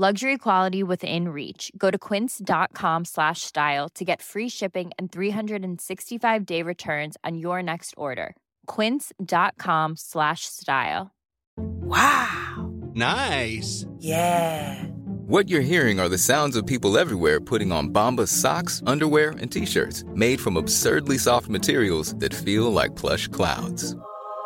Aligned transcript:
Luxury 0.00 0.38
quality 0.38 0.84
within 0.84 1.30
reach. 1.30 1.72
Go 1.76 1.90
to 1.90 1.98
quince.com 1.98 3.04
slash 3.04 3.40
style 3.42 3.88
to 3.96 4.04
get 4.04 4.22
free 4.22 4.48
shipping 4.48 4.92
and 4.96 5.10
365 5.10 6.46
day 6.46 6.62
returns 6.62 7.16
on 7.24 7.36
your 7.36 7.64
next 7.64 7.94
order. 7.96 8.36
Quince.com 8.68 9.96
slash 9.96 10.42
style. 10.42 11.10
Wow. 11.56 12.70
Nice. 12.94 13.84
Yeah. 13.98 14.84
What 15.26 15.48
you're 15.48 15.62
hearing 15.72 15.98
are 15.98 16.08
the 16.08 16.16
sounds 16.16 16.54
of 16.54 16.64
people 16.64 16.96
everywhere 16.96 17.40
putting 17.40 17.72
on 17.72 17.88
Bombas 17.88 18.28
socks, 18.28 18.84
underwear, 18.86 19.30
and 19.40 19.50
t-shirts 19.50 20.04
made 20.14 20.40
from 20.40 20.56
absurdly 20.56 21.18
soft 21.18 21.48
materials 21.48 22.14
that 22.20 22.32
feel 22.32 22.72
like 22.72 22.94
plush 22.94 23.26
clouds. 23.26 23.96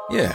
Yeah, 0.09 0.35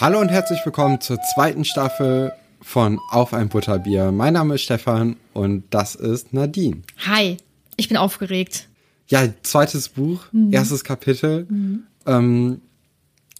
Hallo 0.00 0.20
und 0.20 0.28
herzlich 0.28 0.60
willkommen 0.64 1.00
zur 1.00 1.18
zweiten 1.22 1.64
Staffel 1.64 2.32
von 2.60 2.98
Auf 3.10 3.32
ein 3.32 3.48
Butterbier. 3.48 4.12
Mein 4.12 4.34
Name 4.34 4.56
ist 4.56 4.62
Stefan 4.62 5.16
und 5.32 5.64
das 5.70 5.94
ist 5.94 6.32
Nadine. 6.32 6.82
Hi, 7.06 7.36
ich 7.76 7.88
bin 7.88 7.96
aufgeregt. 7.96 8.68
Ja, 9.08 9.26
zweites 9.42 9.88
Buch, 9.90 10.24
Mhm. 10.32 10.52
erstes 10.52 10.84
Kapitel. 10.84 11.46
Ähm, 12.06 12.60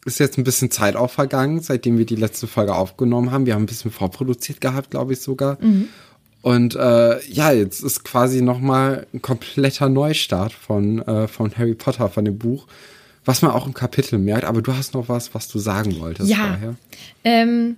ist 0.05 0.21
jetzt 0.21 0.39
ein 0.39 0.45
bisschen 0.45 0.71
Zeit 0.71 0.95
auch 0.97 1.11
vergangen, 1.11 1.61
seitdem 1.61 1.99
wir 1.99 2.07
die 2.07 2.15
letzte 2.17 2.47
Folge 2.47 2.75
aufgenommen 2.75 3.33
haben. 3.33 3.45
Wir 3.47 3.55
haben 3.55 3.65
ein 3.65 3.67
bisschen 3.67 3.91
vorproduziert 3.91 4.61
gehabt, 4.61 4.91
glaube 4.91 5.13
ich 5.15 5.21
sogar. 5.21 5.59
Mhm. 5.61 5.89
Und 6.43 6.77
äh, 6.77 7.21
ja, 7.27 7.51
jetzt 7.51 7.83
ist 7.83 8.05
quasi 8.05 8.41
noch 8.41 8.61
mal 8.61 9.07
ein 9.13 9.21
kompletter 9.21 9.89
Neustart 9.89 10.53
von, 10.53 11.03
äh, 11.03 11.27
von 11.27 11.57
Harry 11.59 11.75
Potter, 11.75 12.09
von 12.09 12.25
dem 12.25 12.39
Buch. 12.39 12.69
Was 13.27 13.43
man 13.43 13.51
auch 13.51 13.67
im 13.67 13.75
Kapitel 13.75 14.19
merkt, 14.19 14.45
aber 14.45 14.63
du 14.63 14.75
hast 14.75 14.95
noch 14.95 15.09
was, 15.09 15.35
was 15.35 15.49
du 15.49 15.59
sagen 15.59 16.01
wolltest 16.01 16.31
Ja. 16.31 16.59
Ähm, 17.25 17.77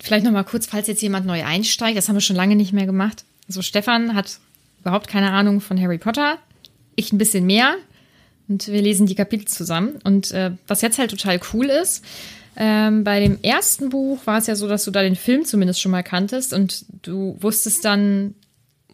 vielleicht 0.00 0.24
noch 0.24 0.32
mal 0.32 0.44
kurz, 0.44 0.66
falls 0.66 0.86
jetzt 0.86 1.02
jemand 1.02 1.26
neu 1.26 1.44
einsteigt. 1.44 1.98
Das 1.98 2.08
haben 2.08 2.16
wir 2.16 2.20
schon 2.20 2.36
lange 2.36 2.56
nicht 2.56 2.72
mehr 2.72 2.86
gemacht. 2.86 3.24
Also 3.48 3.62
Stefan 3.62 4.14
hat 4.14 4.38
überhaupt 4.80 5.08
keine 5.08 5.32
Ahnung 5.32 5.60
von 5.60 5.80
Harry 5.80 5.98
Potter. 5.98 6.38
Ich 6.94 7.12
ein 7.12 7.18
bisschen 7.18 7.44
mehr. 7.44 7.74
Und 8.48 8.68
wir 8.68 8.80
lesen 8.80 9.06
die 9.06 9.16
Kapitel 9.16 9.46
zusammen. 9.46 9.98
Und 10.04 10.30
äh, 10.30 10.52
was 10.68 10.80
jetzt 10.82 10.98
halt 10.98 11.10
total 11.10 11.40
cool 11.52 11.66
ist, 11.66 12.04
ähm, 12.56 13.04
bei 13.04 13.20
dem 13.20 13.38
ersten 13.42 13.90
Buch 13.90 14.20
war 14.24 14.38
es 14.38 14.46
ja 14.46 14.56
so, 14.56 14.66
dass 14.66 14.84
du 14.84 14.90
da 14.90 15.02
den 15.02 15.16
Film 15.16 15.44
zumindest 15.44 15.80
schon 15.80 15.92
mal 15.92 16.02
kanntest 16.02 16.54
und 16.54 16.86
du 17.02 17.36
wusstest 17.40 17.84
dann, 17.84 18.34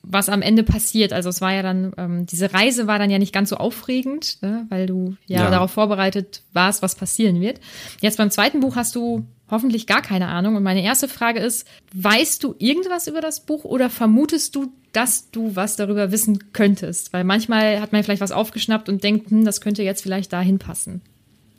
was 0.02 0.28
am 0.28 0.42
Ende 0.42 0.62
passiert. 0.64 1.12
Also 1.12 1.28
es 1.28 1.40
war 1.40 1.52
ja 1.52 1.62
dann, 1.62 1.92
ähm, 1.96 2.26
diese 2.26 2.52
Reise 2.52 2.86
war 2.86 2.98
dann 2.98 3.10
ja 3.10 3.18
nicht 3.18 3.32
ganz 3.32 3.50
so 3.50 3.56
aufregend, 3.56 4.38
ne? 4.42 4.66
weil 4.68 4.86
du 4.86 5.16
ja, 5.26 5.42
Ja. 5.44 5.50
darauf 5.50 5.70
vorbereitet 5.70 6.42
warst, 6.52 6.82
was 6.82 6.94
passieren 6.96 7.40
wird. 7.40 7.60
Jetzt 8.00 8.18
beim 8.18 8.30
zweiten 8.30 8.60
Buch 8.60 8.76
hast 8.76 8.94
du 8.96 9.24
hoffentlich 9.50 9.86
gar 9.86 10.02
keine 10.02 10.28
Ahnung. 10.28 10.56
Und 10.56 10.62
meine 10.62 10.82
erste 10.82 11.08
Frage 11.08 11.38
ist, 11.40 11.66
weißt 11.94 12.42
du 12.42 12.54
irgendwas 12.58 13.06
über 13.06 13.20
das 13.20 13.40
Buch 13.40 13.64
oder 13.64 13.90
vermutest 13.90 14.56
du, 14.56 14.72
dass 14.92 15.30
du 15.30 15.54
was 15.54 15.76
darüber 15.76 16.10
wissen 16.10 16.52
könntest? 16.52 17.12
Weil 17.12 17.24
manchmal 17.24 17.80
hat 17.80 17.92
man 17.92 18.02
vielleicht 18.02 18.22
was 18.22 18.32
aufgeschnappt 18.32 18.88
und 18.88 19.04
denkt, 19.04 19.30
hm, 19.30 19.44
das 19.44 19.60
könnte 19.60 19.82
jetzt 19.82 20.02
vielleicht 20.02 20.32
dahin 20.32 20.58
passen. 20.58 21.00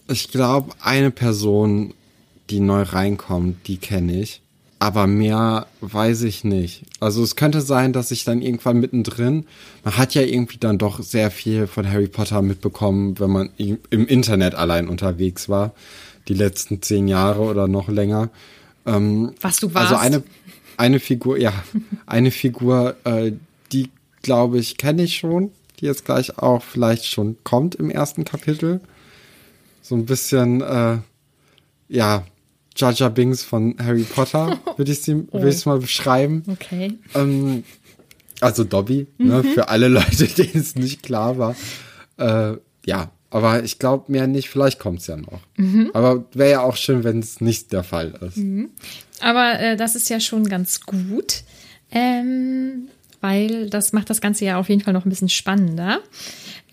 Ich 0.10 0.30
glaube, 0.30 0.74
eine 0.82 1.12
Person, 1.12 1.94
die 2.50 2.60
neu 2.60 2.82
reinkommt, 2.82 3.68
die 3.68 3.78
kenne 3.78 4.20
ich. 4.20 4.42
Aber 4.84 5.08
mehr 5.08 5.68
weiß 5.80 6.24
ich 6.24 6.44
nicht. 6.44 6.84
Also 7.00 7.24
es 7.24 7.38
könnte 7.38 7.62
sein, 7.62 7.94
dass 7.94 8.12
ich 8.12 8.26
dann 8.26 8.42
irgendwann 8.42 8.82
mittendrin, 8.82 9.46
man 9.86 9.98
hat 9.98 10.14
ja 10.14 10.24
irgendwie 10.24 10.58
dann 10.58 10.78
doch 10.78 11.02
sehr 11.02 11.32
viel 11.32 11.68
von 11.68 11.90
Harry 11.90 12.10
Potter 12.10 12.42
mitbekommen, 12.42 13.18
wenn 13.18 13.30
man 13.30 13.50
im 13.56 14.08
Internet 14.08 14.56
allein 14.56 14.90
unterwegs 14.90 15.48
war, 15.48 15.74
die 16.28 16.34
letzten 16.34 16.82
zehn 16.82 17.08
Jahre 17.08 17.44
oder 17.44 17.70
noch 17.70 17.88
länger. 17.88 18.30
Was 18.84 19.62
du 19.62 19.74
warst. 19.74 19.94
Also 19.94 19.96
eine, 19.96 20.22
eine 20.76 21.00
Figur, 21.00 21.38
ja, 21.38 21.54
eine 22.06 22.32
Figur, 22.32 22.98
äh, 23.06 23.32
die 23.72 23.90
glaube 24.22 24.60
ich 24.60 24.76
kenne 24.76 25.04
ich 25.04 25.16
schon, 25.16 25.52
die 25.80 25.86
jetzt 25.86 26.04
gleich 26.04 26.38
auch 26.40 26.62
vielleicht 26.62 27.06
schon 27.06 27.38
kommt 27.46 27.76
im 27.76 27.90
ersten 27.90 28.26
Kapitel. 28.26 28.82
So 29.82 29.96
ein 29.96 30.06
bisschen, 30.06 30.60
äh, 30.60 30.98
ja, 31.88 32.26
Jar 32.76 33.10
Binks 33.10 33.44
von 33.44 33.76
Harry 33.80 34.04
Potter, 34.04 34.60
würde 34.78 34.92
ich 34.92 35.02
sie, 35.02 35.32
würde 35.32 35.50
ich 35.50 35.56
es 35.56 35.66
mal 35.66 35.80
beschreiben. 35.80 36.44
Okay. 36.48 36.94
Ähm, 37.16 37.64
also 38.42 38.64
Dobby, 38.64 39.08
ne, 39.18 39.44
für 39.44 39.70
alle 39.70 39.88
Leute, 39.88 40.28
denen 40.38 40.60
es 40.60 40.76
nicht 40.76 41.04
klar 41.04 41.38
war. 41.38 41.56
Äh, 42.18 42.58
ja, 42.86 43.12
aber 43.30 43.64
ich 43.64 43.80
glaube 43.80 44.12
mehr 44.12 44.28
nicht, 44.28 44.50
vielleicht 44.50 44.80
kommt 44.80 45.00
es 45.00 45.08
ja 45.08 45.16
noch. 45.18 45.42
Aber 45.94 46.26
wäre 46.34 46.52
ja 46.52 46.62
auch 46.62 46.76
schön, 46.76 47.04
wenn 47.04 47.20
es 47.20 47.42
nicht 47.42 47.72
der 47.72 47.84
Fall 47.84 48.14
ist. 48.22 48.38
Aber 49.22 49.60
äh, 49.60 49.76
das 49.78 49.96
ist 49.96 50.10
ja 50.10 50.20
schon 50.20 50.48
ganz 50.48 50.82
gut, 50.82 51.44
ähm, 51.92 52.90
weil 53.22 53.70
das 53.70 53.94
macht 53.94 54.10
das 54.10 54.22
Ganze 54.22 54.46
ja 54.46 54.60
auf 54.60 54.70
jeden 54.70 54.82
Fall 54.82 54.94
noch 54.94 55.06
ein 55.06 55.10
bisschen 55.10 55.30
spannender. 55.30 56.00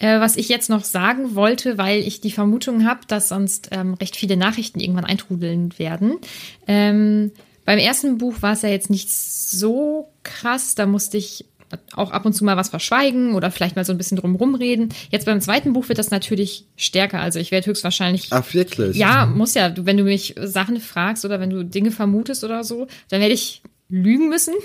Äh, 0.00 0.18
was 0.18 0.36
ich 0.36 0.48
jetzt 0.48 0.70
noch 0.70 0.82
sagen 0.82 1.34
wollte, 1.34 1.78
weil 1.78 2.00
ich 2.00 2.20
die 2.20 2.32
Vermutung 2.32 2.86
habe, 2.86 3.00
dass 3.06 3.28
sonst 3.28 3.68
ähm, 3.70 3.94
recht 3.94 4.16
viele 4.16 4.36
Nachrichten 4.36 4.80
irgendwann 4.80 5.04
eintrudeln 5.04 5.78
werden. 5.78 6.18
Ähm, 6.66 7.30
beim 7.64 7.78
ersten 7.78 8.18
Buch 8.18 8.36
war 8.40 8.54
es 8.54 8.62
ja 8.62 8.70
jetzt 8.70 8.90
nicht 8.90 9.10
so 9.10 10.08
krass, 10.22 10.74
da 10.74 10.86
musste 10.86 11.18
ich 11.18 11.44
auch 11.92 12.10
ab 12.10 12.26
und 12.26 12.32
zu 12.32 12.44
mal 12.44 12.56
was 12.56 12.70
verschweigen 12.70 13.34
oder 13.34 13.50
vielleicht 13.50 13.76
mal 13.76 13.84
so 13.84 13.92
ein 13.92 13.98
bisschen 13.98 14.16
drumherum 14.16 14.54
reden. 14.54 14.88
Jetzt 15.10 15.26
beim 15.26 15.40
zweiten 15.40 15.72
Buch 15.72 15.88
wird 15.88 15.98
das 15.98 16.10
natürlich 16.10 16.64
stärker. 16.76 17.20
Also 17.20 17.38
ich 17.38 17.50
werde 17.50 17.66
höchstwahrscheinlich 17.66 18.28
Ach, 18.30 18.54
wirklich? 18.54 18.96
ja, 18.96 19.26
muss 19.26 19.54
ja. 19.54 19.72
Wenn 19.76 19.96
du 19.96 20.04
mich 20.04 20.34
Sachen 20.40 20.80
fragst 20.80 21.24
oder 21.24 21.40
wenn 21.40 21.50
du 21.50 21.64
Dinge 21.64 21.90
vermutest 21.90 22.42
oder 22.42 22.64
so, 22.64 22.86
dann 23.08 23.20
werde 23.20 23.34
ich 23.34 23.62
lügen 23.88 24.28
müssen. 24.28 24.54
Und 24.54 24.62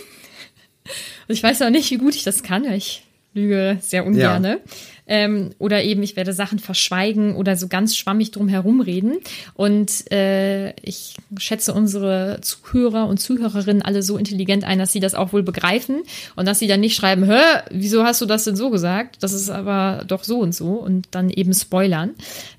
ich 1.27 1.43
weiß 1.43 1.61
auch 1.61 1.69
nicht, 1.69 1.91
wie 1.91 1.97
gut 1.97 2.15
ich 2.15 2.23
das 2.23 2.41
kann. 2.41 2.63
weil 2.63 2.77
Ich 2.77 3.03
lüge 3.35 3.77
sehr 3.81 4.05
ungerne. 4.05 4.61
Ähm, 5.07 5.51
oder 5.59 5.83
eben, 5.83 6.01
ich 6.01 6.15
werde 6.15 6.33
Sachen 6.33 6.57
verschweigen 6.57 7.35
oder 7.35 7.55
so 7.55 7.67
ganz 7.67 7.95
schwammig 7.95 8.31
drum 8.31 8.47
herum 8.47 8.81
reden. 8.81 9.17
Und 9.53 10.11
äh, 10.11 10.71
ich 10.81 11.15
schätze 11.37 11.73
unsere 11.73 12.39
Zuhörer 12.41 13.07
und 13.07 13.19
Zuhörerinnen 13.19 13.83
alle 13.83 14.01
so 14.01 14.17
intelligent 14.17 14.63
ein, 14.63 14.79
dass 14.79 14.93
sie 14.93 14.99
das 14.99 15.13
auch 15.13 15.31
wohl 15.31 15.43
begreifen 15.43 16.01
und 16.35 16.47
dass 16.47 16.59
sie 16.59 16.67
dann 16.67 16.79
nicht 16.79 16.95
schreiben, 16.95 17.23
hä, 17.25 17.39
wieso 17.69 18.03
hast 18.03 18.21
du 18.21 18.25
das 18.25 18.45
denn 18.45 18.55
so 18.55 18.71
gesagt? 18.71 19.17
Das 19.21 19.33
ist 19.33 19.49
aber 19.49 20.03
doch 20.07 20.23
so 20.23 20.39
und 20.39 20.55
so 20.55 20.73
und 20.73 21.09
dann 21.11 21.29
eben 21.29 21.53
spoilern. 21.53 22.11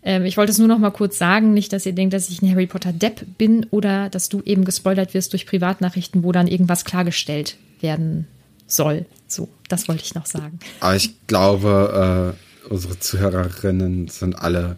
Ähm, 0.04 0.24
ich 0.24 0.36
wollte 0.36 0.52
es 0.52 0.58
nur 0.58 0.68
noch 0.68 0.78
mal 0.78 0.90
kurz 0.90 1.18
sagen, 1.18 1.52
nicht, 1.52 1.72
dass 1.72 1.84
ihr 1.84 1.94
denkt, 1.94 2.14
dass 2.14 2.30
ich 2.30 2.42
ein 2.42 2.50
Harry 2.50 2.66
Potter 2.66 2.92
Depp 2.92 3.26
bin 3.38 3.66
oder 3.70 4.08
dass 4.08 4.28
du 4.28 4.40
eben 4.44 4.64
gespoilert 4.64 5.14
wirst 5.14 5.32
durch 5.32 5.46
Privatnachrichten, 5.46 6.22
wo 6.22 6.30
dann 6.30 6.46
irgendwas 6.46 6.84
klargestellt 6.84 7.56
werden 7.80 8.28
soll. 8.68 9.06
So, 9.26 9.48
das 9.68 9.88
wollte 9.88 10.04
ich 10.04 10.14
noch 10.14 10.26
sagen. 10.26 10.58
Aber 10.80 10.96
ich 10.96 11.26
glaube, 11.26 12.34
äh, 12.66 12.68
unsere 12.72 12.98
Zuhörerinnen 12.98 14.08
sind 14.08 14.34
alle 14.34 14.76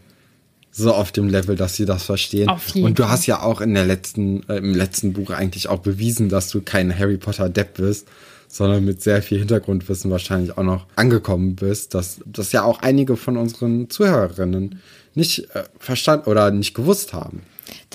so 0.71 0.95
auf 0.95 1.13
dem 1.13 1.29
Level, 1.29 1.57
dass 1.57 1.77
sie 1.77 1.87
das 1.87 2.05
verstehen. 2.05 2.49
Auf 2.49 2.69
jeden 2.69 2.87
Und 2.87 2.99
du 2.99 3.09
hast 3.09 3.27
ja 3.27 3.43
auch 3.43 3.61
in 3.61 3.75
der 3.75 3.85
letzten, 3.85 4.49
äh, 4.49 4.57
im 4.57 4.75
letzten 4.75 5.13
Buch 5.13 5.31
eigentlich 5.31 5.69
auch 5.69 5.81
bewiesen, 5.81 6.29
dass 6.29 6.49
du 6.49 6.63
kein 6.63 6.97
Harry 6.97 7.17
Potter 7.17 7.49
Depp 7.49 7.75
bist, 7.75 8.09
sondern 8.47 8.85
mit 8.85 9.03
sehr 9.03 9.23
viel 9.23 9.39
Hintergrundwissen 9.39 10.11
wahrscheinlich 10.11 10.57
auch 10.57 10.63
noch 10.63 10.87
angekommen 10.97 11.57
bist, 11.57 11.95
dass 11.95 12.21
das 12.25 12.53
ja 12.53 12.63
auch 12.63 12.81
einige 12.81 13.17
von 13.17 13.37
unseren 13.37 13.91
Zuhörerinnen 13.91 14.81
nicht 15.15 15.55
äh, 15.55 15.65
verstanden 15.79 16.31
oder 16.31 16.51
nicht 16.51 16.75
gewusst 16.75 17.13
haben. 17.13 17.43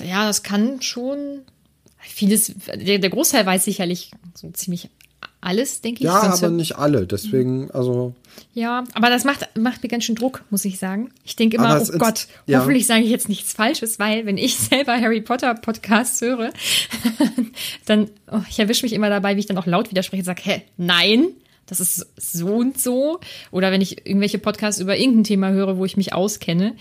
Ja, 0.04 0.26
das 0.26 0.42
kann 0.42 0.82
schon 0.82 1.42
vieles, 1.98 2.52
der, 2.74 2.98
der 2.98 3.10
Großteil 3.10 3.46
weiß 3.46 3.64
sicherlich 3.64 4.10
so 4.34 4.50
ziemlich 4.50 4.90
alles, 5.44 5.80
denke 5.80 6.00
ich. 6.00 6.04
Ja, 6.04 6.20
aber 6.22 6.50
nicht 6.50 6.76
alle. 6.76 7.06
Deswegen, 7.06 7.70
also 7.70 8.14
Ja, 8.54 8.84
aber 8.94 9.10
das 9.10 9.24
macht, 9.24 9.48
macht 9.56 9.82
mir 9.82 9.88
ganz 9.88 10.04
schön 10.04 10.14
Druck, 10.14 10.42
muss 10.50 10.64
ich 10.64 10.78
sagen. 10.78 11.10
Ich 11.24 11.36
denke 11.36 11.56
immer, 11.56 11.76
oh 11.78 11.82
ist- 11.82 11.98
Gott, 11.98 12.26
ja. 12.46 12.60
hoffentlich 12.60 12.86
sage 12.86 13.02
ich 13.02 13.10
jetzt 13.10 13.28
nichts 13.28 13.52
Falsches, 13.52 13.98
weil 13.98 14.26
wenn 14.26 14.38
ich 14.38 14.56
selber 14.58 14.92
Harry 15.00 15.20
Potter 15.20 15.54
Podcasts 15.54 16.20
höre, 16.20 16.52
dann, 17.86 18.10
oh, 18.30 18.40
ich 18.48 18.58
erwische 18.58 18.84
mich 18.84 18.92
immer 18.92 19.10
dabei, 19.10 19.36
wie 19.36 19.40
ich 19.40 19.46
dann 19.46 19.58
auch 19.58 19.66
laut 19.66 19.90
widerspreche 19.90 20.22
und 20.22 20.26
sage, 20.26 20.42
hä, 20.44 20.62
nein, 20.76 21.26
das 21.66 21.80
ist 21.80 22.06
so 22.16 22.48
und 22.48 22.78
so. 22.80 23.20
Oder 23.50 23.70
wenn 23.72 23.80
ich 23.80 24.06
irgendwelche 24.06 24.38
Podcasts 24.38 24.80
über 24.80 24.96
irgendein 24.96 25.24
Thema 25.24 25.50
höre, 25.50 25.78
wo 25.78 25.84
ich 25.84 25.96
mich 25.96 26.12
auskenne. 26.12 26.74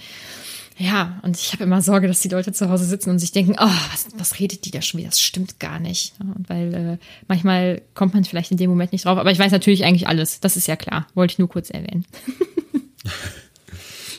Ja, 0.77 1.19
und 1.21 1.37
ich 1.37 1.53
habe 1.53 1.63
immer 1.63 1.81
Sorge, 1.81 2.07
dass 2.07 2.21
die 2.21 2.29
Leute 2.29 2.51
zu 2.51 2.69
Hause 2.69 2.85
sitzen 2.85 3.11
und 3.11 3.19
sich 3.19 3.31
denken, 3.31 3.55
oh, 3.59 3.71
was, 3.91 4.07
was 4.17 4.39
redet 4.39 4.65
die 4.65 4.71
da 4.71 4.81
schon 4.81 4.99
wieder? 4.99 5.09
Das 5.09 5.21
stimmt 5.21 5.59
gar 5.59 5.79
nicht. 5.79 6.13
Und 6.19 6.49
weil 6.49 6.73
äh, 6.73 6.97
manchmal 7.27 7.81
kommt 7.93 8.15
man 8.15 8.25
vielleicht 8.25 8.51
in 8.51 8.57
dem 8.57 8.69
Moment 8.69 8.91
nicht 8.91 9.05
drauf. 9.05 9.19
Aber 9.19 9.31
ich 9.31 9.37
weiß 9.39 9.51
natürlich 9.51 9.85
eigentlich 9.85 10.07
alles. 10.07 10.39
Das 10.39 10.57
ist 10.57 10.67
ja 10.67 10.75
klar. 10.75 11.07
Wollte 11.13 11.33
ich 11.33 11.39
nur 11.39 11.49
kurz 11.49 11.69
erwähnen. 11.69 12.05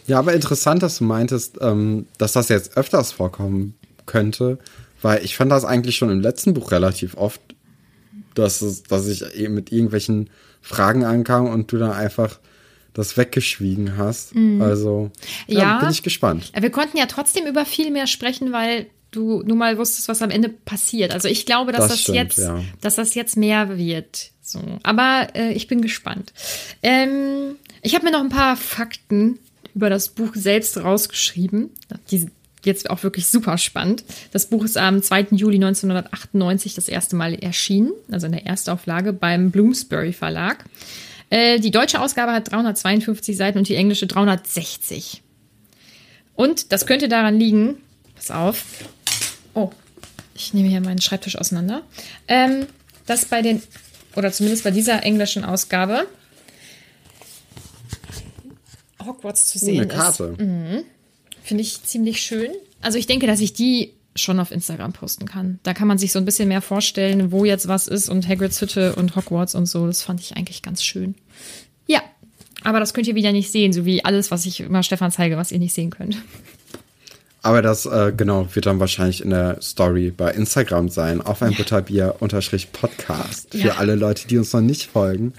Ja, 0.06 0.18
aber 0.18 0.34
interessant, 0.34 0.82
dass 0.82 0.98
du 0.98 1.04
meintest, 1.04 1.58
ähm, 1.60 2.06
dass 2.18 2.32
das 2.32 2.48
jetzt 2.48 2.76
öfters 2.76 3.12
vorkommen 3.12 3.74
könnte, 4.06 4.58
weil 5.00 5.24
ich 5.24 5.36
fand 5.36 5.50
das 5.50 5.64
eigentlich 5.64 5.96
schon 5.96 6.10
im 6.10 6.20
letzten 6.20 6.52
Buch 6.52 6.72
relativ 6.72 7.16
oft, 7.16 7.40
dass, 8.34 8.60
es, 8.60 8.82
dass 8.82 9.06
ich 9.06 9.34
eben 9.34 9.54
mit 9.54 9.72
irgendwelchen 9.72 10.28
Fragen 10.60 11.04
ankam 11.04 11.46
und 11.46 11.72
du 11.72 11.78
dann 11.78 11.92
einfach 11.92 12.38
das 12.94 13.16
weggeschwiegen 13.16 13.96
hast. 13.98 14.32
Also, 14.60 15.10
ja, 15.46 15.54
Mhm. 15.54 15.60
Ja. 15.60 15.78
bin 15.80 15.90
ich 15.90 16.02
gespannt. 16.02 16.50
Wir 16.58 16.70
konnten 16.70 16.96
ja 16.96 17.06
trotzdem 17.06 17.46
über 17.46 17.64
viel 17.66 17.90
mehr 17.90 18.06
sprechen, 18.06 18.52
weil 18.52 18.86
du 19.10 19.42
nun 19.44 19.58
mal 19.58 19.76
wusstest, 19.78 20.08
was 20.08 20.22
am 20.22 20.30
Ende 20.30 20.48
passiert. 20.48 21.12
Also 21.12 21.28
ich 21.28 21.44
glaube, 21.46 21.72
dass 21.72 21.82
Das 21.82 21.90
das, 21.90 22.00
stimmt, 22.02 22.16
jetzt, 22.16 22.38
ja. 22.38 22.60
dass 22.80 22.96
das 22.96 23.14
jetzt 23.14 23.36
mehr 23.36 23.76
wird. 23.78 24.30
So, 24.42 24.60
aber 24.82 25.28
äh, 25.34 25.52
ich 25.52 25.68
bin 25.68 25.80
gespannt. 25.82 26.32
Ähm, 26.82 27.56
ich 27.82 27.94
habe 27.94 28.04
mir 28.04 28.10
noch 28.12 28.20
ein 28.20 28.28
paar 28.28 28.56
Fakten 28.56 29.38
über 29.74 29.90
das 29.90 30.08
Buch 30.08 30.30
selbst 30.34 30.76
rausgeschrieben. 30.82 31.70
Die 32.10 32.18
sind 32.18 32.32
jetzt 32.64 32.90
auch 32.90 33.02
wirklich 33.02 33.26
super 33.26 33.58
spannend. 33.58 34.04
Das 34.32 34.46
Buch 34.46 34.64
ist 34.64 34.76
am 34.78 35.02
2. 35.02 35.28
Juli 35.32 35.56
1998 35.56 36.74
das 36.74 36.88
erste 36.88 37.14
Mal 37.16 37.34
erschienen, 37.34 37.92
also 38.10 38.26
in 38.26 38.32
der 38.32 38.46
Erstauflage 38.46 39.12
beim 39.12 39.50
Bloomsbury 39.50 40.12
Verlag. 40.12 40.64
Äh, 41.30 41.58
die 41.60 41.70
deutsche 41.70 42.00
Ausgabe 42.00 42.32
hat 42.32 42.50
352 42.50 43.36
Seiten 43.36 43.58
und 43.58 43.68
die 43.68 43.76
englische 43.76 44.06
360. 44.06 45.22
Und 46.34 46.72
das 46.72 46.86
könnte 46.86 47.08
daran 47.08 47.38
liegen, 47.38 47.76
pass 48.16 48.30
auf, 48.30 48.64
oh, 49.54 49.70
ich 50.34 50.52
nehme 50.54 50.68
hier 50.68 50.80
meinen 50.80 51.00
Schreibtisch 51.00 51.36
auseinander, 51.36 51.82
ähm, 52.28 52.66
dass 53.06 53.24
bei 53.26 53.40
den, 53.42 53.62
oder 54.16 54.32
zumindest 54.32 54.64
bei 54.64 54.70
dieser 54.70 55.02
englischen 55.04 55.44
Ausgabe, 55.44 56.06
Hogwarts 59.04 59.46
zu 59.48 59.58
Oh, 59.58 59.66
sehen 59.66 59.80
eine 59.80 59.88
Karte. 59.88 60.34
ist. 60.38 60.84
Finde 61.42 61.62
ich 61.62 61.82
ziemlich 61.84 62.20
schön. 62.22 62.50
Also 62.80 62.98
ich 62.98 63.06
denke, 63.06 63.26
dass 63.26 63.40
ich 63.40 63.52
die 63.52 63.92
schon 64.16 64.38
auf 64.40 64.50
Instagram 64.50 64.92
posten 64.92 65.26
kann. 65.26 65.58
Da 65.62 65.74
kann 65.74 65.88
man 65.88 65.98
sich 65.98 66.12
so 66.12 66.18
ein 66.18 66.24
bisschen 66.24 66.48
mehr 66.48 66.62
vorstellen, 66.62 67.32
wo 67.32 67.44
jetzt 67.44 67.68
was 67.68 67.88
ist 67.88 68.08
und 68.08 68.28
Hagrids 68.28 68.60
Hütte 68.60 68.94
und 68.94 69.16
Hogwarts 69.16 69.54
und 69.54 69.66
so. 69.66 69.86
Das 69.86 70.02
fand 70.02 70.20
ich 70.20 70.36
eigentlich 70.36 70.62
ganz 70.62 70.82
schön. 70.84 71.14
Ja, 71.86 72.00
aber 72.62 72.80
das 72.80 72.94
könnt 72.94 73.06
ihr 73.08 73.14
wieder 73.14 73.32
nicht 73.32 73.50
sehen, 73.50 73.72
so 73.72 73.84
wie 73.84 74.04
alles, 74.04 74.30
was 74.30 74.46
ich 74.46 74.60
immer 74.60 74.82
Stefan 74.82 75.10
zeige, 75.10 75.36
was 75.36 75.50
ihr 75.52 75.58
nicht 75.58 75.74
sehen 75.74 75.90
könnt. 75.90 76.16
Aber 77.42 77.60
das, 77.60 77.84
äh, 77.84 78.12
genau, 78.16 78.48
wird 78.54 78.64
dann 78.64 78.80
wahrscheinlich 78.80 79.20
in 79.22 79.28
der 79.30 79.60
Story 79.60 80.10
bei 80.10 80.30
Instagram 80.32 80.88
sein, 80.88 81.20
auf 81.20 81.42
ein 81.42 81.54
Butterbier 81.54 82.14
unterstrich 82.20 82.72
Podcast. 82.72 83.48
Für 83.50 83.58
Ja. 83.58 83.74
alle 83.74 83.96
Leute, 83.96 84.26
die 84.28 84.38
uns 84.38 84.52
noch 84.54 84.62
nicht 84.62 84.84
folgen. 84.90 85.34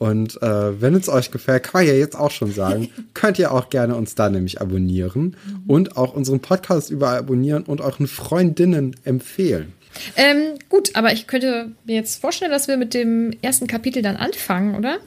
Und 0.00 0.40
äh, 0.40 0.80
wenn 0.80 0.94
es 0.94 1.10
euch 1.10 1.30
gefällt, 1.30 1.64
kann 1.64 1.84
man 1.84 1.86
ja 1.86 1.92
jetzt 1.92 2.16
auch 2.16 2.30
schon 2.30 2.50
sagen, 2.50 2.88
könnt 3.14 3.38
ihr 3.38 3.52
auch 3.52 3.68
gerne 3.68 3.94
uns 3.96 4.14
da 4.14 4.30
nämlich 4.30 4.58
abonnieren 4.58 5.36
und 5.66 5.98
auch 5.98 6.14
unseren 6.14 6.40
Podcast 6.40 6.90
überall 6.90 7.18
abonnieren 7.18 7.64
und 7.64 7.82
euren 7.82 8.06
Freundinnen 8.06 8.96
empfehlen. 9.04 9.74
Ähm, 10.16 10.54
gut, 10.70 10.96
aber 10.96 11.12
ich 11.12 11.26
könnte 11.26 11.72
mir 11.84 11.96
jetzt 11.96 12.18
vorstellen, 12.18 12.50
dass 12.50 12.66
wir 12.66 12.78
mit 12.78 12.94
dem 12.94 13.36
ersten 13.42 13.66
Kapitel 13.66 14.00
dann 14.00 14.16
anfangen, 14.16 14.74
oder? 14.74 15.00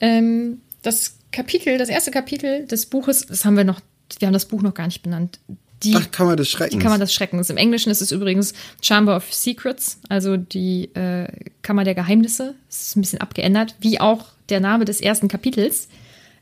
Ähm, 0.00 0.62
das 0.80 1.16
Kapitel, 1.30 1.76
das 1.76 1.90
erste 1.90 2.10
Kapitel 2.10 2.64
des 2.64 2.86
Buches, 2.86 3.26
das 3.26 3.44
haben 3.44 3.58
wir 3.58 3.64
noch, 3.64 3.82
wir 4.18 4.28
haben 4.28 4.32
das 4.32 4.46
Buch 4.46 4.62
noch 4.62 4.72
gar 4.72 4.86
nicht 4.86 5.02
benannt. 5.02 5.40
Die, 5.82 5.94
Ach, 5.94 6.10
Kammer 6.10 6.36
des 6.36 6.48
Schreckens. 6.48 6.78
Die 6.78 6.82
Kammer 6.82 6.98
des 6.98 7.12
Schreckens. 7.12 7.50
Im 7.50 7.58
Englischen 7.58 7.90
ist 7.90 8.00
es 8.00 8.12
übrigens 8.12 8.54
Chamber 8.80 9.14
of 9.14 9.30
Secrets, 9.30 9.98
also 10.08 10.38
die 10.38 10.84
äh, 10.94 11.28
Kammer 11.60 11.84
der 11.84 11.94
Geheimnisse. 11.94 12.54
Es 12.70 12.86
ist 12.86 12.96
ein 12.96 13.02
bisschen 13.02 13.20
abgeändert, 13.20 13.74
wie 13.80 14.00
auch 14.00 14.37
der 14.48 14.60
Name 14.60 14.84
des 14.84 15.00
ersten 15.00 15.28
Kapitels. 15.28 15.88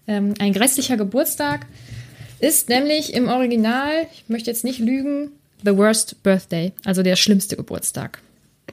Ähm, 0.06 0.34
ein 0.38 0.52
grässlicher 0.52 0.96
Geburtstag 0.96 1.66
ist 2.38 2.68
nämlich 2.68 3.14
im 3.14 3.28
Original, 3.28 4.06
ich 4.12 4.28
möchte 4.28 4.50
jetzt 4.50 4.64
nicht 4.64 4.78
lügen, 4.78 5.30
The 5.64 5.76
Worst 5.76 6.22
Birthday, 6.22 6.72
also 6.84 7.02
der 7.02 7.16
schlimmste 7.16 7.56
Geburtstag. 7.56 8.20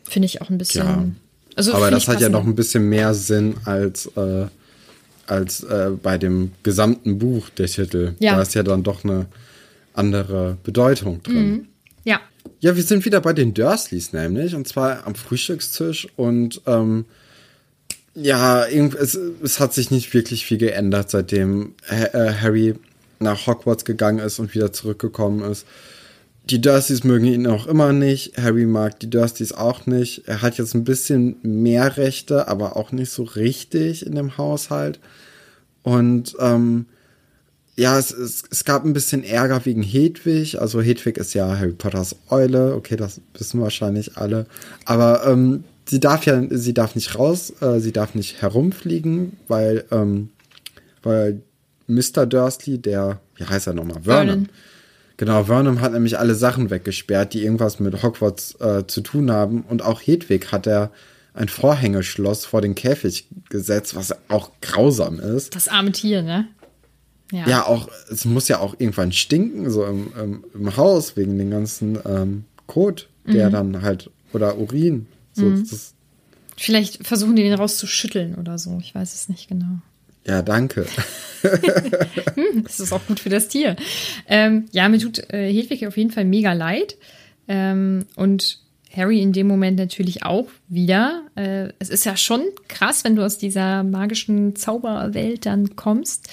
Finde 0.04 0.26
ich 0.26 0.42
auch 0.42 0.50
ein 0.50 0.58
bisschen. 0.58 0.86
Ja. 0.86 1.06
Also 1.56 1.74
Aber 1.74 1.92
das 1.92 2.08
hat 2.08 2.20
ja 2.20 2.30
noch 2.30 2.46
ein 2.46 2.56
bisschen 2.56 2.90
mehr 2.90 3.14
Sinn 3.14 3.56
als, 3.66 4.08
äh, 4.18 4.48
als 5.28 5.64
äh, 5.64 5.92
bei 6.02 6.18
dem 6.18 6.52
gesamten 6.64 7.20
Buch, 7.20 7.50
der 7.50 7.68
Titel. 7.68 8.16
Ja. 8.20 8.36
Da 8.36 8.42
ist 8.42 8.54
ja 8.56 8.64
dann 8.64 8.84
doch 8.84 9.04
eine 9.04 9.28
andere 9.94 10.58
Bedeutung 10.64 11.22
drin. 11.24 11.68
Ja, 12.04 12.20
Ja, 12.60 12.76
wir 12.76 12.84
sind 12.84 13.06
wieder 13.06 13.22
bei 13.22 13.34
den 13.34 13.54
Dursleys 13.54 14.14
nämlich, 14.14 14.56
und 14.56 14.68
zwar 14.68 15.06
am 15.06 15.16
Frühstückstisch 15.16 16.08
und 16.16 16.62
ähm, 16.66 17.06
ja, 18.16 18.66
es, 18.66 19.16
es 19.16 19.60
hat 19.60 19.74
sich 19.74 19.92
nicht 19.92 20.14
wirklich 20.14 20.46
viel 20.46 20.58
geändert, 20.58 21.10
seitdem 21.10 21.74
äh, 21.88 22.34
Harry 22.34 22.76
nach 23.20 23.48
Hogwarts 23.48 23.86
gegangen 23.86 24.20
ist 24.20 24.40
und 24.40 24.54
wieder 24.54 24.72
zurückgekommen 24.72 25.50
ist. 25.50 25.66
Die 26.50 26.60
Dursleys 26.60 27.06
mögen 27.06 27.26
ihn 27.26 27.48
auch 27.48 27.68
immer 27.68 27.94
nicht. 27.94 28.38
Harry 28.38 28.66
mag 28.66 29.00
die 29.00 29.10
Dursleys 29.10 29.54
auch 29.54 29.86
nicht. 29.86 30.28
Er 30.28 30.42
hat 30.42 30.58
jetzt 30.58 30.76
ein 30.76 30.84
bisschen 30.84 31.38
mehr 31.42 31.96
Rechte, 31.96 32.50
aber 32.50 32.76
auch 32.76 32.92
nicht 32.92 33.12
so 33.12 33.24
richtig 33.24 34.06
in 34.06 34.16
dem 34.16 34.38
Haushalt. 34.38 35.00
Und 35.84 36.36
ähm, 36.40 36.86
ja, 37.76 37.98
es, 37.98 38.12
es, 38.12 38.44
es 38.52 38.66
gab 38.66 38.84
ein 38.84 38.94
bisschen 38.94 39.24
Ärger 39.24 39.66
wegen 39.66 39.82
Hedwig. 39.82 40.60
Also 40.60 40.82
Hedwig 40.82 41.18
ist 41.18 41.34
ja 41.34 41.58
Harry 41.58 41.72
Potters 41.72 42.18
Eule. 42.30 42.76
Okay, 42.76 42.98
das 42.98 43.22
wissen 43.38 43.62
wahrscheinlich 43.62 44.18
alle. 44.18 44.46
Aber 44.86 45.26
ähm, 45.26 45.64
sie 45.86 46.00
darf 46.00 46.26
ja, 46.26 46.42
sie 46.50 46.74
darf 46.74 46.96
nicht 46.96 47.18
raus, 47.18 47.54
äh, 47.62 47.80
sie 47.80 47.92
darf 47.92 48.16
nicht 48.16 48.42
herumfliegen, 48.42 49.38
weil, 49.48 49.86
ähm, 49.92 50.30
weil 51.02 51.42
Mr. 51.88 52.26
Dursley, 52.26 52.78
der, 52.78 53.20
wie 53.36 53.46
heißt 53.46 53.68
er 53.68 53.74
nochmal? 53.74 54.02
Vernon. 54.04 54.28
Vernon. 54.28 54.50
Genau, 55.18 55.44
Vernon 55.44 55.82
hat 55.82 55.94
nämlich 55.94 56.18
alle 56.18 56.36
Sachen 56.36 56.70
weggesperrt, 56.70 57.34
die 57.34 57.44
irgendwas 57.44 57.80
mit 57.80 58.02
Hogwarts 58.02 58.60
äh, 58.60 58.88
zu 58.88 59.02
tun 59.02 59.32
haben. 59.32 59.62
Und 59.62 59.84
auch 59.84 60.02
Hedwig 60.02 60.52
hat 60.52 60.66
er 60.66 60.92
ein 61.34 61.50
Vorhängeschloss 61.50 62.46
vor 62.46 62.62
den 62.62 62.76
Käfig 62.76 63.28
gesetzt, 63.50 63.96
was 63.96 64.16
auch 64.30 64.52
grausam 64.62 65.20
ist. 65.20 65.56
das 65.56 65.68
arme 65.68 65.92
Tier, 65.92 66.22
ne? 66.22 66.48
Ja, 67.32 67.66
auch, 67.66 67.88
es 68.12 68.26
muss 68.26 68.48
ja 68.48 68.60
auch 68.60 68.76
irgendwann 68.78 69.12
stinken, 69.12 69.72
so 69.72 69.86
im, 69.86 70.14
im, 70.22 70.46
im 70.54 70.78
Haus, 70.78 71.18
wegen 71.18 71.38
den 71.40 71.50
ganzen 71.50 71.98
ähm, 72.06 72.46
Kot, 72.68 73.10
der 73.26 73.50
dann 73.50 73.82
halt, 73.82 74.12
oder 74.34 74.58
Urin. 74.60 75.08
So, 75.34 75.50
das, 75.50 75.94
Vielleicht 76.58 77.06
versuchen 77.06 77.36
die 77.36 77.44
den 77.44 77.54
rauszuschütteln 77.54 78.36
oder 78.36 78.58
so. 78.58 78.78
Ich 78.82 78.94
weiß 78.94 79.14
es 79.14 79.30
nicht 79.30 79.48
genau. 79.50 79.80
ja, 80.26 80.42
danke. 80.42 80.86
Das 82.64 82.80
ist 82.80 82.94
auch 82.94 83.06
gut 83.06 83.20
für 83.20 83.30
das 83.30 83.50
Tier. 83.50 83.76
Ähm, 84.30 84.68
ja, 84.72 84.88
mir 84.88 84.98
tut 84.98 85.20
äh, 85.34 85.52
Hedwig 85.52 85.86
auf 85.86 85.98
jeden 85.98 86.12
Fall 86.12 86.24
mega 86.24 86.54
leid. 86.54 86.96
Ähm, 87.50 88.06
und 88.16 88.60
Harry 88.96 89.22
in 89.22 89.34
dem 89.34 89.48
Moment 89.48 89.78
natürlich 89.78 90.24
auch 90.24 90.48
wieder. 90.70 91.24
Äh, 91.36 91.74
es 91.80 91.90
ist 91.90 92.06
ja 92.06 92.16
schon 92.16 92.44
krass, 92.70 93.04
wenn 93.04 93.18
du 93.18 93.26
aus 93.26 93.38
dieser 93.38 93.84
magischen 93.84 94.56
Zauberwelt 94.56 95.46
dann 95.46 95.76
kommst, 95.76 96.30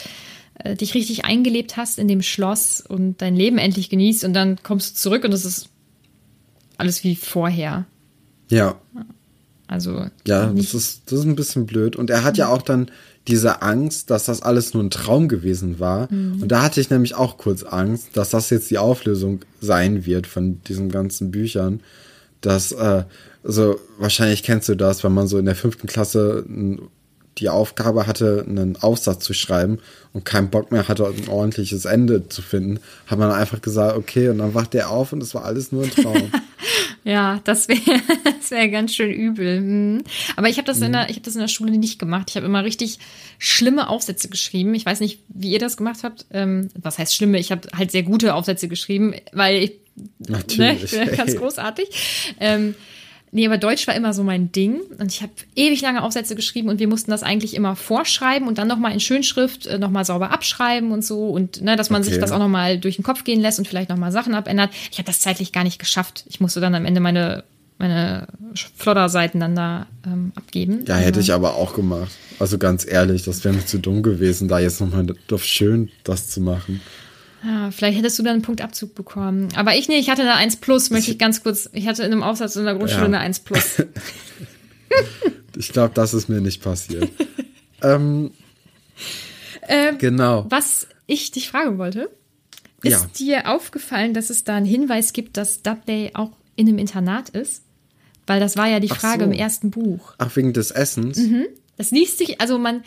äh, 0.55 0.77
dich 0.77 0.95
richtig 0.95 1.25
eingelebt 1.25 1.77
hast 1.77 1.99
in 1.99 2.07
dem 2.07 2.23
Schloss 2.23 2.81
und 2.81 3.21
dein 3.21 3.35
Leben 3.35 3.59
endlich 3.59 3.91
genießt 3.91 4.23
und 4.23 4.33
dann 4.33 4.63
kommst 4.63 4.91
du 4.91 5.01
zurück 5.01 5.25
und 5.25 5.33
es 5.33 5.45
ist 5.45 5.71
alles 6.77 7.03
wie 7.03 7.17
vorher. 7.17 7.87
Ja, 8.51 8.81
Also 9.67 10.05
Ja, 10.27 10.47
das 10.53 10.75
ist, 10.75 11.03
das 11.07 11.21
ist 11.21 11.25
ein 11.25 11.37
bisschen 11.37 11.65
blöd. 11.67 11.97
Und 11.97 12.11
er 12.11 12.25
hat 12.25 12.37
ja 12.37 12.49
auch 12.49 12.63
dann 12.63 12.91
diese 13.29 13.63
Angst, 13.63 14.11
dass 14.11 14.25
das 14.25 14.43
alles 14.43 14.75
nur 14.75 14.83
ein 14.83 14.91
Traum 14.91 15.29
gewesen 15.29 15.79
war. 15.79 16.09
Und 16.11 16.49
da 16.49 16.63
hatte 16.63 16.81
ich 16.81 16.91
nämlich 16.91 17.15
auch 17.15 17.39
kurz 17.39 17.63
Angst, 17.63 18.09
dass 18.17 18.31
das 18.31 18.51
jetzt 18.51 18.71
die 18.71 18.79
Auflösung 18.79 19.41
sein 19.61 20.05
wird 20.07 20.27
von 20.27 20.61
diesen 20.65 20.91
ganzen 20.91 21.31
Büchern. 21.31 21.81
Dass, 22.41 22.73
äh, 22.73 23.05
also 23.45 23.79
wahrscheinlich 23.99 24.43
kennst 24.43 24.69
du 24.69 24.75
das, 24.75 25.05
wenn 25.05 25.13
man 25.13 25.29
so 25.29 25.39
in 25.39 25.45
der 25.45 25.55
fünften 25.55 25.87
Klasse 25.87 26.45
n- 26.49 26.81
die 27.41 27.49
Aufgabe 27.49 28.07
hatte, 28.07 28.45
einen 28.49 28.77
Aufsatz 28.77 29.25
zu 29.25 29.33
schreiben 29.33 29.79
und 30.13 30.25
keinen 30.25 30.51
Bock 30.51 30.73
mehr 30.73 30.89
hatte, 30.89 31.07
ein 31.07 31.29
ordentliches 31.29 31.85
Ende 31.85 32.29
zu 32.29 32.43
finden, 32.43 32.81
hat 33.07 33.19
man 33.19 33.31
einfach 33.31 33.61
gesagt, 33.63 33.97
okay, 33.97 34.29
und 34.29 34.39
dann 34.39 34.55
wacht 34.55 34.75
er 34.75 34.91
auf 34.91 35.13
und 35.13 35.23
es 35.23 35.35
war 35.35 35.45
alles 35.45 35.73
nur 35.73 35.85
ein 35.85 35.91
Traum. 35.91 36.31
ja, 37.05 37.41
das 37.45 37.69
wäre 37.69 37.81
das 38.41 38.51
wäre 38.51 38.71
ganz 38.71 38.95
schön 38.95 39.11
übel. 39.11 39.59
Hm. 39.59 40.05
Aber 40.37 40.49
ich 40.49 40.59
habe 40.59 40.67
das 40.67 40.81
in 40.81 40.93
der 40.93 41.09
ich 41.11 41.17
habe 41.17 41.25
das 41.25 41.35
in 41.35 41.41
der 41.41 41.49
Schule 41.49 41.73
nicht 41.79 41.99
gemacht. 41.99 42.27
Ich 42.31 42.37
habe 42.37 42.47
immer 42.47 42.65
richtig 42.65 42.99
schlimme 43.39 43.89
Aufsätze 43.89 44.29
geschrieben. 44.29 44.75
Ich 44.75 44.87
weiß 44.87 45.01
nicht, 45.01 45.21
wie 45.29 45.53
ihr 45.53 45.59
das 45.59 45.77
gemacht 45.77 46.01
habt. 46.03 46.27
Ähm, 46.31 46.69
was 46.81 46.99
heißt 46.99 47.15
schlimme? 47.15 47.39
Ich 47.39 47.51
habe 47.51 47.69
halt 47.77 47.91
sehr 47.91 48.03
gute 48.03 48.35
Aufsätze 48.35 48.69
geschrieben, 48.69 49.15
weil 49.33 49.63
ich 49.63 49.73
Natürlich. 50.19 50.59
Ne, 50.59 50.85
ich 50.85 51.09
bin 51.09 51.17
ganz 51.17 51.37
großartig. 51.37 52.35
Ähm, 52.41 52.75
nee, 53.33 53.47
aber 53.47 53.59
Deutsch 53.59 53.87
war 53.87 53.95
immer 53.95 54.13
so 54.13 54.23
mein 54.25 54.53
Ding. 54.53 54.81
Und 54.99 55.13
ich 55.13 55.23
habe 55.23 55.33
ewig 55.57 55.81
lange 55.83 56.03
Aufsätze 56.03 56.35
geschrieben 56.35 56.69
und 56.69 56.79
wir 56.81 56.89
mussten 56.89 57.11
das 57.11 57.23
eigentlich 57.23 57.55
immer 57.55 57.77
vorschreiben 57.77 58.49
und 58.49 58.59
dann 58.59 58.69
nochmal 58.69 58.93
in 58.93 59.01
Schönschrift 59.01 59.67
äh, 59.67 59.79
nochmal 59.79 60.05
sauber 60.05 60.31
abschreiben 60.31 60.93
und 60.93 61.05
so. 61.05 61.29
Und 61.29 61.63
ne, 61.63 61.77
dass 61.77 61.91
man 61.91 62.03
sich 62.03 62.13
Okay. 62.15 62.21
das 62.21 62.33
auch 62.33 62.39
nochmal 62.39 62.79
durch 62.79 62.97
den 62.97 63.05
Kopf 63.05 63.25
gehen 63.25 63.41
lässt 63.41 63.59
und 63.59 63.69
vielleicht 63.69 63.89
nochmal 63.91 64.13
Sachen 64.13 64.35
abändert. 64.35 64.71
Ich 64.91 64.99
habe 64.99 65.07
das 65.07 65.21
zeitlich 65.21 65.53
gar 65.53 65.65
nicht 65.65 65.79
geschafft. 65.79 66.25
Ich 66.29 66.41
musste 66.41 66.61
dann 66.61 66.75
am 66.75 66.85
Ende 66.85 67.01
meine, 67.01 67.45
meine 67.79 68.27
Flodderseiten 68.77 69.41
dann 69.41 69.55
da 69.55 69.87
ähm, 70.07 70.33
abgeben. 70.35 70.85
Ja, 70.87 70.97
hätte 70.97 71.21
ich 71.21 71.33
aber 71.33 71.55
auch 71.55 71.75
gemacht. 71.75 72.11
Also 72.39 72.59
ganz 72.59 72.87
ehrlich, 72.87 73.23
das 73.25 73.45
wäre 73.45 73.55
mir 73.55 73.67
zu 73.67 73.79
dumm 73.79 74.03
gewesen, 74.03 74.49
da 74.49 74.59
jetzt 74.59 74.81
nochmal 74.81 75.07
auf 75.31 75.45
schön 75.45 75.91
das 76.05 76.29
zu 76.29 76.41
machen. 76.41 76.81
Ja, 77.43 77.71
vielleicht 77.71 77.99
hättest 77.99 78.19
du 78.19 78.23
dann 78.23 78.35
einen 78.35 78.43
Punktabzug 78.43 78.95
bekommen. 78.95 79.49
Aber 79.57 79.75
ich 79.75 79.89
nicht, 79.89 80.01
ich 80.01 80.11
hatte 80.11 80.23
eine 80.23 80.35
1 80.35 80.57
plus, 80.57 80.91
möchte 80.91 81.11
ich 81.11 81.19
ganz 81.19 81.43
kurz. 81.43 81.71
Ich 81.73 81.87
hatte 81.89 82.03
in 82.03 82.13
einem 82.13 82.23
Aufsatz 82.23 82.57
in 82.57 82.65
der 82.65 82.75
Grundschule 82.75 83.03
Ja. 83.03 83.07
eine 83.07 83.19
1 83.21 83.41
plus. 83.41 83.83
Ich 85.57 85.73
glaube, 85.73 85.93
das 85.95 86.15
ist 86.15 86.29
mir 86.29 86.41
nicht 86.41 86.63
passiert. 86.63 87.09
ähm, 87.83 88.31
genau. 89.99 90.47
Was 90.49 90.87
ich 91.07 91.31
dich 91.33 91.49
fragen 91.49 91.79
wollte, 91.79 92.09
ist 92.83 92.93
Ja. 92.93 93.11
dir 93.19 93.51
aufgefallen, 93.51 94.15
dass 94.15 94.31
es 94.31 94.45
da 94.45 94.57
einen 94.57 94.67
Hinweis 94.67 95.13
gibt, 95.13 95.37
dass 95.37 95.63
Dudley 95.63 96.11
auch 96.15 96.33
in 96.57 96.69
einem 96.69 96.79
Internat 96.79 97.29
ist? 97.31 97.65
Weil 98.27 98.41
das 98.41 98.57
war 98.57 98.69
ja 98.69 98.81
die 98.81 98.89
Frage 98.89 99.25
so. 99.25 99.31
im 99.31 99.33
ersten 99.33 99.71
Buch. 99.71 100.15
Ach, 100.19 100.35
wegen 100.37 100.53
des 100.53 100.71
Essens? 100.71 101.21
Das 101.77 101.91
liest 101.91 102.19
sich, 102.19 102.41
also 102.41 102.59
man, 102.59 102.83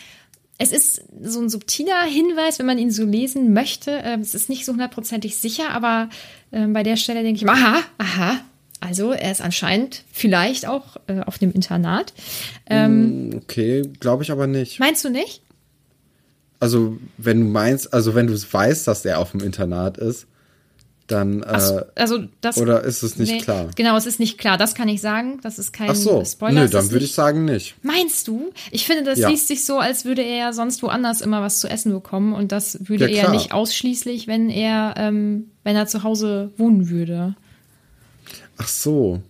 es 0.58 0.72
ist 0.72 1.04
so 1.22 1.40
ein 1.42 1.50
subtiler 1.50 2.04
Hinweis, 2.04 2.60
wenn 2.60 2.66
man 2.66 2.78
ihn 2.78 2.92
so 2.92 3.04
lesen 3.04 3.54
möchte. 3.54 3.92
Ähm, 4.04 4.22
Es 4.22 4.36
ist 4.36 4.50
nicht 4.50 4.66
so 4.66 4.72
hundertprozentig 4.74 5.38
sicher, 5.38 5.72
aber 5.72 6.10
ähm, 6.52 6.74
bei 6.74 6.84
der 6.84 6.96
Stelle 6.96 7.24
denke 7.24 7.44
ich, 7.44 7.50
aha, 7.50 7.82
aha. 7.98 8.40
Also 8.80 9.12
er 9.14 9.32
ist 9.32 9.42
anscheinend 9.42 10.04
vielleicht 10.12 10.68
auch 10.68 10.98
äh, 11.08 11.22
auf 11.22 11.38
dem 11.38 11.52
Internat. 11.54 12.14
Ähm, 12.70 13.42
Okay, 13.44 13.84
glaube 14.00 14.24
ich 14.24 14.32
aber 14.32 14.46
nicht. 14.48 14.80
Meinst 14.80 15.04
du 15.06 15.10
nicht? 15.10 15.42
Also, 16.60 16.98
wenn 17.18 17.40
du 17.42 17.46
meinst, 17.48 17.94
also 17.94 18.16
wenn 18.16 18.28
du 18.28 18.34
weißt, 18.34 18.88
dass 18.88 19.04
er 19.04 19.20
auf 19.20 19.32
dem 19.32 19.42
Internat 19.42 19.98
ist, 19.98 20.28
dann, 21.08 21.44
äh, 21.44 21.46
also 21.96 22.24
das, 22.42 22.58
oder 22.58 22.84
ist 22.84 23.04
es 23.04 23.18
nicht 23.18 23.44
klar? 23.44 23.70
Genau, 23.76 23.98
es 23.98 24.06
ist 24.06 24.20
nicht 24.20 24.38
klar. 24.38 24.58
Das 24.58 24.74
kann 24.74 24.88
ich 24.88 25.02
sagen. 25.02 25.40
Das 25.44 25.60
ist 25.60 25.74
kein 25.74 25.90
ach 25.90 25.96
so, 25.96 26.24
Spoiler. 26.24 26.62
nö, 26.62 26.70
dann 26.70 26.92
würde 26.92 27.04
ich 27.04 27.14
sagen 27.14 27.44
nicht. 27.46 27.76
Meinst 27.84 28.28
du? 28.30 28.52
Ich 28.72 28.86
finde, 28.86 29.04
das 29.04 29.20
Ja. 29.20 29.30
liest 29.30 29.48
sich 29.50 29.66
so, 29.66 29.80
als 29.80 30.06
würde 30.06 30.22
er 30.22 30.38
ja 30.38 30.54
sonst 30.54 30.82
woanders 30.82 31.20
immer 31.22 31.42
was 31.42 31.60
zu 31.60 31.68
essen 31.70 31.92
bekommen 31.92 32.34
und 32.34 32.52
das 32.54 32.80
würde 32.88 33.10
Ja, 33.12 33.24
er 33.26 33.32
nicht 33.32 33.52
ausschließlich, 33.52 34.28
wenn 34.28 34.50
er, 34.50 34.94
ähm, 34.98 35.52
wenn 35.64 35.76
er 35.76 35.88
zu 35.88 36.04
Hause 36.04 36.52
wohnen 36.58 36.90
würde. 36.90 37.36
Ach 38.58 38.68
so. 38.70 39.22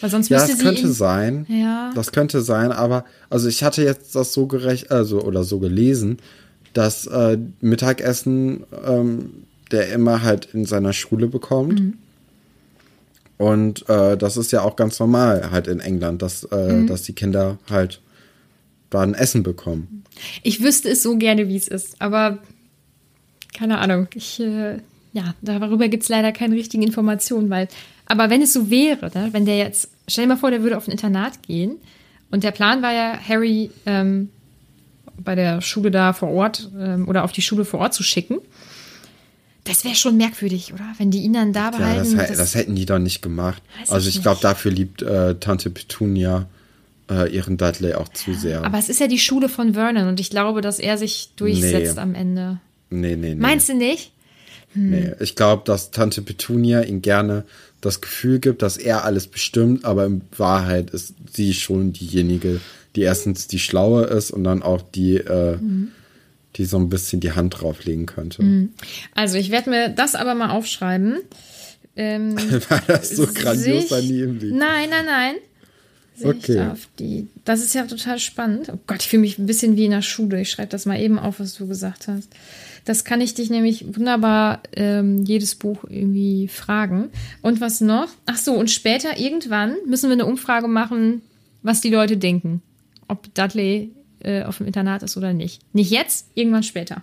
Weil 0.00 0.10
sonst 0.10 0.28
Ja, 0.28 0.46
das 0.46 0.58
könnte 0.58 0.92
sein. 0.92 1.46
Ja. 1.48 1.90
Das 1.94 2.12
könnte 2.12 2.42
sein, 2.42 2.70
aber 2.72 3.04
also 3.28 3.48
ich 3.48 3.64
hatte 3.64 3.82
jetzt 3.82 4.14
das 4.14 4.32
so 4.32 4.46
gerecht, 4.46 4.90
also 4.92 5.20
oder 5.22 5.42
so 5.44 5.58
gelesen, 5.58 6.18
dass 6.74 7.06
äh, 7.06 7.38
Mittagessen 7.60 8.64
ähm, 8.86 9.44
der 9.72 9.92
immer 9.92 10.22
halt 10.22 10.46
in 10.52 10.64
seiner 10.64 10.92
Schule 10.92 11.26
bekommt. 11.26 11.80
Mhm. 11.80 11.94
Und 13.38 13.88
äh, 13.88 14.16
das 14.16 14.36
ist 14.36 14.52
ja 14.52 14.62
auch 14.62 14.76
ganz 14.76 15.00
normal 15.00 15.50
halt 15.50 15.66
in 15.66 15.80
England, 15.80 16.22
dass, 16.22 16.44
äh, 16.44 16.72
Mhm. 16.74 16.86
dass 16.86 17.02
die 17.02 17.12
Kinder 17.14 17.58
halt 17.68 18.00
da 18.90 19.00
ein 19.00 19.14
Essen 19.14 19.42
bekommen. 19.42 20.04
Ich 20.42 20.62
wüsste 20.62 20.90
es 20.90 21.02
so 21.02 21.16
gerne, 21.16 21.48
wie 21.48 21.56
es 21.56 21.66
ist, 21.66 22.00
aber 22.00 22.38
keine 23.56 23.78
Ahnung. 23.78 24.06
Ich, 24.14 24.38
äh, 24.38 24.78
ja, 25.12 25.34
darüber 25.42 25.88
gibt 25.88 26.04
es 26.04 26.08
leider 26.08 26.30
keine 26.32 26.54
richtigen 26.54 26.82
Informationen, 26.82 27.50
weil, 27.50 27.68
aber 28.06 28.30
wenn 28.30 28.42
es 28.42 28.52
so 28.52 28.70
wäre, 28.70 29.10
ne, 29.14 29.30
wenn 29.32 29.44
der 29.46 29.56
jetzt, 29.58 29.88
stell 30.06 30.24
dir 30.24 30.28
mal 30.28 30.36
vor, 30.36 30.50
der 30.50 30.62
würde 30.62 30.76
auf 30.76 30.86
ein 30.86 30.92
Internat 30.92 31.42
gehen 31.42 31.76
und 32.30 32.44
der 32.44 32.50
Plan 32.52 32.82
war 32.82 32.92
ja, 32.92 33.18
Harry 33.28 33.70
ähm, 33.86 34.28
bei 35.18 35.34
der 35.34 35.60
Schule 35.60 35.90
da 35.90 36.12
vor 36.12 36.30
Ort 36.30 36.70
ähm, 36.78 37.08
oder 37.08 37.24
auf 37.24 37.32
die 37.32 37.42
Schule 37.42 37.64
vor 37.64 37.80
Ort 37.80 37.94
zu 37.94 38.02
schicken. 38.02 38.38
Das 39.64 39.84
wäre 39.84 39.94
schon 39.94 40.16
merkwürdig, 40.16 40.72
oder? 40.74 40.84
Wenn 40.98 41.10
die 41.12 41.20
ihn 41.20 41.34
dann 41.34 41.52
da 41.52 41.66
Ja, 41.66 41.70
behalten. 41.70 42.16
das, 42.16 42.30
hä- 42.30 42.34
das 42.36 42.54
hätten 42.56 42.74
die 42.74 42.84
doch 42.86 42.98
nicht 42.98 43.22
gemacht. 43.22 43.62
Also 43.88 44.08
ich 44.08 44.20
glaube, 44.22 44.40
dafür 44.42 44.72
liebt 44.72 45.02
äh, 45.02 45.36
Tante 45.36 45.70
Petunia 45.70 46.46
äh, 47.10 47.32
ihren 47.32 47.56
Dudley 47.58 47.94
auch 47.94 48.08
zu 48.08 48.34
sehr. 48.34 48.64
aber 48.64 48.78
es 48.78 48.88
ist 48.88 48.98
ja 49.00 49.06
die 49.06 49.18
Schule 49.20 49.48
von 49.48 49.74
Vernon 49.74 50.08
und 50.08 50.18
ich 50.20 50.30
glaube, 50.30 50.62
dass 50.62 50.78
er 50.80 50.98
sich 50.98 51.30
durchsetzt 51.36 51.94
Nee. 51.96 52.00
am 52.00 52.14
Ende. 52.14 52.58
nee, 52.90 53.14
nee, 53.16 53.30
nee. 53.30 53.34
Meinst 53.36 53.68
du 53.68 53.74
nicht? 53.74 54.12
Nee, 54.74 55.12
ich 55.20 55.36
glaube, 55.36 55.62
dass 55.66 55.90
Tante 55.90 56.22
Petunia 56.22 56.80
ihm 56.82 57.02
gerne 57.02 57.44
das 57.82 58.00
Gefühl 58.00 58.38
gibt, 58.38 58.62
dass 58.62 58.78
er 58.78 59.04
alles 59.04 59.26
bestimmt, 59.26 59.84
aber 59.84 60.06
in 60.06 60.22
Wahrheit 60.38 60.90
ist 60.90 61.14
sie 61.32 61.52
schon 61.52 61.92
diejenige, 61.92 62.60
die 62.96 63.02
erstens 63.02 63.48
die 63.48 63.58
Schlaue 63.58 64.04
ist 64.04 64.30
und 64.30 64.44
dann 64.44 64.62
auch 64.62 64.80
die, 64.80 65.16
äh, 65.18 65.58
die 66.56 66.64
so 66.64 66.76
ein 66.78 66.88
bisschen 66.88 67.20
die 67.20 67.32
Hand 67.32 67.60
drauflegen 67.60 68.06
könnte. 68.06 68.68
Also, 69.14 69.38
ich 69.38 69.50
werde 69.50 69.70
mir 69.70 69.88
das 69.88 70.14
aber 70.14 70.34
mal 70.34 70.50
aufschreiben. 70.50 71.18
Ähm, 71.96 72.36
War 72.68 72.82
das 72.86 73.10
so 73.10 73.26
grandios 73.26 73.88
sich- 73.88 74.10
im 74.20 74.38
Lied? 74.38 74.54
Nein, 74.54 74.90
nein, 74.90 75.04
nein. 75.06 75.34
Okay. 76.22 76.70
die. 76.98 77.26
Das 77.44 77.62
ist 77.62 77.74
ja 77.74 77.84
total 77.86 78.18
spannend. 78.18 78.68
Oh 78.72 78.78
Gott, 78.86 79.00
ich 79.00 79.08
fühle 79.08 79.22
mich 79.22 79.38
ein 79.38 79.46
bisschen 79.46 79.76
wie 79.76 79.86
in 79.86 79.90
der 79.92 80.02
Schule. 80.02 80.40
Ich 80.42 80.50
schreibe 80.50 80.68
das 80.68 80.86
mal 80.86 81.00
eben 81.00 81.18
auf, 81.18 81.40
was 81.40 81.54
du 81.54 81.66
gesagt 81.66 82.06
hast. 82.06 82.28
Das 82.84 83.04
kann 83.04 83.20
ich 83.20 83.34
dich 83.34 83.48
nämlich 83.50 83.96
wunderbar 83.96 84.62
ähm, 84.74 85.24
jedes 85.24 85.54
Buch 85.54 85.84
irgendwie 85.88 86.48
fragen. 86.48 87.10
Und 87.40 87.60
was 87.60 87.80
noch? 87.80 88.08
Ach 88.26 88.36
so, 88.36 88.52
und 88.54 88.70
später 88.70 89.18
irgendwann 89.18 89.74
müssen 89.86 90.08
wir 90.10 90.14
eine 90.14 90.26
Umfrage 90.26 90.68
machen, 90.68 91.22
was 91.62 91.80
die 91.80 91.90
Leute 91.90 92.16
denken. 92.16 92.60
Ob 93.08 93.32
Dudley 93.34 93.90
äh, 94.24 94.44
auf 94.44 94.58
dem 94.58 94.66
Internat 94.66 95.02
ist 95.02 95.16
oder 95.16 95.32
nicht. 95.32 95.62
Nicht 95.72 95.90
jetzt, 95.90 96.26
irgendwann 96.34 96.62
später. 96.62 97.02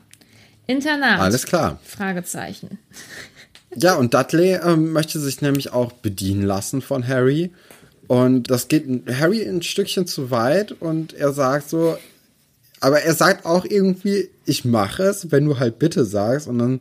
Internat. 0.68 1.20
Alles 1.20 1.46
klar. 1.46 1.80
Fragezeichen. 1.84 2.78
Ja, 3.76 3.96
und 3.96 4.14
Dudley 4.14 4.54
ähm, 4.54 4.92
möchte 4.92 5.20
sich 5.20 5.42
nämlich 5.42 5.72
auch 5.74 5.92
bedienen 5.92 6.44
lassen 6.44 6.82
von 6.82 7.08
Harry. 7.08 7.52
Und 8.08 8.50
das 8.50 8.68
geht 8.68 8.86
Harry 9.20 9.44
ein 9.44 9.62
Stückchen 9.62 10.08
zu 10.08 10.32
weit 10.32 10.72
und 10.72 11.14
er 11.14 11.32
sagt 11.32 11.70
so, 11.70 11.96
aber 12.80 13.02
er 13.02 13.14
sagt 13.14 13.46
auch 13.46 13.66
irgendwie, 13.66 14.30
ich 14.46 14.66
mache 14.66 15.04
es, 15.04 15.32
wenn 15.32 15.46
du 15.46 15.60
halt 15.60 15.80
bitte 15.80 16.06
sagst. 16.06 16.48
Und 16.48 16.60
dann 16.60 16.80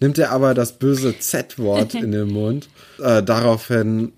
nimmt 0.00 0.18
er 0.18 0.30
aber 0.30 0.54
das 0.54 0.78
böse 0.78 1.18
Z-Wort 1.18 1.94
in 1.94 2.12
den 2.12 2.28
Mund. 2.28 2.68
Äh, 3.00 3.22
daraufhin 3.22 4.12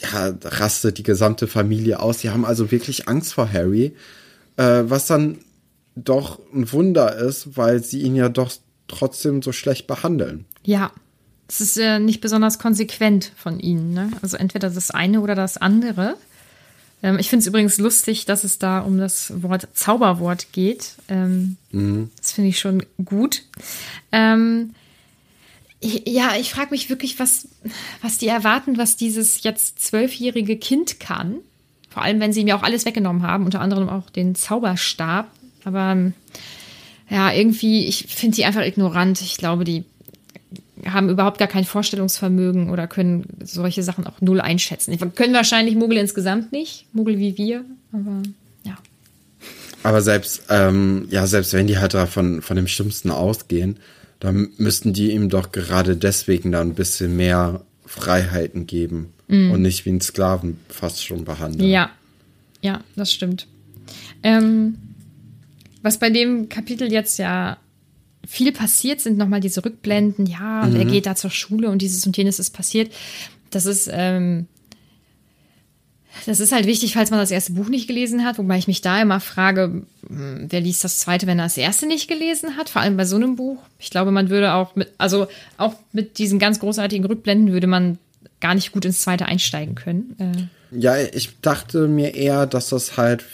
ja, 0.00 0.34
rastet 0.42 0.98
die 0.98 1.02
gesamte 1.02 1.46
Familie 1.46 2.00
aus. 2.00 2.18
Die 2.18 2.30
haben 2.30 2.44
also 2.44 2.70
wirklich 2.70 3.08
Angst 3.08 3.34
vor 3.34 3.52
Harry. 3.52 3.94
Äh, 4.60 4.90
was 4.90 5.06
dann 5.06 5.38
doch 5.96 6.38
ein 6.52 6.70
Wunder 6.70 7.16
ist, 7.16 7.56
weil 7.56 7.82
sie 7.82 8.02
ihn 8.02 8.14
ja 8.14 8.28
doch 8.28 8.52
trotzdem 8.88 9.40
so 9.40 9.52
schlecht 9.52 9.86
behandeln. 9.86 10.44
Ja, 10.64 10.92
es 11.48 11.62
ist 11.62 11.78
äh, 11.78 11.98
nicht 11.98 12.20
besonders 12.20 12.58
konsequent 12.58 13.32
von 13.36 13.58
ihnen. 13.58 13.94
Ne? 13.94 14.10
Also 14.20 14.36
entweder 14.36 14.68
das 14.68 14.90
eine 14.90 15.22
oder 15.22 15.34
das 15.34 15.56
andere. 15.56 16.16
Ähm, 17.02 17.18
ich 17.18 17.30
finde 17.30 17.40
es 17.40 17.46
übrigens 17.46 17.78
lustig, 17.78 18.26
dass 18.26 18.44
es 18.44 18.58
da 18.58 18.80
um 18.80 18.98
das 18.98 19.32
Wort 19.42 19.68
Zauberwort 19.72 20.52
geht. 20.52 20.92
Ähm, 21.08 21.56
Das 22.20 22.32
finde 22.32 22.50
ich 22.50 22.58
schon 22.58 22.84
gut. 23.02 23.44
Ähm, 24.12 24.74
ja, 25.80 26.34
ich 26.38 26.50
frage 26.50 26.72
mich 26.72 26.90
wirklich, 26.90 27.18
was, 27.18 27.48
was 28.02 28.18
die 28.18 28.28
erwarten, 28.28 28.76
was 28.76 28.98
dieses 28.98 29.42
jetzt 29.42 29.82
zwölfjährige 29.82 30.58
Kind 30.58 31.00
kann. 31.00 31.36
Vor 31.90 32.02
allem, 32.02 32.20
wenn 32.20 32.32
sie 32.32 32.46
ja 32.46 32.56
auch 32.56 32.62
alles 32.62 32.86
weggenommen 32.86 33.22
haben, 33.22 33.44
unter 33.44 33.60
anderem 33.60 33.88
auch 33.88 34.08
den 34.10 34.34
Zauberstab. 34.34 35.26
Aber 35.64 35.92
ähm, 35.92 36.14
ja, 37.10 37.32
irgendwie, 37.32 37.86
ich 37.86 38.06
finde 38.08 38.36
die 38.36 38.44
einfach 38.44 38.64
ignorant. 38.64 39.20
Ich 39.20 39.36
glaube, 39.36 39.64
die 39.64 39.84
haben 40.86 41.10
überhaupt 41.10 41.38
gar 41.38 41.48
kein 41.48 41.64
Vorstellungsvermögen 41.64 42.70
oder 42.70 42.86
können 42.86 43.26
solche 43.42 43.82
Sachen 43.82 44.06
auch 44.06 44.20
null 44.20 44.40
einschätzen. 44.40 44.98
Wir 44.98 45.08
können 45.08 45.34
wahrscheinlich 45.34 45.74
Muggel 45.74 45.98
insgesamt 45.98 46.52
nicht, 46.52 46.86
Muggel 46.92 47.18
wie 47.18 47.36
wir, 47.36 47.64
aber 47.92 48.22
ja. 48.64 48.78
Aber 49.82 50.00
selbst, 50.00 50.44
ähm, 50.48 51.06
ja, 51.10 51.26
selbst 51.26 51.52
wenn 51.52 51.66
die 51.66 51.78
halt 51.78 51.94
da 51.94 52.06
von, 52.06 52.40
dem 52.40 52.68
Schlimmsten 52.68 53.10
ausgehen, 53.10 53.78
dann 54.20 54.50
müssten 54.58 54.92
die 54.92 55.10
ihm 55.12 55.28
doch 55.28 55.52
gerade 55.52 55.96
deswegen 55.96 56.52
dann 56.52 56.68
ein 56.68 56.74
bisschen 56.74 57.16
mehr 57.16 57.62
Freiheiten 57.84 58.66
geben 58.66 59.12
mm. 59.30 59.50
und 59.52 59.62
nicht 59.62 59.84
wie 59.84 59.90
einen 59.90 60.00
Sklaven 60.00 60.58
fast 60.68 61.04
schon 61.04 61.24
behandeln. 61.24 61.68
Ja, 61.68 61.90
ja, 62.62 62.80
das 62.96 63.12
stimmt. 63.12 63.46
Ähm, 64.22 64.76
was 65.82 65.98
bei 65.98 66.10
dem 66.10 66.48
Kapitel 66.48 66.92
jetzt 66.92 67.18
ja 67.18 67.56
viel 68.26 68.52
passiert, 68.52 69.00
sind 69.00 69.16
nochmal 69.16 69.40
diese 69.40 69.64
Rückblenden. 69.64 70.26
Ja, 70.26 70.66
mhm. 70.66 70.76
er 70.76 70.84
geht 70.84 71.06
da 71.06 71.16
zur 71.16 71.30
Schule 71.30 71.70
und 71.70 71.82
dieses 71.82 72.06
und 72.06 72.16
jenes 72.16 72.38
ist 72.38 72.50
passiert. 72.50 72.92
Das 73.50 73.66
ist, 73.66 73.88
ähm, 73.92 74.46
das 76.26 76.40
ist 76.40 76.52
halt 76.52 76.66
wichtig, 76.66 76.94
falls 76.94 77.10
man 77.10 77.18
das 77.18 77.30
erste 77.30 77.52
Buch 77.52 77.68
nicht 77.68 77.88
gelesen 77.88 78.24
hat, 78.24 78.38
wobei 78.38 78.58
ich 78.58 78.68
mich 78.68 78.82
da 78.82 79.00
immer 79.00 79.20
frage, 79.20 79.82
hm, 80.06 80.46
wer 80.48 80.60
liest 80.60 80.84
das 80.84 80.98
zweite, 80.98 81.26
wenn 81.26 81.38
er 81.38 81.46
das 81.46 81.56
erste 81.56 81.86
nicht 81.86 82.08
gelesen 82.08 82.56
hat, 82.56 82.68
vor 82.68 82.82
allem 82.82 82.96
bei 82.96 83.06
so 83.06 83.16
einem 83.16 83.36
Buch. 83.36 83.58
Ich 83.78 83.90
glaube, 83.90 84.10
man 84.10 84.28
würde 84.28 84.52
auch 84.52 84.76
mit, 84.76 84.92
also 84.98 85.26
auch 85.56 85.74
mit 85.92 86.18
diesen 86.18 86.38
ganz 86.38 86.60
großartigen 86.60 87.06
Rückblenden 87.06 87.52
würde 87.52 87.66
man 87.66 87.98
gar 88.40 88.54
nicht 88.54 88.72
gut 88.72 88.84
ins 88.84 89.02
zweite 89.02 89.26
einsteigen 89.26 89.74
können. 89.74 90.16
Äh. 90.18 90.78
Ja, 90.78 90.96
ich 90.98 91.40
dachte 91.40 91.88
mir 91.88 92.14
eher, 92.14 92.46
dass 92.46 92.70
das 92.70 92.96
halt, 92.96 93.24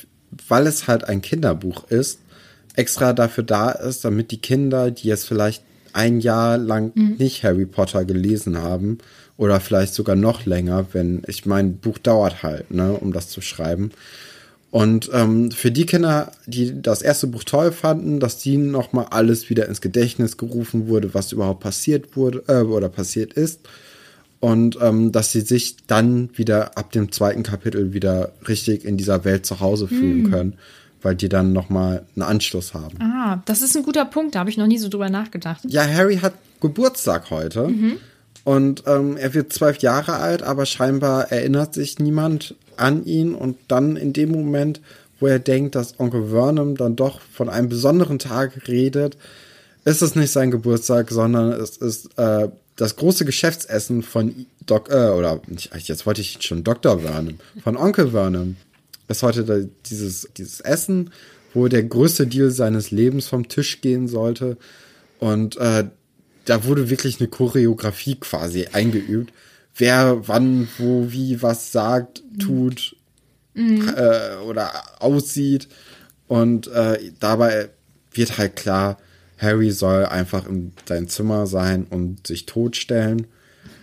weil 0.48 0.66
es 0.66 0.88
halt 0.88 1.04
ein 1.04 1.22
Kinderbuch 1.22 1.88
ist, 1.90 2.20
extra 2.75 3.12
dafür 3.12 3.44
da 3.44 3.70
ist, 3.70 4.04
damit 4.04 4.30
die 4.30 4.40
Kinder, 4.40 4.90
die 4.90 5.08
jetzt 5.08 5.26
vielleicht 5.26 5.62
ein 5.92 6.20
Jahr 6.20 6.58
lang 6.58 6.92
mhm. 6.94 7.16
nicht 7.18 7.42
Harry 7.42 7.66
Potter 7.66 8.04
gelesen 8.04 8.58
haben 8.58 8.98
oder 9.36 9.60
vielleicht 9.60 9.94
sogar 9.94 10.16
noch 10.16 10.44
länger, 10.44 10.86
wenn 10.92 11.22
ich 11.26 11.46
mein 11.46 11.78
Buch 11.78 11.98
dauert 11.98 12.42
halt, 12.42 12.70
ne, 12.70 12.92
um 12.92 13.12
das 13.12 13.28
zu 13.28 13.40
schreiben. 13.40 13.90
Und 14.70 15.10
ähm, 15.14 15.50
für 15.52 15.70
die 15.70 15.86
Kinder, 15.86 16.32
die 16.46 16.82
das 16.82 17.00
erste 17.00 17.28
Buch 17.28 17.44
toll 17.44 17.72
fanden, 17.72 18.20
dass 18.20 18.38
die 18.38 18.58
nochmal 18.58 19.06
alles 19.10 19.48
wieder 19.48 19.68
ins 19.68 19.80
Gedächtnis 19.80 20.36
gerufen 20.36 20.88
wurde, 20.88 21.14
was 21.14 21.32
überhaupt 21.32 21.60
passiert 21.60 22.14
wurde 22.16 22.42
äh, 22.48 22.60
oder 22.60 22.88
passiert 22.88 23.32
ist. 23.32 23.60
Und 24.47 24.79
ähm, 24.81 25.11
dass 25.11 25.33
sie 25.33 25.41
sich 25.41 25.76
dann 25.88 26.31
wieder 26.38 26.79
ab 26.79 26.93
dem 26.93 27.11
zweiten 27.11 27.43
Kapitel 27.43 27.93
wieder 27.93 28.31
richtig 28.47 28.85
in 28.85 28.97
dieser 28.97 29.25
Welt 29.25 29.45
zu 29.45 29.59
Hause 29.59 29.88
fühlen 29.88 30.23
mhm. 30.23 30.31
können 30.31 30.59
weil 31.03 31.15
die 31.15 31.29
dann 31.29 31.53
nochmal 31.53 32.05
einen 32.17 32.23
Anschluss 32.25 32.75
haben. 32.75 33.00
Ah, 33.00 33.41
das 33.45 33.62
ist 33.62 33.76
ein 33.76 33.85
guter 33.85 34.05
Punkt, 34.05 34.35
da 34.35 34.41
habe 34.41 34.50
ich 34.50 34.57
noch 34.57 34.67
nie 34.67 34.79
so 34.79 34.88
drüber 34.88 35.09
nachgedacht. 35.09 35.61
Ja, 35.69 35.87
Harry 35.87 36.17
hat 36.17 36.33
Geburtstag 36.61 37.31
heute 37.31 37.69
mhm. 37.69 37.99
und 38.43 38.83
ähm, 38.87 39.17
er 39.17 39.33
wird 39.33 39.53
zwölf 39.53 39.79
Jahre 39.79 40.15
alt, 40.15 40.43
aber 40.43 40.67
scheinbar 40.67 41.31
erinnert 41.31 41.75
sich 41.75 42.00
niemand 42.00 42.57
an 42.76 43.05
ihn 43.05 43.35
und 43.35 43.57
dann 43.69 43.97
in 43.97 44.12
dem 44.15 44.33
Moment, 44.33 44.81
wo 45.21 45.26
er 45.26 45.38
denkt, 45.38 45.76
dass 45.76 46.00
Onkel 46.00 46.31
Vernon 46.31 46.75
dann 46.75 46.97
doch 46.97 47.21
von 47.21 47.49
einem 47.49 47.69
besonderen 47.69 48.19
Tag 48.19 48.67
redet, 48.67 49.17
ist 49.85 50.03
es 50.03 50.17
nicht 50.17 50.33
sein 50.33 50.50
Geburtstag, 50.50 51.11
sondern 51.11 51.53
es 51.53 51.76
ist 51.76 52.19
äh, 52.19 52.49
das 52.76 52.97
große 52.97 53.25
Geschäftsessen 53.25 54.02
von 54.02 54.47
Doc, 54.64 54.90
äh, 54.90 55.09
oder 55.09 55.40
jetzt 55.78 56.06
wollte 56.06 56.21
ich 56.21 56.38
schon 56.42 56.62
Dr. 56.62 57.00
Vernon, 57.00 57.38
von 57.62 57.76
Onkel 57.76 58.11
Vernon 58.11 58.56
ist 59.09 59.23
heute 59.23 59.68
dieses, 59.87 60.28
dieses 60.37 60.61
Essen, 60.61 61.11
wo 61.54 61.68
der 61.68 61.83
größte 61.85 62.26
Deal 62.26 62.50
seines 62.50 62.90
Lebens 62.90 63.28
vom 63.28 63.49
Tisch 63.49 63.80
gehen 63.80 64.09
sollte. 64.09 64.56
Und 65.18 65.56
äh, 65.56 65.85
da 66.45 66.64
wurde 66.64 66.90
wirklich 66.90 67.18
eine 67.18 67.28
Choreografie 67.28 68.16
quasi 68.16 68.66
eingeübt. 68.73 69.33
Wer 69.75 70.28
wann, 70.28 70.68
wo, 70.78 71.11
wie, 71.11 71.42
was 71.42 71.73
sagt, 71.73 72.23
tut 72.38 72.97
mhm. 73.54 73.88
äh, 73.97 74.37
oder 74.45 74.71
aussieht. 75.00 75.68
Und 76.28 76.68
äh, 76.68 77.12
dabei 77.21 77.71
wird 78.12 78.38
halt 78.38 78.56
klar, 78.56 78.99
Harry 79.38 79.71
soll 79.71 80.07
einfach 80.07 80.49
in 80.49 80.73
sein 80.87 81.09
Zimmer 81.09 81.47
sein 81.47 81.87
und 81.88 82.26
sich 82.26 82.47
totstellen. 82.47 83.26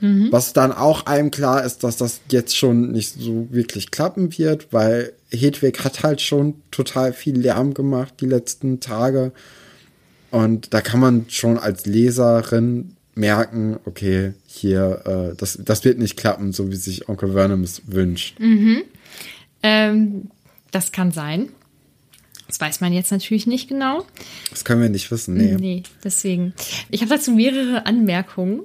Mhm. 0.02 0.28
Was 0.32 0.54
dann 0.54 0.72
auch 0.72 1.06
einem 1.06 1.32
klar 1.32 1.64
ist, 1.64 1.84
dass 1.84 1.98
das 1.98 2.22
jetzt 2.30 2.58
schon 2.58 2.92
nicht 2.92 3.16
so 3.20 3.48
wirklich 3.52 3.92
klappen 3.92 4.38
wird, 4.38 4.72
weil 4.72 5.14
Hedwig 5.30 5.84
hat 5.84 6.04
halt 6.04 6.22
schon 6.22 6.56
total 6.72 7.14
viel 7.14 7.40
Lärm 7.40 7.74
gemacht 7.74 8.16
die 8.20 8.26
letzten 8.26 8.80
Tage. 8.80 9.32
Und 10.32 10.74
da 10.74 10.82
kann 10.82 11.00
man 11.00 11.26
schon 11.30 11.58
als 11.58 11.86
Leserin 11.86 12.96
merken, 13.16 13.78
okay, 13.86 14.34
hier, 14.46 15.04
äh, 15.06 15.36
das, 15.38 15.60
das 15.64 15.86
wird 15.86 16.00
nicht 16.00 16.18
klappen, 16.18 16.52
so 16.52 16.72
wie 16.72 16.76
sich 16.76 17.08
Onkel 17.08 17.34
Vernon 17.34 17.64
es 17.64 17.84
wünscht. 17.86 18.40
Mhm. 18.40 18.84
Ähm, 19.62 20.32
das 20.72 20.92
kann 20.92 21.12
sein. 21.12 21.50
Das 22.48 22.60
weiß 22.60 22.82
man 22.82 22.94
jetzt 22.94 23.12
natürlich 23.12 23.48
nicht 23.48 23.70
genau. 23.70 24.06
Das 24.50 24.66
können 24.66 24.82
wir 24.82 24.90
nicht 24.90 25.10
wissen, 25.12 25.36
nee. 25.36 25.56
Nee, 25.60 25.84
deswegen. 26.04 26.54
Ich 26.90 27.02
habe 27.02 27.10
dazu 27.10 27.32
mehrere 27.32 27.86
Anmerkungen. 27.86 28.62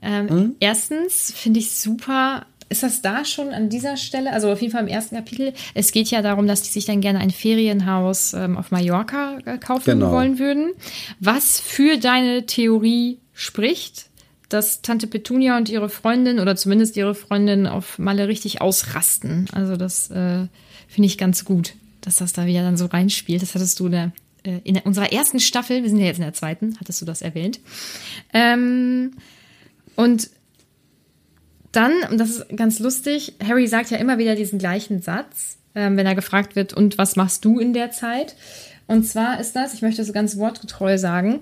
Ähm, 0.00 0.28
hm? 0.28 0.56
Erstens 0.60 1.32
finde 1.36 1.60
ich 1.60 1.72
super, 1.72 2.46
ist 2.68 2.82
das 2.82 3.02
da 3.02 3.24
schon 3.24 3.48
an 3.50 3.68
dieser 3.68 3.96
Stelle, 3.96 4.32
also 4.32 4.50
auf 4.50 4.60
jeden 4.60 4.72
Fall 4.72 4.82
im 4.82 4.88
ersten 4.88 5.16
Kapitel, 5.16 5.52
es 5.74 5.92
geht 5.92 6.10
ja 6.10 6.22
darum, 6.22 6.46
dass 6.46 6.62
die 6.62 6.70
sich 6.70 6.84
dann 6.84 7.00
gerne 7.00 7.18
ein 7.18 7.30
Ferienhaus 7.30 8.34
ähm, 8.34 8.56
auf 8.56 8.70
Mallorca 8.70 9.38
äh, 9.44 9.58
kaufen 9.58 9.98
genau. 9.98 10.12
wollen 10.12 10.38
würden. 10.38 10.72
Was 11.18 11.60
für 11.60 11.98
deine 11.98 12.46
Theorie 12.46 13.18
spricht, 13.32 14.06
dass 14.48 14.82
Tante 14.82 15.06
Petunia 15.06 15.56
und 15.56 15.68
ihre 15.68 15.88
Freundin 15.88 16.40
oder 16.40 16.56
zumindest 16.56 16.96
ihre 16.96 17.14
Freundin 17.14 17.66
auf 17.66 17.98
Malle 17.98 18.28
richtig 18.28 18.60
ausrasten. 18.60 19.46
Also 19.52 19.76
das 19.76 20.10
äh, 20.10 20.46
finde 20.88 21.06
ich 21.06 21.18
ganz 21.18 21.44
gut, 21.44 21.74
dass 22.00 22.16
das 22.16 22.32
da 22.32 22.46
wieder 22.46 22.62
dann 22.62 22.76
so 22.76 22.86
reinspielt. 22.86 23.42
Das 23.42 23.54
hattest 23.54 23.78
du 23.80 23.86
in, 23.86 23.92
der, 23.92 24.12
äh, 24.44 24.60
in 24.64 24.76
unserer 24.78 25.12
ersten 25.12 25.40
Staffel, 25.40 25.82
wir 25.82 25.90
sind 25.90 25.98
ja 25.98 26.06
jetzt 26.06 26.18
in 26.18 26.24
der 26.24 26.34
zweiten, 26.34 26.76
hattest 26.80 27.00
du 27.00 27.04
das 27.04 27.22
erwähnt. 27.22 27.60
Ähm, 28.32 29.12
und 29.96 30.30
dann, 31.72 31.92
und 32.10 32.18
das 32.18 32.30
ist 32.30 32.56
ganz 32.56 32.78
lustig, 32.78 33.34
Harry 33.46 33.66
sagt 33.66 33.90
ja 33.90 33.98
immer 33.98 34.18
wieder 34.18 34.34
diesen 34.34 34.58
gleichen 34.58 35.02
Satz, 35.02 35.58
ähm, 35.74 35.96
wenn 35.96 36.06
er 36.06 36.14
gefragt 36.14 36.56
wird, 36.56 36.72
und 36.72 36.98
was 36.98 37.16
machst 37.16 37.44
du 37.44 37.58
in 37.58 37.72
der 37.72 37.90
Zeit? 37.90 38.36
Und 38.86 39.06
zwar 39.06 39.38
ist 39.38 39.54
das, 39.54 39.74
ich 39.74 39.82
möchte 39.82 40.00
es 40.00 40.12
ganz 40.12 40.38
wortgetreu 40.38 40.96
sagen, 40.96 41.40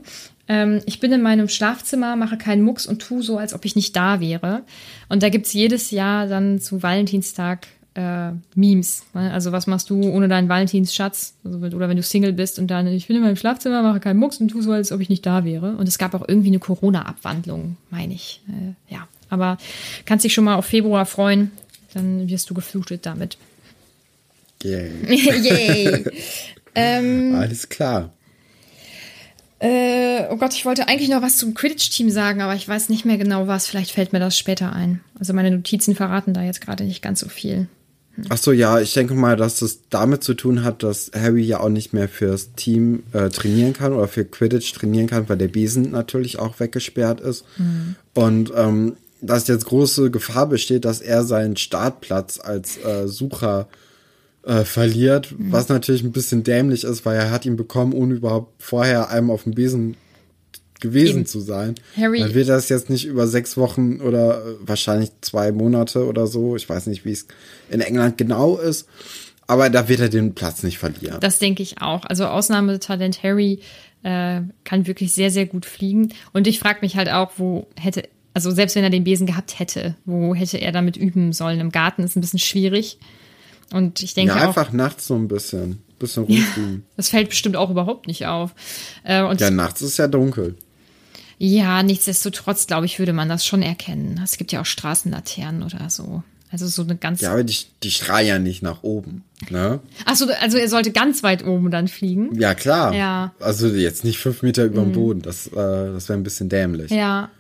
ähm, 0.49 0.81
ich 0.87 1.01
bin 1.01 1.13
in 1.13 1.23
meinem 1.23 1.49
Schlafzimmer, 1.49 2.17
mache 2.17 2.37
keinen 2.37 2.63
Mucks 2.63 2.87
und 2.87 3.01
tu 3.01 3.23
so, 3.23 3.39
als 3.39 3.55
ob 3.55 3.65
ich 3.65 3.77
nicht 3.77 3.97
da 3.97 4.21
wäre. 4.21 4.63
Und 5.09 5.23
da 5.23 5.29
gibt 5.29 5.47
es 5.47 5.53
jedes 5.53 5.91
Jahr 5.91 6.27
dann 6.27 6.61
zu 6.61 6.83
Valentinstag 6.83 7.67
äh, 7.97 8.33
Memes. 8.55 9.05
Ne? 9.15 9.33
Also 9.33 9.53
was 9.53 9.67
machst 9.67 9.91
du 9.91 10.03
ohne 10.03 10.29
deinen 10.29 10.49
Valentinsschatz? 10.49 11.35
Also, 11.45 11.59
oder 11.59 11.89
wenn 11.89 11.97
du 11.97 12.03
Single 12.03 12.33
bist 12.33 12.59
und 12.59 12.69
dann, 12.69 12.87
ich 12.87 13.07
bin 13.07 13.17
in 13.17 13.23
meinem 13.23 13.37
Schlafzimmer, 13.37 13.83
mache 13.83 14.01
keinen 14.01 14.19
Mucks 14.19 14.37
und 14.39 14.49
tu 14.49 14.61
so, 14.63 14.73
als 14.73 14.93
ob 14.93 15.01
ich 15.01 15.09
nicht 15.09 15.25
da 15.25 15.45
wäre. 15.45 15.77
Und 15.77 15.89
es 15.89 15.99
gab 15.99 16.15
auch 16.15 16.25
irgendwie 16.29 16.49
eine 16.49 16.59
Corona-Abwandlung, 16.59 17.77
meine 17.91 18.15
ich. 18.15 18.43
Äh, 18.49 18.95
ja, 18.95 19.09
aber 19.31 19.57
kannst 20.05 20.25
dich 20.25 20.35
schon 20.35 20.45
mal 20.45 20.57
auf 20.57 20.67
Februar 20.67 21.07
freuen, 21.07 21.51
dann 21.95 22.29
wirst 22.29 22.51
du 22.51 22.55
geflutet 22.55 23.07
damit. 23.07 23.39
Yay. 24.63 24.91
Yay. 25.09 26.05
ähm, 26.75 27.35
Alles 27.35 27.69
klar. 27.69 28.13
Äh, 29.59 30.25
oh 30.31 30.37
Gott, 30.37 30.53
ich 30.53 30.67
wollte 30.67 30.87
eigentlich 30.87 31.09
noch 31.09 31.23
was 31.23 31.39
zum 31.39 31.55
Quidditch-Team 31.55 32.11
sagen, 32.11 32.43
aber 32.43 32.55
ich 32.55 32.69
weiß 32.69 32.91
nicht 32.91 33.07
mehr 33.07 33.17
genau 33.17 33.47
was. 33.47 33.67
Vielleicht 33.67 33.91
fällt 33.91 34.13
mir 34.13 34.19
das 34.19 34.37
später 34.37 34.75
ein. 34.75 35.01
Also 35.19 35.33
meine 35.33 35.51
Notizen 35.51 35.95
verraten 35.95 36.35
da 36.35 36.43
jetzt 36.43 36.61
gerade 36.61 36.85
nicht 36.85 37.01
ganz 37.01 37.21
so 37.21 37.29
viel. 37.29 37.69
Ach 38.29 38.39
so, 38.39 38.53
ja, 38.53 38.81
ich 38.81 38.95
denke 38.95 39.15
mal, 39.15 39.37
dass 39.37 39.59
das 39.59 39.81
damit 39.91 40.25
zu 40.25 40.35
tun 40.35 40.65
hat, 40.65 40.83
dass 40.83 41.11
Harry 41.15 41.43
ja 41.43 41.61
auch 41.61 41.69
nicht 41.69 41.93
mehr 41.93 42.09
fürs 42.09 42.53
Team 42.55 43.03
äh, 43.13 43.29
trainieren 43.29 43.73
kann 43.73 43.93
oder 43.93 44.09
für 44.09 44.25
Quidditch 44.25 44.73
trainieren 44.73 45.07
kann, 45.07 45.29
weil 45.29 45.37
der 45.37 45.49
Besen 45.49 45.91
natürlich 45.91 46.39
auch 46.39 46.59
weggesperrt 46.59 47.21
ist. 47.21 47.45
Mhm. 47.59 47.97
Und 48.15 48.53
ähm, 48.57 48.97
dass 49.21 49.49
jetzt 49.49 49.67
große 49.67 50.11
Gefahr 50.11 50.49
besteht, 50.49 50.85
dass 50.85 51.01
er 51.01 51.25
seinen 51.25 51.57
Startplatz 51.57 52.41
als 52.43 52.79
äh, 52.79 53.07
Sucher 53.07 53.69
äh, 54.45 54.65
verliert, 54.65 55.35
mhm. 55.37 55.53
was 55.53 55.69
natürlich 55.69 56.03
ein 56.03 56.13
bisschen 56.13 56.43
dämlich 56.43 56.85
ist, 56.85 57.05
weil 57.05 57.17
er 57.17 57.31
hat 57.31 57.45
ihn 57.45 57.57
bekommen, 57.57 57.93
ohne 57.93 58.15
überhaupt 58.15 58.63
vorher 58.63 59.11
einem 59.11 59.31
auf 59.31 59.43
dem 59.43 59.55
Besen 59.55 59.97
gewesen 60.81 61.19
Eben. 61.19 61.27
zu 61.27 61.41
sein. 61.41 61.75
Harry. 61.97 62.21
Dann 62.21 62.35
wird 62.35 62.49
das 62.49 62.69
jetzt 62.69 62.91
nicht 62.91 63.07
über 63.07 63.27
sechs 63.27 63.57
Wochen 63.57 64.01
oder 64.01 64.45
äh, 64.45 64.55
wahrscheinlich 64.61 65.11
zwei 65.21 65.53
Monate 65.53 66.07
oder 66.07 66.27
so. 66.27 66.57
Ich 66.57 66.69
weiß 66.69 66.87
nicht, 66.87 67.05
wie 67.05 67.13
es 67.13 67.27
in 67.71 67.81
England 67.81 68.19
genau 68.19 68.57
ist. 68.57 68.87
Aber 69.47 69.71
da 69.71 69.89
wird 69.89 70.01
er 70.01 70.09
den 70.09 70.35
Platz 70.35 70.63
nicht 70.63 70.79
verlieren. 70.79 71.21
Das 71.21 71.39
denke 71.39 71.63
ich 71.63 71.81
auch. 71.81 72.05
Also 72.05 72.27
Ausnahmetalent 72.27 73.23
Harry 73.23 73.61
äh, 74.03 74.41
kann 74.65 74.87
wirklich 74.87 75.13
sehr, 75.13 75.31
sehr 75.31 75.47
gut 75.47 75.67
fliegen. 75.67 76.13
Und 76.33 76.47
ich 76.47 76.59
frage 76.59 76.81
mich 76.83 76.97
halt 76.97 77.11
auch, 77.11 77.33
wo 77.37 77.67
hätte, 77.77 78.09
also 78.35 78.51
selbst 78.51 78.77
wenn 78.77 78.85
er 78.85 78.91
den 78.91 79.05
Besen 79.05 79.27
gehabt 79.27 79.59
hätte, 79.59 79.95
wo 80.05 80.35
hätte 80.35 80.59
er 80.59 80.73
damit 80.73 80.97
üben 80.97 81.33
sollen? 81.33 81.61
Im 81.61 81.71
Garten 81.71 82.03
ist 82.03 82.17
ein 82.17 82.21
bisschen 82.21 82.39
schwierig. 82.39 82.99
Und 83.73 84.03
ich 84.03 84.15
denke 84.15 84.35
ja, 84.35 84.49
einfach 84.49 84.69
auch, 84.69 84.73
nachts 84.73 85.07
so 85.07 85.15
ein 85.15 85.29
bisschen, 85.29 85.83
bisschen 85.99 86.25
rumfliegen. 86.25 86.85
das 86.97 87.09
fällt 87.09 87.31
bestimmt 87.31 87.57
auch 87.57 87.71
überhaupt 87.71 88.07
nicht 88.07 88.27
auf. 88.27 88.55
Äh, 89.05 89.35
ja, 89.37 89.51
nachts 89.51 89.83
ist 89.83 89.97
ja 89.97 90.09
dunkel. 90.09 90.57
Ja, 91.39 91.83
nichtsdestotrotz, 91.83 92.67
glaube 92.67 92.87
ich, 92.87 92.99
würde 92.99 93.13
man 93.13 93.29
das 93.29 93.45
schon 93.45 93.63
erkennen. 93.63 94.21
Es 94.25 94.39
gibt 94.39 94.53
ja 94.53 94.61
auch 94.63 94.67
Straßenlaternen 94.67 95.63
oder 95.63 95.91
so. 95.91 96.23
Also 96.51 96.67
so 96.69 96.83
eine 96.83 96.97
ganz. 96.97 97.21
Ja, 97.21 97.33
aber 97.33 97.45
die, 97.45 97.57
die 97.83 97.91
strahlen 97.91 98.27
ja 98.27 98.39
nicht 98.39 98.63
nach 98.63 98.83
oben. 98.83 99.25
Ne? 99.51 99.81
Achso, 100.05 100.27
also 100.41 100.59
er 100.59 100.69
sollte 100.69 100.93
ganz 100.93 101.23
weit 101.23 101.45
oben 101.45 101.71
dann 101.71 101.89
fliegen. 101.89 102.35
Ja, 102.41 102.55
klar. 102.55 102.95
Ja. 102.95 103.35
Also 103.41 103.67
jetzt 103.69 104.05
nicht 104.05 104.19
fünf 104.19 104.43
Meter 104.43 104.65
über 104.65 104.81
dem 104.81 104.93
Boden. 104.93 105.23
Das, 105.23 105.49
äh, 105.49 105.53
das 105.53 106.09
wäre 106.09 106.19
ein 106.19 106.23
bisschen 106.23 106.49
dämlich. 106.49 106.91
Ja. 106.91 107.31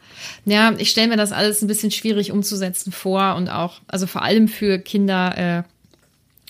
Ja, 0.44 0.74
ich 0.76 0.90
stelle 0.90 1.08
mir 1.08 1.16
das 1.16 1.32
alles 1.32 1.62
ein 1.62 1.68
bisschen 1.68 1.90
schwierig 1.90 2.32
umzusetzen 2.32 2.90
vor 2.90 3.36
und 3.36 3.48
auch, 3.48 3.80
also 3.86 4.06
vor 4.06 4.22
allem 4.22 4.48
für 4.48 4.78
Kinder, 4.78 5.38
äh, 5.38 5.62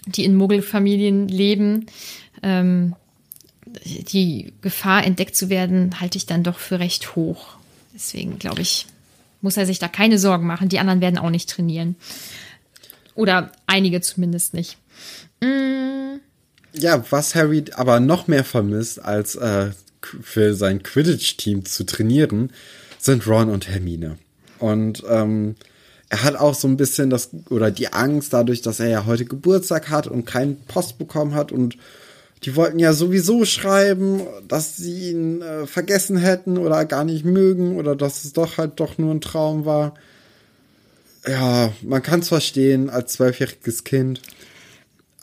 die 0.07 0.25
in 0.25 0.35
Muggelfamilien 0.35 1.29
leben. 1.29 1.87
Ähm, 2.43 2.95
die 3.85 4.53
Gefahr, 4.63 5.05
entdeckt 5.05 5.37
zu 5.37 5.51
werden, 5.51 6.01
halte 6.01 6.19
ich 6.19 6.27
dann 6.27 6.43
doch 6.43 6.59
für 6.59 6.79
recht 6.79 7.17
hoch. 7.17 7.57
Deswegen 7.95 8.39
glaube 8.39 8.63
ich, 8.63 8.87
muss 9.41 9.57
er 9.57 9.67
sich 9.67 9.79
da 9.79 9.89
keine 9.89 10.19
Sorgen 10.19 10.47
machen. 10.47 10.69
Die 10.69 10.79
anderen 10.79 11.01
werden 11.01 11.19
auch 11.19 11.31
nicht 11.31 11.49
trainieren. 11.49 11.97
Oder 13.15 13.53
einige 13.67 14.01
zumindest 14.01 14.55
nicht. 14.55 14.77
Ja, 16.73 17.05
was 17.11 17.35
Harry 17.35 17.65
aber 17.75 18.01
noch 18.01 18.29
mehr 18.29 18.45
vermisst, 18.45 19.03
als 19.03 19.35
äh, 19.37 19.71
für 20.03 20.55
sein 20.55 20.83
Quidditch-Team 20.83 21.65
zu 21.65 21.85
trainieren, 21.85 22.53
sind 22.99 23.27
Ron 23.27 23.49
und 23.49 23.69
Hermine. 23.69 24.19
Und 24.59 25.03
ähm, 25.09 25.57
er 26.09 26.23
hat 26.23 26.37
auch 26.37 26.55
so 26.55 26.69
ein 26.69 26.77
bisschen 26.77 27.11
das 27.11 27.31
oder 27.51 27.71
die 27.71 27.93
Angst 27.93 28.33
dadurch, 28.33 28.63
dass 28.63 28.81
er 28.81 28.89
ja 28.89 29.07
heute 29.07 29.25
Geburtstag 29.25 29.91
hat 29.91 30.07
und 30.07 30.25
keinen 30.25 30.57
Post 30.67 30.99
bekommen 30.99 31.35
hat 31.35 31.51
und 31.51 31.77
die 32.45 32.55
wollten 32.55 32.79
ja 32.79 32.93
sowieso 32.93 33.45
schreiben, 33.45 34.23
dass 34.47 34.77
sie 34.77 35.11
ihn 35.11 35.43
äh, 35.43 35.67
vergessen 35.67 36.17
hätten 36.17 36.59
oder 36.59 36.85
gar 36.85 37.05
nicht 37.05 37.25
mögen 37.25 37.77
oder 37.77 37.97
dass 37.97 38.25
es 38.25 38.33
doch 38.33 38.59
halt 38.59 38.79
doch 38.79 38.99
nur 38.99 39.15
ein 39.15 39.21
Traum 39.21 39.65
war. 39.65 39.95
Ja, 41.27 41.73
man 41.83 42.03
kann 42.03 42.21
es 42.21 42.29
verstehen 42.29 42.89
als 42.89 43.15
zwölfjähriges 43.15 43.85
Kind. 43.85 44.21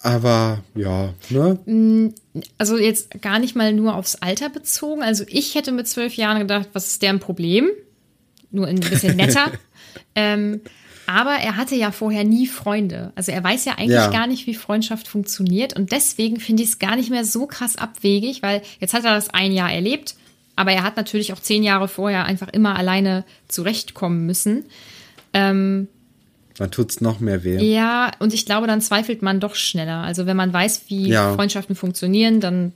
Aber 0.02 0.62
ja, 0.76 1.14
ne? 1.30 2.14
Also 2.58 2.78
jetzt 2.78 3.22
gar 3.22 3.40
nicht 3.40 3.56
mal 3.56 3.72
nur 3.72 3.96
aufs 3.96 4.16
Alter 4.16 4.50
bezogen. 4.50 5.02
Also 5.02 5.24
ich 5.28 5.56
hätte 5.56 5.72
mit 5.72 5.88
zwölf 5.88 6.16
Jahren 6.16 6.40
gedacht, 6.40 6.70
was 6.74 6.88
ist 6.88 7.02
deren 7.02 7.22
Problem? 7.22 7.70
Nur 8.52 8.68
ein 8.68 8.82
bisschen 8.82 9.16
netter. 9.16 9.50
ähm, 10.16 10.60
aber 11.06 11.32
er 11.34 11.58
hatte 11.58 11.76
ja 11.76 11.92
vorher 11.92 12.24
nie 12.24 12.48
Freunde. 12.48 13.12
Also 13.16 13.32
er 13.32 13.44
weiß 13.44 13.66
ja 13.66 13.74
eigentlich 13.74 13.92
Ja. 13.92 14.10
gar 14.12 14.28
nicht, 14.28 14.48
wie 14.48 14.54
Freundschaft 14.56 15.08
funktioniert. 15.08 15.76
Und 15.78 15.92
deswegen 15.92 16.40
finde 16.40 16.64
ich 16.64 16.70
es 16.70 16.80
gar 16.80 16.96
nicht 16.96 17.10
mehr 17.10 17.26
so 17.26 17.46
krass 17.48 17.76
abwegig, 17.76 18.42
weil 18.42 18.62
jetzt 18.80 18.94
hat 18.94 19.04
er 19.06 19.14
das 19.16 19.30
ein 19.30 19.52
Jahr 19.52 19.72
erlebt, 19.72 20.16
aber 20.56 20.72
er 20.72 20.84
hat 20.84 20.98
natürlich 20.98 21.34
auch 21.34 21.40
zehn 21.40 21.64
Jahre 21.64 21.88
vorher 21.88 22.26
einfach 22.26 22.50
immer 22.50 22.76
alleine 22.78 23.26
zurechtkommen 23.48 24.26
müssen. 24.26 24.66
Dann 25.34 25.88
tut's 26.72 27.02
noch 27.02 27.20
mehr 27.20 27.44
weh. 27.44 27.58
Ja, 27.74 28.12
und 28.20 28.34
ich 28.34 28.46
glaube, 28.46 28.68
dann 28.68 28.80
zweifelt 28.82 29.22
man 29.24 29.40
doch 29.40 29.56
schneller. 29.56 30.04
Also 30.04 30.26
wenn 30.28 30.38
man 30.38 30.54
weiß, 30.54 30.84
wie 30.88 31.08
Ja. 31.10 31.34
Freundschaften 31.34 31.76
funktionieren, 31.76 32.40
dann 32.40 32.74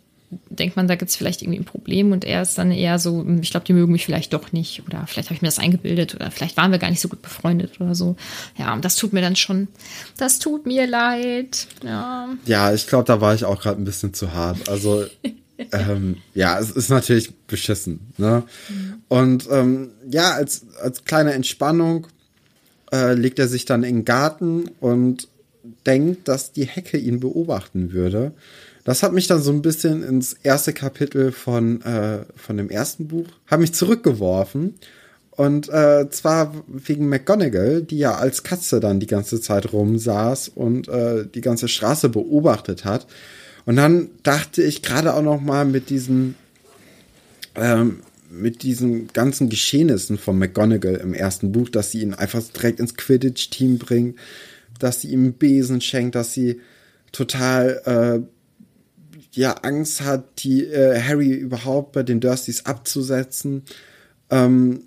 denkt 0.50 0.76
man, 0.76 0.88
da 0.88 0.96
gibt 0.96 1.10
es 1.10 1.16
vielleicht 1.16 1.42
irgendwie 1.42 1.60
ein 1.60 1.66
Problem 1.66 2.12
und 2.12 2.26
er 2.26 2.42
ist 2.42 2.58
dann 2.58 2.72
eher 2.72 3.00
so, 3.00 3.22
hm, 3.22 3.42
ich 3.42 3.52
glaube, 3.52 3.66
die 3.66 3.74
mögen 3.74 3.92
mich 3.92 4.06
vielleicht 4.06 4.34
doch 4.34 4.52
nicht 4.52 4.84
oder 4.86 5.06
vielleicht 5.08 5.30
habe 5.30 5.36
ich 5.36 5.42
mir 5.42 5.48
das 5.48 5.60
eingebildet 5.60 6.16
oder 6.16 6.32
vielleicht 6.32 6.58
waren 6.58 6.72
wir 6.72 6.80
gar 6.80 6.90
nicht 6.90 7.00
so 7.00 7.08
gut 7.08 7.22
befreundet 7.22 7.80
oder 7.80 7.96
so. 7.96 8.18
Ja, 8.58 8.74
und 8.74 8.84
das 8.84 8.98
tut 8.98 9.13
mir 9.13 9.22
dann 9.22 9.36
schon, 9.36 9.70
das 10.18 10.40
tut 10.40 10.66
mir 10.66 10.86
leid. 10.86 11.68
Ja, 11.84 12.30
Ja, 12.46 12.74
ich 12.74 12.88
glaube, 12.88 13.06
da 13.06 13.22
war 13.22 13.36
ich 13.36 13.46
auch 13.46 13.62
gerade 13.62 13.82
ein 13.82 13.86
bisschen 13.86 14.13
zu 14.13 14.34
hart. 14.34 14.68
Also, 14.68 15.06
ähm, 15.72 16.18
ja, 16.34 16.60
es 16.60 16.72
ist 16.72 16.90
natürlich 16.90 17.34
beschissen. 17.48 18.12
Ne? 18.18 18.44
Und 19.08 19.48
ähm, 19.50 19.92
ja, 20.10 20.32
als, 20.32 20.66
als 20.82 21.06
kleine 21.06 21.34
Entspannung 21.34 22.08
äh, 22.92 23.13
legt 23.13 23.40
er 23.40 23.48
sich 23.48 23.66
dann 23.66 23.84
in 23.84 23.98
den 23.98 24.06
Garten 24.06 24.66
und 24.82 25.30
denkt, 25.86 26.28
dass 26.28 26.52
die 26.52 26.66
Hecke 26.66 26.98
ihn 26.98 27.20
beobachten 27.20 27.92
würde. 27.92 28.34
Das 28.88 29.04
hat 29.04 29.12
mich 29.12 29.28
dann 29.28 29.41
so 29.41 29.52
ein 29.52 29.62
bisschen 29.62 30.02
ins 30.02 30.32
erste 30.32 30.71
Kapitel 30.71 31.34
von, 31.34 31.82
äh, 31.82 32.19
von 32.38 32.56
dem 32.56 32.69
ersten 32.69 33.10
Buch, 33.10 33.26
hat 33.45 33.60
mich 33.60 33.73
zurückgeworfen. 33.73 34.76
Und 35.32 35.67
äh, 35.67 36.10
zwar 36.10 36.54
wegen 36.67 37.10
McGonagall, 37.10 37.82
die 37.82 37.97
ja 37.97 38.15
als 38.15 38.43
Katze 38.43 38.80
dann 38.80 39.02
die 39.02 39.08
ganze 39.08 39.41
Zeit 39.41 39.73
rumsaß 39.73 40.47
und 40.56 40.88
äh, 40.88 41.26
die 41.28 41.41
ganze 41.41 41.67
Straße 41.67 42.08
beobachtet 42.08 42.86
hat. 42.86 43.08
Und 43.65 43.76
dann 43.76 44.08
dachte 44.23 44.63
ich 44.63 44.82
gerade 44.84 45.15
auch 45.15 45.21
noch 45.21 45.41
mal 45.41 45.65
mit 45.65 45.89
diesen 45.89 46.36
ähm, 47.56 48.00
mit 48.30 48.63
diesen 48.63 49.08
ganzen 49.08 49.50
Geschehnissen 49.50 50.17
von 50.17 50.39
McGonagall 50.39 50.95
im 50.95 51.13
ersten 51.13 51.52
Buch, 51.52 51.67
dass 51.67 51.91
sie 51.91 52.04
ihn 52.04 52.13
einfach 52.13 52.41
direkt 52.41 52.80
ins 52.80 52.95
Quidditch-Team 52.95 53.80
bringt, 53.80 54.17
dass 54.80 55.02
sie 55.02 55.10
ihm 55.10 55.34
Besen 55.34 55.82
schenkt, 55.82 56.15
dass 56.15 56.32
sie 56.32 56.62
total 57.12 57.82
äh, 58.23 58.37
ja 59.38 59.54
Angst 59.54 60.02
hat, 60.02 60.43
die 60.43 60.65
äh, 60.65 61.02
Harry 61.02 61.32
überhaupt 61.32 61.93
bei 61.93 62.04
den 62.04 62.19
Dursleys 62.19 62.65
abzusetzen, 62.65 63.63
ähm, 64.30 64.84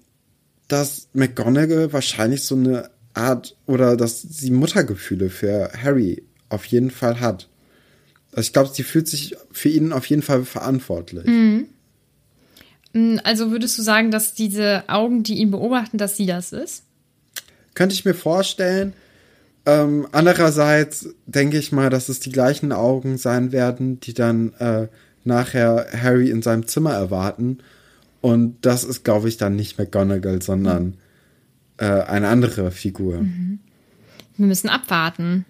dass 0.69 1.09
McGonagall 1.13 1.93
wahrscheinlich 1.93 2.43
so 2.43 2.55
eine 2.57 2.91
Art 3.15 3.57
oder 3.67 3.97
dass 3.97 4.23
sie 4.23 4.51
Muttergefühle 4.51 5.31
für 5.31 5.71
Harry 5.83 6.23
auf 6.49 6.65
jeden 6.67 6.91
Fall 6.91 7.21
hat. 7.21 7.49
Also 8.33 8.43
ich 8.43 8.53
glaube, 8.53 8.71
sie 8.73 8.85
fühlt 8.85 9.09
sich 9.09 9.37
für 9.51 9.69
ihn 9.69 9.93
auf 9.93 10.07
jeden 10.07 10.23
Fall 10.23 10.45
verantwortlich. 10.45 11.27
also 13.25 13.51
würdest 13.51 13.79
du 13.79 13.83
sagen, 13.83 14.11
dass 14.11 14.35
diese 14.35 14.85
Augen, 14.89 15.23
die 15.23 15.39
ihn 15.39 15.51
beobachten, 15.51 15.99
dass 15.99 16.17
sie 16.17 16.27
das 16.27 16.53
ist? 16.53 16.85
Könnte 17.75 17.95
ich 17.95 18.05
mir 18.05 18.15
vorstellen. 18.15 18.93
Ähm, 19.71 20.09
andererseits 20.11 21.11
denke 21.27 21.57
ich 21.57 21.71
mal, 21.71 21.91
dass 21.91 22.09
es 22.09 22.19
die 22.19 22.33
gleichen 22.33 22.73
Augen 22.73 23.19
sein 23.19 23.53
werden, 23.53 24.01
die 24.01 24.15
dann 24.15 24.53
äh, 24.55 24.89
nachher 25.23 25.87
Harry 25.93 26.31
in 26.31 26.43
seinem 26.43 26.67
Zimmer 26.67 26.93
erwarten. 26.93 27.59
Und 28.21 28.57
das 28.63 28.83
ist, 28.83 29.05
glaube 29.05 29.29
ich, 29.29 29.37
dann 29.37 29.55
nicht 29.55 29.79
McGonagall, 29.79 30.43
sondern 30.43 30.95
äh, 31.77 31.85
eine 31.85 32.29
andere 32.29 32.73
Figur. 32.73 33.25
Wir 34.37 34.47
müssen 34.47 34.69
abwarten. 34.69 35.45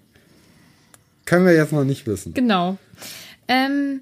Können 1.25 1.45
wir 1.45 1.53
jetzt 1.53 1.73
noch 1.73 1.83
nicht 1.83 2.05
wissen. 2.05 2.33
Genau. 2.35 2.77
Ähm, 3.47 4.01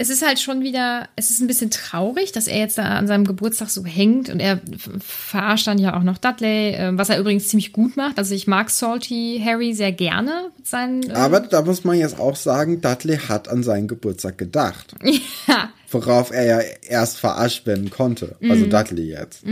es 0.00 0.10
ist 0.10 0.24
halt 0.24 0.38
schon 0.38 0.62
wieder, 0.62 1.08
es 1.16 1.30
ist 1.30 1.40
ein 1.40 1.48
bisschen 1.48 1.72
traurig, 1.72 2.30
dass 2.30 2.46
er 2.46 2.58
jetzt 2.58 2.78
da 2.78 2.84
an 2.84 3.08
seinem 3.08 3.24
Geburtstag 3.24 3.68
so 3.68 3.84
hängt 3.84 4.28
und 4.28 4.38
er 4.38 4.60
verarscht 5.00 5.66
dann 5.66 5.78
ja 5.78 5.98
auch 5.98 6.04
noch 6.04 6.18
Dudley, 6.18 6.70
äh, 6.70 6.96
was 6.96 7.08
er 7.08 7.18
übrigens 7.18 7.48
ziemlich 7.48 7.72
gut 7.72 7.96
macht. 7.96 8.16
Also 8.16 8.32
ich 8.32 8.46
mag 8.46 8.70
Salty 8.70 9.42
Harry 9.44 9.74
sehr 9.74 9.90
gerne 9.90 10.52
mit 10.56 10.68
seinen. 10.68 11.10
Äh, 11.10 11.14
Aber 11.14 11.40
da 11.40 11.62
muss 11.62 11.82
man 11.82 11.98
jetzt 11.98 12.20
auch 12.20 12.36
sagen, 12.36 12.80
Dudley 12.80 13.18
hat 13.18 13.48
an 13.48 13.64
seinen 13.64 13.88
Geburtstag 13.88 14.38
gedacht. 14.38 14.94
ja, 15.48 15.70
Worauf 15.90 16.30
er 16.30 16.44
ja 16.44 16.60
erst 16.86 17.18
verarscht 17.18 17.66
werden 17.66 17.90
konnte. 17.90 18.36
Also 18.48 18.66
Dudley 18.66 19.08
jetzt. 19.10 19.42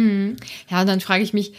ja, 0.71 0.81
und 0.81 0.87
dann 0.87 1.01
frage 1.01 1.25
ich 1.25 1.33
mich, 1.33 1.55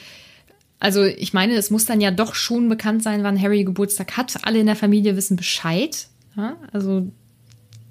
also 0.80 1.04
ich 1.04 1.34
meine, 1.34 1.56
es 1.56 1.72
muss 1.72 1.86
dann 1.86 2.00
ja 2.00 2.12
doch 2.12 2.36
schon 2.36 2.70
bekannt 2.70 3.04
sein, 3.04 3.24
wann 3.24 3.42
Harry 3.42 3.66
Geburtstag 3.66 4.16
hat. 4.16 4.38
Alle 4.44 4.60
in 4.60 4.68
der 4.68 4.76
Familie 4.78 5.18
wissen 5.18 5.36
Bescheid. 5.36 6.08
Ja? 6.38 6.56
Also 6.72 7.08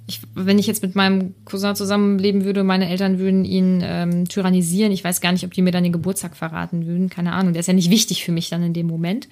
ich, 0.06 0.20
wenn 0.34 0.58
ich 0.58 0.66
jetzt 0.66 0.82
mit 0.82 0.94
meinem 0.94 1.34
Cousin 1.44 1.74
zusammenleben 1.74 2.44
würde, 2.44 2.62
meine 2.62 2.88
Eltern 2.88 3.18
würden 3.18 3.44
ihn 3.44 3.82
ähm, 3.84 4.28
tyrannisieren. 4.28 4.92
Ich 4.92 5.02
weiß 5.02 5.20
gar 5.20 5.32
nicht, 5.32 5.44
ob 5.44 5.52
die 5.52 5.62
mir 5.62 5.72
dann 5.72 5.82
den 5.82 5.92
Geburtstag 5.92 6.36
verraten 6.36 6.86
würden. 6.86 7.10
Keine 7.10 7.32
Ahnung. 7.32 7.52
Der 7.52 7.60
ist 7.60 7.66
ja 7.66 7.74
nicht 7.74 7.90
wichtig 7.90 8.24
für 8.24 8.32
mich 8.32 8.48
dann 8.48 8.62
in 8.62 8.72
dem 8.72 8.86
Moment. 8.86 9.28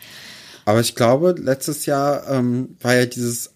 Aber 0.64 0.80
ich 0.80 0.94
glaube, 0.94 1.37
letztes 1.38 1.87
Jahr 1.87 2.28
ähm, 2.28 2.76
war 2.80 2.94
ja 2.94 3.06
dieses 3.06 3.54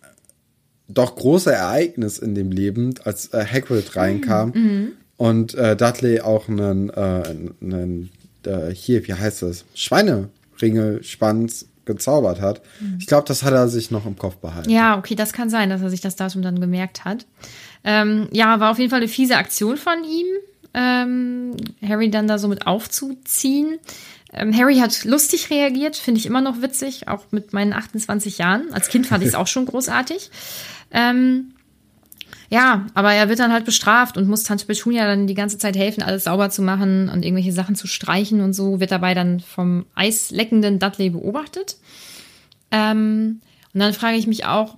doch 0.89 1.17
große 1.17 1.53
Ereignis 1.53 2.19
in 2.19 2.35
dem 2.35 2.51
Leben, 2.51 2.95
als 3.05 3.33
äh, 3.35 3.45
Hagrid 3.45 3.97
reinkam 3.97 4.95
und 5.17 5.55
äh, 5.55 5.77
Dudley 5.77 6.21
auch 6.21 6.49
einen, 6.49 6.89
äh, 6.91 7.23
einen 7.61 8.11
äh, 8.45 8.71
hier, 8.73 9.07
wie 9.07 9.15
heißt 9.15 9.43
das, 9.43 9.65
Schweineringelschwanz 9.75 11.68
gezaubert 11.89 12.41
hat. 12.41 12.63
Ich 13.01 13.07
glaube, 13.07 13.27
das 13.27 13.43
hat 13.43 13.53
er 13.53 13.69
sich 13.69 13.91
noch 13.91 14.07
im 14.07 14.17
Kopf 14.17 14.37
behalten. 14.37 14.71
Ja, 14.71 14.97
okay, 14.97 15.17
das 15.17 15.33
kann 15.33 15.51
sein, 15.51 15.71
dass 15.71 15.83
er 15.83 15.91
sich 15.91 16.01
das 16.01 16.15
Datum 16.15 16.43
dann 16.43 16.61
gemerkt 16.61 17.05
hat. 17.05 17.27
Ähm, 17.83 18.29
ja, 18.31 18.61
war 18.61 18.71
auf 18.71 18.79
jeden 18.79 18.91
Fall 18.91 19.01
eine 19.01 19.09
fiese 19.09 19.37
Aktion 19.37 19.77
von 19.77 20.05
ihm, 20.05 20.27
ähm, 20.75 21.57
Harry 21.83 22.11
dann 22.11 22.29
da 22.29 22.39
so 22.39 22.47
mit 22.47 22.67
aufzuziehen. 22.67 23.79
Ähm, 24.33 24.57
Harry 24.57 24.77
hat 24.77 25.05
lustig 25.05 25.51
reagiert, 25.51 25.97
finde 25.97 26.21
ich 26.21 26.27
immer 26.27 26.41
noch 26.41 26.61
witzig, 26.61 27.09
auch 27.09 27.25
mit 27.31 27.53
meinen 27.53 27.73
28 27.73 28.39
Jahren. 28.39 28.73
Als 28.73 28.89
Kind 28.89 29.07
fand 29.07 29.23
ich 29.23 29.31
es 29.31 29.35
auch 29.37 29.47
schon 29.47 29.67
großartig. 29.67 30.31
Ähm, 30.91 31.53
ja, 32.51 32.87
aber 32.95 33.13
er 33.13 33.29
wird 33.29 33.41
dann 33.41 33.53
halt 33.53 33.65
bestraft 33.65 34.17
und 34.17 34.27
muss 34.27 34.43
Tante 34.43 34.65
Petunia 34.65 35.07
dann 35.07 35.27
die 35.27 35.35
ganze 35.35 35.59
Zeit 35.59 35.77
helfen, 35.77 36.03
alles 36.03 36.25
sauber 36.25 36.49
zu 36.51 36.63
machen 36.63 37.09
und 37.09 37.25
irgendwelche 37.25 37.53
Sachen 37.53 37.75
zu 37.75 37.87
streichen 37.87 38.41
und 38.41 38.55
so, 38.55 38.81
wird 38.81 38.91
dabei 38.91 39.15
dann 39.15 39.41
vom 39.41 39.85
eisleckenden 39.95 40.79
Dudley 40.79 41.11
beobachtet. 41.11 41.77
Ähm, 42.71 43.41
und 43.75 43.81
dann 43.81 43.93
frage 43.93 44.17
ich 44.17 44.27
mich 44.27 44.47
auch, 44.47 44.77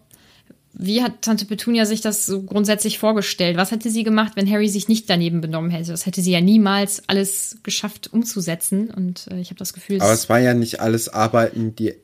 wie 0.73 1.03
hat 1.03 1.23
Tante 1.23 1.45
Petunia 1.45 1.85
sich 1.85 2.01
das 2.01 2.27
so 2.27 2.43
grundsätzlich 2.43 2.99
vorgestellt? 2.99 3.57
Was 3.57 3.71
hätte 3.71 3.91
sie 3.91 4.05
gemacht, 4.05 4.33
wenn 4.37 4.51
Harry 4.51 4.69
sich 4.69 4.89
nicht 4.89 5.11
daneben 5.11 5.41
benommen 5.41 5.71
hätte? 5.71 5.91
Das 5.91 6.07
hätte 6.07 6.23
sie 6.23 6.33
ja 6.33 6.41
niemals 6.41 7.03
alles 7.09 7.59
geschafft 7.63 8.13
umzusetzen. 8.13 8.91
Und 8.91 9.27
äh, 9.31 9.41
ich 9.41 9.51
habe 9.51 9.59
das 9.59 9.73
Gefühl, 9.73 10.01
Aber 10.01 10.13
es 10.13 10.29
war 10.29 10.39
ja 10.39 10.55
nicht 10.55 10.81
alles 10.81 11.09
Arbeiten, 11.09 11.75
die 11.75 11.95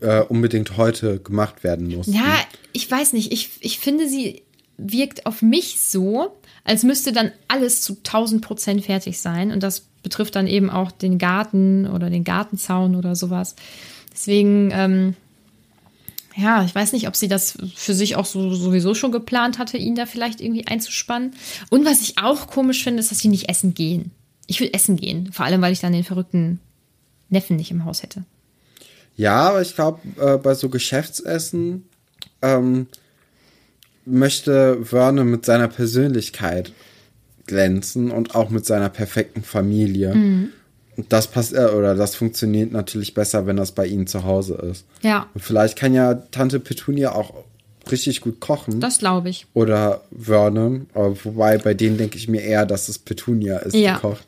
äh, 0.00 0.20
unbedingt 0.20 0.76
heute 0.76 1.18
gemacht 1.18 1.62
werden 1.62 1.88
mussten. 1.88 2.14
Ja, 2.14 2.38
ich 2.72 2.90
weiß 2.90 3.12
nicht. 3.12 3.32
Ich, 3.32 3.50
ich 3.60 3.78
finde, 3.78 4.08
sie 4.08 4.43
wirkt 4.76 5.26
auf 5.26 5.42
mich 5.42 5.80
so, 5.80 6.36
als 6.64 6.82
müsste 6.82 7.12
dann 7.12 7.32
alles 7.48 7.82
zu 7.82 7.94
1000 7.94 8.42
Prozent 8.42 8.84
fertig 8.84 9.20
sein. 9.20 9.52
Und 9.52 9.62
das 9.62 9.86
betrifft 10.02 10.36
dann 10.36 10.46
eben 10.46 10.70
auch 10.70 10.92
den 10.92 11.18
Garten 11.18 11.86
oder 11.86 12.10
den 12.10 12.24
Gartenzaun 12.24 12.96
oder 12.96 13.14
sowas. 13.16 13.54
Deswegen, 14.12 14.70
ähm, 14.72 15.14
ja, 16.36 16.64
ich 16.64 16.74
weiß 16.74 16.92
nicht, 16.92 17.08
ob 17.08 17.16
sie 17.16 17.28
das 17.28 17.56
für 17.74 17.94
sich 17.94 18.16
auch 18.16 18.26
so, 18.26 18.54
sowieso 18.54 18.94
schon 18.94 19.12
geplant 19.12 19.58
hatte, 19.58 19.76
ihn 19.76 19.94
da 19.94 20.06
vielleicht 20.06 20.40
irgendwie 20.40 20.66
einzuspannen. 20.66 21.32
Und 21.70 21.84
was 21.84 22.00
ich 22.00 22.18
auch 22.18 22.46
komisch 22.48 22.82
finde, 22.82 23.00
ist, 23.00 23.10
dass 23.10 23.18
sie 23.18 23.28
nicht 23.28 23.48
essen 23.48 23.74
gehen. 23.74 24.10
Ich 24.46 24.60
will 24.60 24.70
essen 24.72 24.96
gehen. 24.96 25.32
Vor 25.32 25.44
allem, 25.44 25.62
weil 25.62 25.72
ich 25.72 25.80
dann 25.80 25.92
den 25.92 26.04
verrückten 26.04 26.60
Neffen 27.28 27.56
nicht 27.56 27.70
im 27.70 27.84
Haus 27.84 28.02
hätte. 28.02 28.24
Ja, 29.16 29.48
aber 29.48 29.62
ich 29.62 29.74
glaube, 29.74 30.00
äh, 30.18 30.38
bei 30.38 30.54
so 30.54 30.68
Geschäftsessen 30.68 31.84
ähm, 32.42 32.88
möchte 34.06 34.78
Vernon 34.84 35.30
mit 35.30 35.44
seiner 35.44 35.68
Persönlichkeit 35.68 36.72
glänzen 37.46 38.10
und 38.10 38.34
auch 38.34 38.50
mit 38.50 38.64
seiner 38.66 38.88
perfekten 38.88 39.42
Familie. 39.42 40.14
Mhm. 40.14 40.48
Und 40.96 41.12
das 41.12 41.26
passt 41.26 41.54
äh, 41.54 41.66
oder 41.66 41.94
das 41.94 42.14
funktioniert 42.14 42.72
natürlich 42.72 43.14
besser, 43.14 43.46
wenn 43.46 43.56
das 43.56 43.72
bei 43.72 43.86
ihnen 43.86 44.06
zu 44.06 44.24
Hause 44.24 44.54
ist. 44.70 44.84
Ja. 45.02 45.28
Und 45.34 45.40
vielleicht 45.42 45.76
kann 45.76 45.92
ja 45.92 46.14
Tante 46.14 46.60
Petunia 46.60 47.12
auch 47.12 47.34
richtig 47.90 48.20
gut 48.20 48.40
kochen. 48.40 48.80
Das 48.80 48.98
glaube 48.98 49.28
ich. 49.28 49.46
Oder 49.54 50.02
Vernon. 50.16 50.86
Aber 50.94 51.16
wobei 51.24 51.58
bei 51.58 51.74
denen 51.74 51.98
denke 51.98 52.16
ich 52.16 52.28
mir 52.28 52.42
eher, 52.42 52.64
dass 52.64 52.88
es 52.88 52.98
Petunia 52.98 53.58
ist, 53.58 53.74
Ja. 53.74 53.94
die 53.96 54.00
kocht. 54.00 54.26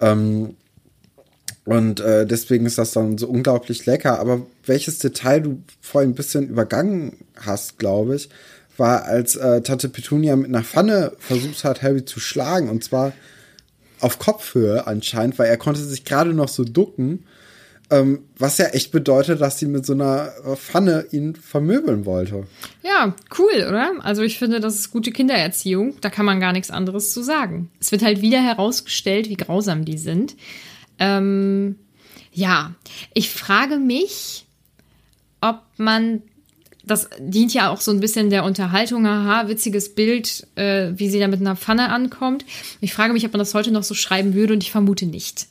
Ähm, 0.00 0.54
und 1.64 2.00
äh, 2.00 2.26
deswegen 2.26 2.64
ist 2.66 2.78
das 2.78 2.92
dann 2.92 3.18
so 3.18 3.26
unglaublich 3.28 3.84
lecker. 3.84 4.20
Aber 4.20 4.42
welches 4.64 4.98
Detail 5.00 5.40
du 5.40 5.62
vorhin 5.80 6.10
ein 6.10 6.14
bisschen 6.14 6.48
übergangen 6.48 7.16
hast, 7.36 7.78
glaube 7.78 8.16
ich, 8.16 8.28
war, 8.78 9.04
als 9.04 9.36
äh, 9.36 9.62
Tante 9.62 9.88
Petunia 9.88 10.36
mit 10.36 10.48
einer 10.48 10.64
Pfanne 10.64 11.12
versucht 11.18 11.64
hat, 11.64 11.82
Harry 11.82 12.04
zu 12.04 12.20
schlagen. 12.20 12.68
Und 12.68 12.84
zwar 12.84 13.12
auf 14.00 14.18
Kopfhöhe 14.18 14.86
anscheinend, 14.86 15.38
weil 15.38 15.48
er 15.48 15.56
konnte 15.56 15.80
sich 15.80 16.04
gerade 16.04 16.32
noch 16.32 16.48
so 16.48 16.64
ducken. 16.64 17.24
Ähm, 17.90 18.24
was 18.36 18.58
ja 18.58 18.66
echt 18.66 18.92
bedeutet, 18.92 19.40
dass 19.40 19.58
sie 19.58 19.66
mit 19.66 19.86
so 19.86 19.94
einer 19.94 20.30
Pfanne 20.56 21.06
ihn 21.10 21.34
vermöbeln 21.34 22.04
wollte. 22.04 22.46
Ja, 22.82 23.14
cool, 23.38 23.66
oder? 23.66 23.92
Also 24.02 24.22
ich 24.22 24.38
finde, 24.38 24.60
das 24.60 24.74
ist 24.74 24.90
gute 24.90 25.10
Kindererziehung. 25.10 25.96
Da 26.02 26.10
kann 26.10 26.26
man 26.26 26.38
gar 26.38 26.52
nichts 26.52 26.70
anderes 26.70 27.14
zu 27.14 27.22
sagen. 27.22 27.70
Es 27.80 27.90
wird 27.90 28.02
halt 28.02 28.20
wieder 28.20 28.42
herausgestellt, 28.42 29.30
wie 29.30 29.36
grausam 29.36 29.86
die 29.86 29.96
sind. 29.96 30.36
Ähm, 30.98 31.76
ja, 32.30 32.74
ich 33.14 33.30
frage 33.30 33.78
mich, 33.78 34.46
ob 35.40 35.62
man, 35.78 36.22
das 36.90 37.08
dient 37.18 37.54
ja 37.54 37.70
auch 37.70 37.80
so 37.80 37.90
ein 37.90 38.00
bisschen 38.00 38.30
der 38.30 38.44
Unterhaltung, 38.44 39.06
haha, 39.06 39.48
witziges 39.48 39.94
Bild, 39.94 40.46
äh, 40.56 40.90
wie 40.94 41.08
sie 41.10 41.18
da 41.20 41.28
mit 41.28 41.40
einer 41.40 41.56
Pfanne 41.56 41.90
ankommt. 41.90 42.44
Ich 42.80 42.92
frage 42.94 43.12
mich, 43.12 43.24
ob 43.24 43.32
man 43.32 43.38
das 43.38 43.54
heute 43.54 43.70
noch 43.70 43.84
so 43.84 43.94
schreiben 43.94 44.34
würde 44.34 44.54
und 44.54 44.62
ich 44.62 44.70
vermute 44.72 45.06
nicht. 45.06 45.46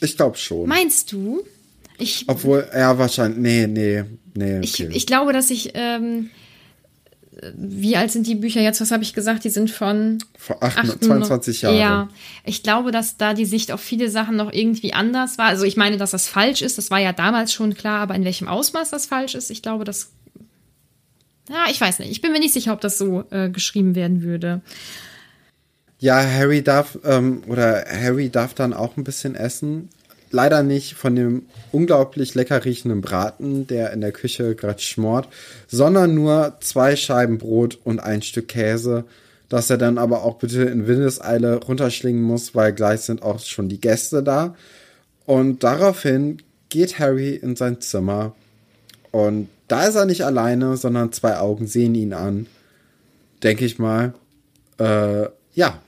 Ich 0.00 0.16
glaube 0.16 0.36
schon. 0.36 0.68
Meinst 0.68 1.10
du? 1.12 1.42
Ich, 1.98 2.24
Obwohl, 2.28 2.68
ja, 2.72 2.96
wahrscheinlich. 2.98 3.38
Nee, 3.40 3.66
nee, 3.66 4.04
nee. 4.34 4.60
ich, 4.60 4.74
Okay. 4.84 4.90
ich 4.94 5.06
glaube, 5.06 5.32
dass 5.32 5.50
ich, 5.50 5.72
ähm, 5.74 6.30
wie 7.56 7.96
alt 7.96 8.10
sind 8.10 8.26
die 8.26 8.34
Bücher 8.34 8.60
jetzt? 8.60 8.80
Was 8.80 8.90
habe 8.90 9.04
ich 9.04 9.14
gesagt? 9.14 9.44
Die 9.44 9.50
sind 9.50 9.70
von 9.70 10.18
Vor 10.36 10.60
acht- 10.62 10.76
8, 10.78 11.04
22 11.04 11.62
Jahren. 11.62 11.76
Ja, 11.76 12.08
ich 12.44 12.64
glaube, 12.64 12.90
dass 12.90 13.16
da 13.16 13.32
die 13.32 13.44
Sicht 13.44 13.70
auf 13.70 13.80
viele 13.80 14.10
Sachen 14.10 14.34
noch 14.36 14.52
irgendwie 14.52 14.92
anders 14.92 15.38
war. 15.38 15.46
Also 15.46 15.64
ich 15.64 15.76
meine, 15.76 15.98
dass 15.98 16.10
das 16.10 16.26
falsch 16.26 16.62
ist, 16.62 16.78
das 16.78 16.90
war 16.90 16.98
ja 16.98 17.12
damals 17.12 17.52
schon 17.52 17.74
klar, 17.74 18.00
aber 18.00 18.14
in 18.16 18.24
welchem 18.24 18.48
Ausmaß 18.48 18.90
das 18.90 19.06
falsch 19.06 19.34
ist, 19.36 19.50
ich 19.50 19.62
glaube, 19.62 19.84
das. 19.84 20.10
Ja, 21.48 21.66
ich 21.70 21.80
weiß 21.80 22.00
nicht. 22.00 22.10
Ich 22.10 22.20
bin 22.20 22.32
mir 22.32 22.40
nicht 22.40 22.52
sicher, 22.52 22.72
ob 22.72 22.80
das 22.80 22.98
so 22.98 23.24
äh, 23.30 23.48
geschrieben 23.48 23.94
werden 23.94 24.22
würde. 24.22 24.60
Ja, 25.98 26.22
Harry 26.22 26.62
darf, 26.62 26.98
ähm, 27.04 27.42
oder 27.48 27.84
Harry 27.90 28.30
darf 28.30 28.54
dann 28.54 28.72
auch 28.72 28.96
ein 28.96 29.04
bisschen 29.04 29.34
essen. 29.34 29.88
Leider 30.30 30.62
nicht 30.62 30.94
von 30.94 31.16
dem 31.16 31.46
unglaublich 31.72 32.34
lecker 32.34 32.64
riechenden 32.64 33.00
Braten, 33.00 33.66
der 33.66 33.92
in 33.92 34.02
der 34.02 34.12
Küche 34.12 34.54
gerade 34.54 34.80
schmort, 34.80 35.28
sondern 35.66 36.14
nur 36.14 36.58
zwei 36.60 36.96
Scheiben 36.96 37.38
Brot 37.38 37.78
und 37.82 37.98
ein 37.98 38.20
Stück 38.20 38.48
Käse, 38.48 39.04
das 39.48 39.70
er 39.70 39.78
dann 39.78 39.96
aber 39.96 40.22
auch 40.24 40.36
bitte 40.36 40.64
in 40.64 40.86
Windeseile 40.86 41.56
runterschlingen 41.56 42.22
muss, 42.22 42.54
weil 42.54 42.74
gleich 42.74 43.00
sind 43.00 43.22
auch 43.22 43.40
schon 43.40 43.70
die 43.70 43.80
Gäste 43.80 44.22
da. 44.22 44.54
Und 45.24 45.64
daraufhin 45.64 46.42
geht 46.68 46.98
Harry 46.98 47.34
in 47.34 47.56
sein 47.56 47.80
Zimmer 47.80 48.34
und 49.10 49.48
da 49.68 49.84
ist 49.84 49.94
er 49.94 50.06
nicht 50.06 50.24
alleine, 50.24 50.76
sondern 50.76 51.12
zwei 51.12 51.36
Augen 51.38 51.66
sehen 51.66 51.94
ihn 51.94 52.12
an. 52.12 52.46
Denke 53.42 53.64
ich 53.64 53.78
mal. 53.78 54.14
Äh, 54.78 55.26
ja. 55.52 55.82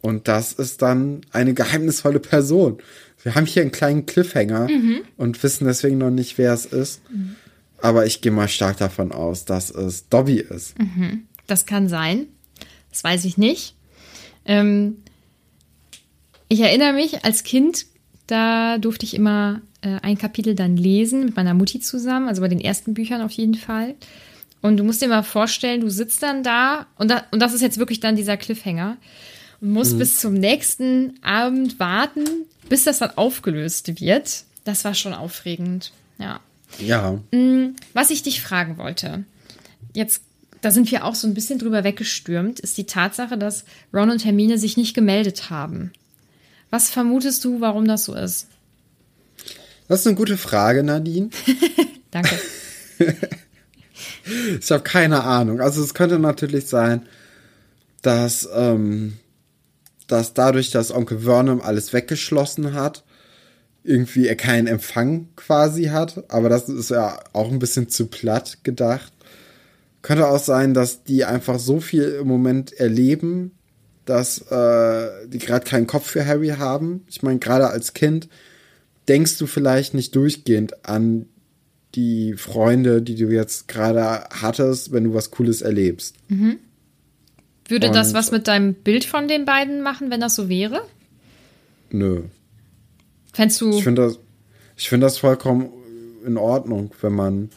Und 0.00 0.26
das 0.28 0.52
ist 0.52 0.82
dann 0.82 1.20
eine 1.30 1.54
geheimnisvolle 1.54 2.18
Person. 2.20 2.78
Wir 3.22 3.36
haben 3.36 3.46
hier 3.46 3.62
einen 3.62 3.70
kleinen 3.70 4.04
Cliffhanger 4.04 4.66
und 5.16 5.40
wissen 5.44 5.64
deswegen 5.64 5.98
noch 5.98 6.10
nicht, 6.10 6.38
wer 6.38 6.52
es 6.52 6.66
ist. 6.66 7.02
Aber 7.78 8.04
ich 8.04 8.20
gehe 8.20 8.32
mal 8.32 8.48
stark 8.48 8.78
davon 8.78 9.12
aus, 9.12 9.44
dass 9.44 9.70
es 9.70 10.08
Dobby 10.08 10.38
ist. 10.38 10.74
Das 11.46 11.66
kann 11.66 11.88
sein. 11.88 12.26
Das 12.90 13.04
weiß 13.04 13.24
ich 13.24 13.38
nicht. 13.38 13.76
Ähm, 14.44 14.98
ich 16.48 16.60
erinnere 16.60 16.92
mich, 16.92 17.24
als 17.24 17.44
Kind, 17.44 17.86
da 18.26 18.78
durfte 18.78 19.06
ich 19.06 19.14
immer 19.14 19.62
äh, 19.82 19.98
ein 20.02 20.18
Kapitel 20.18 20.54
dann 20.54 20.76
lesen 20.76 21.26
mit 21.26 21.36
meiner 21.36 21.54
Mutti 21.54 21.80
zusammen, 21.80 22.28
also 22.28 22.40
bei 22.40 22.48
den 22.48 22.60
ersten 22.60 22.94
Büchern 22.94 23.20
auf 23.20 23.32
jeden 23.32 23.54
Fall. 23.54 23.94
Und 24.60 24.76
du 24.76 24.84
musst 24.84 25.02
dir 25.02 25.08
mal 25.08 25.24
vorstellen, 25.24 25.80
du 25.80 25.90
sitzt 25.90 26.22
dann 26.22 26.42
da 26.42 26.86
und, 26.96 27.10
da, 27.10 27.24
und 27.32 27.40
das 27.40 27.52
ist 27.52 27.60
jetzt 27.62 27.78
wirklich 27.78 28.00
dann 28.00 28.16
dieser 28.16 28.36
Cliffhanger 28.36 28.96
und 29.60 29.72
musst 29.72 29.98
bis 29.98 30.20
zum 30.20 30.34
nächsten 30.34 31.14
Abend 31.22 31.78
warten, 31.80 32.24
bis 32.68 32.84
das 32.84 33.00
dann 33.00 33.10
aufgelöst 33.16 34.00
wird. 34.00 34.44
Das 34.64 34.84
war 34.84 34.94
schon 34.94 35.14
aufregend. 35.14 35.92
Ja. 36.18 36.40
Ja. 36.78 37.18
Was 37.92 38.10
ich 38.10 38.22
dich 38.22 38.40
fragen 38.40 38.78
wollte, 38.78 39.24
jetzt, 39.94 40.22
da 40.60 40.70
sind 40.70 40.90
wir 40.90 41.04
auch 41.04 41.16
so 41.16 41.26
ein 41.26 41.34
bisschen 41.34 41.58
drüber 41.58 41.84
weggestürmt, 41.84 42.60
ist 42.60 42.78
die 42.78 42.86
Tatsache, 42.86 43.36
dass 43.36 43.64
Ron 43.92 44.10
und 44.10 44.24
Hermine 44.24 44.58
sich 44.58 44.76
nicht 44.76 44.94
gemeldet 44.94 45.50
haben. 45.50 45.92
Was 46.70 46.88
vermutest 46.88 47.44
du, 47.44 47.60
warum 47.60 47.86
das 47.86 48.04
so 48.04 48.14
ist? 48.14 48.48
Das 49.92 50.00
ist 50.00 50.06
eine 50.06 50.16
gute 50.16 50.38
Frage, 50.38 50.82
Nadine. 50.82 51.28
Danke. 52.10 52.34
Ich 54.58 54.70
habe 54.70 54.82
keine 54.82 55.24
Ahnung. 55.24 55.60
Also 55.60 55.82
es 55.82 55.92
könnte 55.94 56.18
natürlich 56.18 56.66
sein, 56.66 57.02
dass, 58.00 58.48
ähm, 58.54 59.18
dass 60.06 60.32
dadurch, 60.32 60.70
dass 60.70 60.92
Onkel 60.92 61.18
Vernon 61.18 61.60
alles 61.60 61.92
weggeschlossen 61.92 62.72
hat, 62.72 63.04
irgendwie 63.84 64.28
er 64.28 64.36
keinen 64.36 64.66
Empfang 64.66 65.28
quasi 65.36 65.86
hat. 65.86 66.24
Aber 66.28 66.48
das 66.48 66.68
ist 66.68 66.90
ja 66.90 67.18
auch 67.32 67.50
ein 67.50 67.58
bisschen 67.58 67.90
zu 67.90 68.06
platt 68.06 68.58
gedacht. 68.62 69.12
Könnte 70.00 70.28
auch 70.28 70.42
sein, 70.42 70.72
dass 70.72 71.04
die 71.04 71.24
einfach 71.24 71.58
so 71.58 71.80
viel 71.80 72.16
im 72.20 72.28
Moment 72.28 72.72
erleben, 72.72 73.58
dass 74.06 74.38
äh, 74.50 75.26
die 75.26 75.38
gerade 75.38 75.66
keinen 75.66 75.86
Kopf 75.86 76.06
für 76.06 76.24
Harry 76.24 76.54
haben. 76.58 77.04
Ich 77.08 77.22
meine, 77.22 77.40
gerade 77.40 77.68
als 77.68 77.92
Kind 77.92 78.28
denkst 79.08 79.38
du 79.38 79.46
vielleicht 79.46 79.94
nicht 79.94 80.14
durchgehend 80.16 80.84
an 80.86 81.26
die 81.94 82.34
Freunde, 82.34 83.02
die 83.02 83.16
du 83.16 83.28
jetzt 83.28 83.68
gerade 83.68 84.24
hattest, 84.30 84.92
wenn 84.92 85.04
du 85.04 85.14
was 85.14 85.30
Cooles 85.30 85.60
erlebst. 85.62 86.16
Würde 87.68 87.90
das 87.90 88.08
Und- 88.08 88.14
was 88.14 88.30
mit 88.32 88.48
deinem 88.48 88.74
Bild 88.74 89.04
von 89.04 89.28
den 89.28 89.44
beiden 89.44 89.82
machen, 89.82 90.10
wenn 90.10 90.20
das 90.20 90.34
so 90.34 90.48
wäre? 90.48 90.82
Nö. 91.90 92.22
Fändest 93.32 93.60
du. 93.60 93.70
Ich 93.76 93.84
finde 93.84 94.02
das, 94.02 94.18
ich 94.76 94.88
finde 94.88 95.06
das 95.06 95.18
vollkommen 95.18 95.68
in 96.24 96.36
Ordnung, 96.36 96.92
wenn 97.02 97.12
man, 97.14 97.50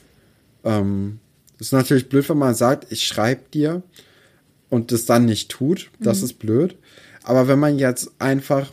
ähm, 0.64 1.20
ist 1.60 1.72
natürlich 1.72 2.10
blöd, 2.10 2.28
wenn 2.30 2.38
man 2.38 2.56
sagt, 2.56 2.92
ich 2.92 3.06
schreibe 3.06 3.44
dir 3.54 3.84
und 4.70 4.92
das 4.92 5.06
dann 5.06 5.26
nicht 5.26 5.50
tut. 5.50 5.90
Das 6.00 6.22
ist 6.22 6.34
blöd. 6.40 6.76
Aber 7.24 7.48
wenn 7.48 7.60
man 7.60 7.78
jetzt 7.80 8.12
einfach 8.20 8.72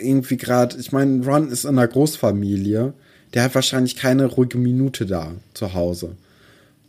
irgendwie 0.00 0.36
gerade, 0.36 0.78
ich 0.78 0.92
meine, 0.92 1.24
Ron 1.24 1.50
ist 1.50 1.64
in 1.64 1.70
einer 1.70 1.88
Großfamilie, 1.88 2.94
der 3.34 3.42
hat 3.42 3.54
wahrscheinlich 3.54 3.96
keine 3.96 4.26
ruhige 4.26 4.58
Minute 4.58 5.06
da 5.06 5.32
zu 5.54 5.74
Hause. 5.74 6.16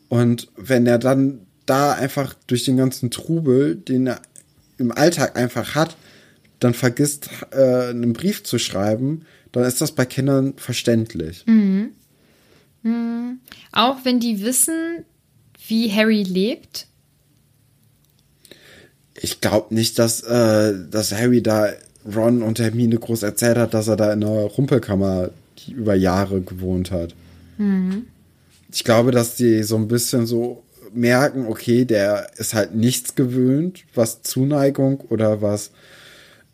Und 0.09 0.49
wenn 0.57 0.87
er 0.87 0.97
dann 0.97 1.41
da 1.65 1.93
einfach 1.93 2.33
durch 2.47 2.63
den 2.63 2.77
ganzen 2.77 3.11
Trubel, 3.11 3.75
den 3.75 4.07
er 4.07 4.21
im 4.77 4.91
Alltag 4.91 5.37
einfach 5.37 5.75
hat, 5.75 5.95
dann 6.59 6.73
vergisst, 6.73 7.29
äh, 7.51 7.89
einen 7.89 8.13
Brief 8.13 8.43
zu 8.43 8.59
schreiben, 8.59 9.25
dann 9.51 9.63
ist 9.63 9.81
das 9.81 9.91
bei 9.91 10.05
Kindern 10.05 10.53
verständlich. 10.57 11.43
Auch 13.71 14.03
wenn 14.03 14.19
die 14.19 14.41
wissen, 14.43 15.05
wie 15.67 15.91
Harry 15.91 16.23
lebt? 16.23 16.87
Ich 19.15 19.41
glaube 19.41 19.73
nicht, 19.73 19.99
dass, 19.99 20.21
äh, 20.23 20.73
dass 20.89 21.11
Harry 21.11 21.43
da 21.43 21.69
Ron 22.05 22.41
und 22.41 22.59
Hermine 22.59 22.97
groß 22.97 23.23
erzählt 23.23 23.57
hat, 23.57 23.73
dass 23.73 23.87
er 23.87 23.95
da 23.95 24.11
in 24.13 24.23
einer 24.23 24.43
Rumpelkammer 24.43 25.29
die 25.59 25.73
über 25.73 25.95
Jahre 25.95 26.41
gewohnt 26.41 26.91
hat. 26.91 27.13
Mhm. 27.57 28.07
Ich 28.71 28.83
glaube, 28.83 29.11
dass 29.11 29.35
die 29.35 29.63
so 29.63 29.75
ein 29.75 29.87
bisschen 29.87 30.25
so 30.25 30.63
merken, 30.93 31.45
okay, 31.47 31.85
der 31.85 32.31
ist 32.37 32.53
halt 32.53 32.75
nichts 32.75 33.15
gewöhnt, 33.15 33.83
was 33.93 34.21
Zuneigung 34.23 35.01
oder 35.01 35.41
was 35.41 35.71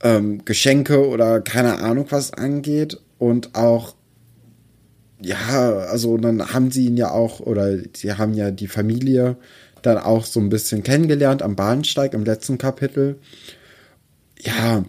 ähm, 0.04 0.44
Geschenke 0.46 1.08
oder 1.08 1.42
keine 1.42 1.80
Ahnung 1.80 2.08
was 2.10 2.34
angeht. 2.34 3.00
Und 3.18 3.56
auch, 3.56 3.96
ja, 5.22 5.70
also 5.72 6.18
dann 6.18 6.54
haben 6.54 6.72
sie 6.72 6.86
ihn 6.86 6.98
ja 6.98 7.12
auch, 7.12 7.40
oder 7.40 7.78
sie 7.96 8.14
haben 8.14 8.34
ja 8.34 8.52
die 8.52 8.68
Familie 8.68 9.38
dann 9.82 9.98
auch 9.98 10.26
so 10.26 10.40
ein 10.40 10.50
bisschen 10.50 10.84
kennengelernt 10.84 11.42
am 11.42 11.56
Bahnsteig 11.56 12.14
im 12.14 12.26
letzten 12.26 12.58
Kapitel. 12.58 13.18
Ja, 14.40 14.84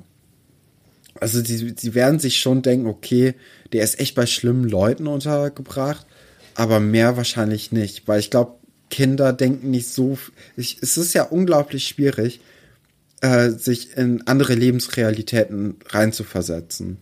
also 1.21 1.43
die, 1.43 1.75
die 1.75 1.95
werden 1.95 2.19
sich 2.19 2.39
schon 2.39 2.63
denken, 2.63 2.87
okay, 2.87 3.35
der 3.73 3.85
ist 3.85 4.01
echt 4.01 4.15
bei 4.15 4.27
schlimmen 4.27 4.69
Leuten 4.69 5.07
untergebracht, 5.07 6.07
aber 6.55 6.81
mehr 6.81 7.17
wahrscheinlich 7.17 7.73
nicht, 7.73 8.07
weil 8.07 8.21
ich 8.21 8.31
glaube, 8.31 8.59
Kinder 8.91 9.33
denken 9.33 9.71
nicht 9.71 9.89
so. 9.89 10.19
Ich, 10.57 10.79
es 10.81 10.97
ist 10.97 11.15
ja 11.15 11.25
unglaublich 11.25 11.87
schwierig, 11.87 12.41
äh, 13.21 13.51
sich 13.51 13.97
in 13.97 14.27
andere 14.27 14.55
Lebensrealitäten 14.55 15.77
reinzuversetzen. 15.87 16.99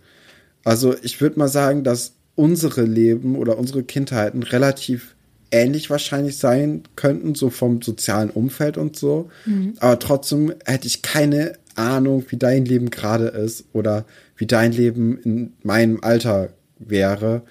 Also 0.65 0.97
ich 1.03 1.21
würde 1.21 1.39
mal 1.39 1.49
sagen, 1.49 1.85
dass 1.85 2.15
unsere 2.35 2.83
Leben 2.83 3.37
oder 3.37 3.59
unsere 3.59 3.83
Kindheiten 3.83 4.43
relativ 4.43 5.16
ähnlich 5.51 5.91
wahrscheinlich 5.91 6.39
sein 6.39 6.83
könnten, 6.97 7.35
so 7.35 7.51
vom 7.51 7.83
sozialen 7.83 8.31
Umfeld 8.31 8.77
und 8.77 8.97
so. 8.97 9.31
Mhm. 9.45 9.75
Aber 9.79 9.99
trotzdem 9.99 10.53
hätte 10.65 10.87
ich 10.87 11.03
keine 11.03 11.59
Ahnung, 11.75 12.25
wie 12.29 12.37
dein 12.37 12.65
Leben 12.65 12.91
gerade 12.91 13.27
ist 13.29 13.65
oder 13.73 14.05
wie 14.37 14.47
dein 14.47 14.73
Leben 14.73 15.19
in 15.19 15.53
meinem 15.63 16.03
Alter 16.03 16.51
wäre, 16.79 17.43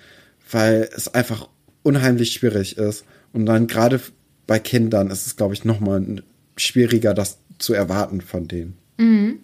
weil 0.52 0.90
es 0.96 1.14
einfach 1.14 1.48
unheimlich 1.84 2.34
schwierig 2.34 2.78
ist. 2.78 3.06
Und 3.34 3.46
dann 3.46 3.68
gerade 3.68 4.02
bei 4.48 4.60
Kindern 4.60 5.10
ist 5.10 5.28
es, 5.28 5.36
glaube 5.36 5.54
ich, 5.54 5.66
nochmal 5.66 6.24
schwieriger, 6.58 7.14
das 7.14 7.40
zu 7.58 7.74
erwarten 7.74 8.22
von 8.22 8.48
denen. 8.48 8.78
Mhm. 8.98 9.40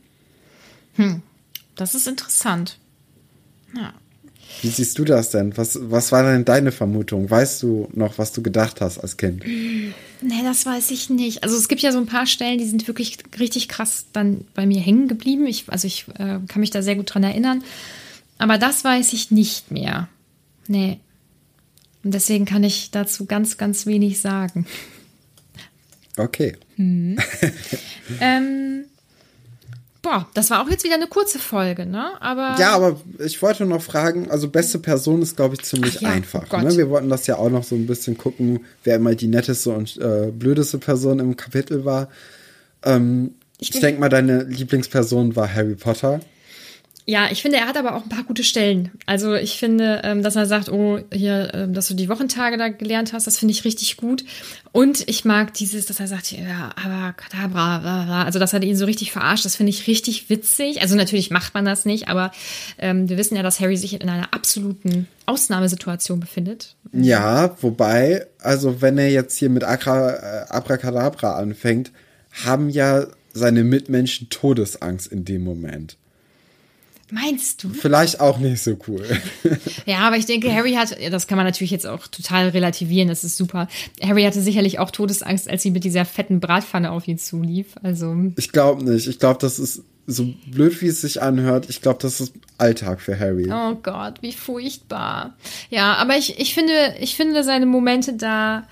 Hm. 0.95 1.21
Das 1.75 1.95
ist 1.95 2.07
interessant. 2.07 2.77
Ja. 3.75 3.93
Wie 4.61 4.69
siehst 4.69 4.97
du 4.99 5.05
das 5.05 5.29
denn? 5.29 5.57
Was, 5.57 5.77
was 5.81 6.11
war 6.11 6.23
denn 6.23 6.45
deine 6.45 6.71
Vermutung? 6.71 7.29
Weißt 7.29 7.63
du 7.63 7.89
noch, 7.93 8.17
was 8.17 8.31
du 8.31 8.43
gedacht 8.43 8.81
hast 8.81 8.99
als 8.99 9.17
Kind? 9.17 9.43
Nee, 9.43 10.43
das 10.43 10.65
weiß 10.65 10.91
ich 10.91 11.09
nicht. 11.09 11.43
Also 11.43 11.57
es 11.57 11.67
gibt 11.67 11.81
ja 11.81 11.91
so 11.91 11.97
ein 11.97 12.05
paar 12.05 12.27
Stellen, 12.27 12.59
die 12.59 12.67
sind 12.67 12.87
wirklich 12.87 13.17
richtig 13.39 13.67
krass 13.67 14.05
dann 14.13 14.45
bei 14.53 14.65
mir 14.65 14.79
hängen 14.79 15.07
geblieben. 15.07 15.47
Ich, 15.47 15.65
also 15.67 15.87
ich 15.87 16.05
äh, 16.19 16.39
kann 16.47 16.59
mich 16.59 16.69
da 16.69 16.81
sehr 16.81 16.95
gut 16.95 17.13
dran 17.13 17.23
erinnern. 17.23 17.63
Aber 18.37 18.57
das 18.57 18.83
weiß 18.83 19.13
ich 19.13 19.31
nicht 19.31 19.71
mehr. 19.71 20.09
Nee. 20.67 20.99
Und 22.03 22.13
deswegen 22.13 22.45
kann 22.45 22.63
ich 22.63 22.91
dazu 22.91 23.25
ganz, 23.25 23.57
ganz 23.57 23.85
wenig 23.85 24.19
sagen. 24.19 24.65
Okay. 26.17 26.55
Hm. 26.75 27.17
ähm, 28.19 28.85
Boah, 30.01 30.27
das 30.33 30.49
war 30.49 30.63
auch 30.63 30.69
jetzt 30.69 30.83
wieder 30.83 30.95
eine 30.95 31.07
kurze 31.07 31.37
Folge, 31.37 31.85
ne? 31.85 32.19
Aber 32.21 32.55
ja, 32.59 32.71
aber 32.71 32.99
ich 33.19 33.39
wollte 33.41 33.65
noch 33.65 33.83
fragen, 33.83 34.31
also 34.31 34.47
beste 34.47 34.79
Person 34.79 35.21
ist, 35.21 35.35
glaube 35.35 35.55
ich, 35.55 35.61
ziemlich 35.61 36.01
ja, 36.01 36.09
einfach. 36.09 36.51
Ne? 36.51 36.75
Wir 36.75 36.89
wollten 36.89 37.09
das 37.09 37.27
ja 37.27 37.37
auch 37.37 37.49
noch 37.49 37.63
so 37.63 37.75
ein 37.75 37.85
bisschen 37.85 38.17
gucken, 38.17 38.65
wer 38.83 38.95
immer 38.95 39.13
die 39.13 39.27
netteste 39.27 39.69
und 39.69 39.97
äh, 39.97 40.31
blödeste 40.31 40.79
Person 40.79 41.19
im 41.19 41.37
Kapitel 41.37 41.85
war. 41.85 42.09
Ähm, 42.83 43.35
ich, 43.59 43.75
ich 43.75 43.79
denke 43.79 43.99
mal, 43.99 44.09
deine 44.09 44.43
Lieblingsperson 44.43 45.35
war 45.35 45.53
Harry 45.53 45.75
Potter. 45.75 46.19
Ja, 47.05 47.29
ich 47.31 47.41
finde, 47.41 47.57
er 47.57 47.67
hat 47.67 47.77
aber 47.77 47.95
auch 47.95 48.03
ein 48.03 48.09
paar 48.09 48.23
gute 48.23 48.43
Stellen. 48.43 48.91
Also 49.05 49.33
ich 49.33 49.57
finde, 49.57 50.01
ähm, 50.03 50.21
dass 50.21 50.35
er 50.35 50.45
sagt, 50.45 50.69
oh, 50.69 50.99
hier, 51.11 51.51
ähm, 51.53 51.73
dass 51.73 51.87
du 51.87 51.95
die 51.95 52.09
Wochentage 52.09 52.57
da 52.57 52.69
gelernt 52.69 53.13
hast, 53.13 53.25
das 53.25 53.37
finde 53.39 53.53
ich 53.53 53.65
richtig 53.65 53.97
gut. 53.97 54.23
Und 54.71 55.07
ich 55.09 55.25
mag 55.25 55.53
dieses, 55.53 55.87
dass 55.87 55.99
er 55.99 56.07
sagt, 56.07 56.31
ja, 56.31 56.69
aber 56.81 57.13
Kadabra, 57.13 58.23
also 58.23 58.39
dass 58.39 58.53
er 58.53 58.61
ihn 58.61 58.75
so 58.75 58.85
richtig 58.85 59.11
verarscht, 59.11 59.45
das 59.45 59.55
finde 59.55 59.71
ich 59.71 59.87
richtig 59.87 60.29
witzig. 60.29 60.81
Also 60.81 60.95
natürlich 60.95 61.31
macht 61.31 61.53
man 61.53 61.65
das 61.65 61.85
nicht, 61.85 62.07
aber 62.07 62.31
ähm, 62.77 63.09
wir 63.09 63.17
wissen 63.17 63.35
ja, 63.35 63.43
dass 63.43 63.59
Harry 63.59 63.77
sich 63.77 63.99
in 63.99 64.07
einer 64.07 64.33
absoluten 64.33 65.07
Ausnahmesituation 65.25 66.19
befindet. 66.19 66.75
Ja, 66.93 67.57
wobei, 67.61 68.27
also 68.39 68.81
wenn 68.81 68.97
er 68.97 69.09
jetzt 69.09 69.37
hier 69.37 69.49
mit 69.49 69.63
Akra, 69.63 70.11
äh, 70.11 70.45
Abracadabra 70.49 71.35
anfängt, 71.35 71.91
haben 72.45 72.69
ja 72.69 73.07
seine 73.33 73.63
Mitmenschen 73.63 74.29
Todesangst 74.29 75.07
in 75.07 75.25
dem 75.25 75.43
Moment. 75.43 75.97
Meinst 77.11 77.63
du? 77.63 77.69
Vielleicht 77.69 78.21
auch 78.21 78.39
nicht 78.39 78.63
so 78.63 78.77
cool. 78.87 79.05
Ja, 79.85 79.99
aber 79.99 80.15
ich 80.17 80.25
denke, 80.25 80.53
Harry 80.53 80.73
hat, 80.73 80.95
das 81.11 81.27
kann 81.27 81.37
man 81.37 81.45
natürlich 81.45 81.71
jetzt 81.71 81.87
auch 81.87 82.07
total 82.07 82.49
relativieren, 82.49 83.09
das 83.09 83.23
ist 83.23 83.35
super. 83.35 83.67
Harry 84.01 84.23
hatte 84.23 84.41
sicherlich 84.41 84.79
auch 84.79 84.91
Todesangst, 84.91 85.49
als 85.49 85.63
sie 85.63 85.71
mit 85.71 85.83
dieser 85.83 86.05
fetten 86.05 86.39
Bratpfanne 86.39 86.91
auf 86.91 87.07
ihn 87.07 87.17
zulief. 87.17 87.75
Also. 87.83 88.15
Ich 88.37 88.51
glaube 88.51 88.83
nicht. 88.83 89.07
Ich 89.07 89.19
glaube, 89.19 89.39
das 89.41 89.59
ist 89.59 89.83
so 90.07 90.33
blöd, 90.47 90.81
wie 90.81 90.87
es 90.87 91.01
sich 91.01 91.21
anhört. 91.21 91.69
Ich 91.69 91.81
glaube, 91.81 91.99
das 92.01 92.21
ist 92.21 92.33
Alltag 92.57 93.01
für 93.01 93.19
Harry. 93.19 93.51
Oh 93.51 93.75
Gott, 93.75 94.21
wie 94.21 94.33
furchtbar. 94.33 95.35
Ja, 95.69 95.95
aber 95.95 96.17
ich, 96.17 96.39
ich 96.39 96.53
finde, 96.53 96.95
ich 96.99 97.15
finde 97.15 97.43
seine 97.43 97.65
Momente 97.65 98.13
da 98.13 98.67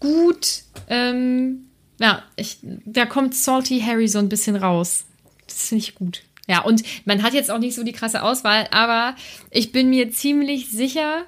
gut. 0.00 0.62
Ähm, 0.88 1.66
ja, 1.98 2.22
ich, 2.36 2.58
da 2.62 3.06
kommt 3.06 3.34
Salty 3.34 3.80
Harry 3.80 4.08
so 4.08 4.18
ein 4.18 4.28
bisschen 4.28 4.56
raus. 4.56 5.04
Das 5.46 5.68
finde 5.68 5.82
ich 5.82 5.94
gut. 5.94 6.22
Ja, 6.48 6.62
und 6.62 6.82
man 7.04 7.22
hat 7.22 7.34
jetzt 7.34 7.50
auch 7.50 7.58
nicht 7.58 7.74
so 7.74 7.82
die 7.82 7.92
krasse 7.92 8.22
Auswahl, 8.22 8.68
aber 8.70 9.16
ich 9.50 9.72
bin 9.72 9.90
mir 9.90 10.10
ziemlich 10.12 10.70
sicher, 10.70 11.24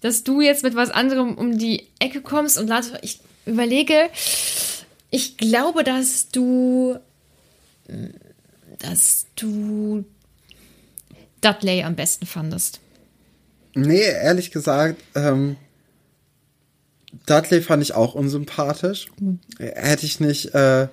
dass 0.00 0.24
du 0.24 0.40
jetzt 0.40 0.62
mit 0.62 0.74
was 0.74 0.90
anderem 0.90 1.34
um 1.36 1.58
die 1.58 1.88
Ecke 1.98 2.22
kommst 2.22 2.58
und 2.58 2.70
ich 3.02 3.20
überlege, 3.46 4.10
ich 5.10 5.36
glaube, 5.36 5.84
dass 5.84 6.28
du, 6.28 6.98
dass 8.78 9.26
du 9.36 10.04
Dudley 11.40 11.82
am 11.82 11.94
besten 11.94 12.26
fandest. 12.26 12.80
Nee, 13.74 14.02
ehrlich 14.02 14.50
gesagt, 14.50 15.02
ähm, 15.14 15.56
Dudley 17.26 17.60
fand 17.60 17.82
ich 17.82 17.94
auch 17.94 18.14
unsympathisch. 18.14 19.08
Mhm. 19.20 19.40
Hätte 19.58 20.06
ich 20.06 20.20
nicht, 20.20 20.54
äh, 20.54 20.88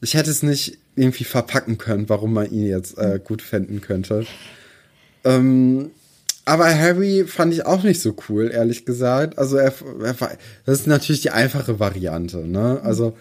ich 0.00 0.14
hätte 0.14 0.30
es 0.30 0.42
nicht 0.42 0.78
irgendwie 0.96 1.24
verpacken 1.24 1.78
können, 1.78 2.08
warum 2.08 2.32
man 2.32 2.50
ihn 2.50 2.66
jetzt 2.66 2.98
äh, 2.98 3.20
gut 3.22 3.42
finden 3.42 3.80
könnte. 3.80 4.26
Ähm, 5.24 5.90
aber 6.44 6.66
Harry 6.66 7.24
fand 7.26 7.54
ich 7.54 7.64
auch 7.64 7.82
nicht 7.82 8.00
so 8.00 8.14
cool, 8.28 8.50
ehrlich 8.52 8.84
gesagt. 8.84 9.38
Also 9.38 9.56
er, 9.56 9.72
er 10.02 10.14
das 10.66 10.80
ist 10.80 10.86
natürlich 10.86 11.22
die 11.22 11.30
einfache 11.30 11.80
Variante, 11.80 12.46
ne? 12.46 12.80
Also 12.82 13.16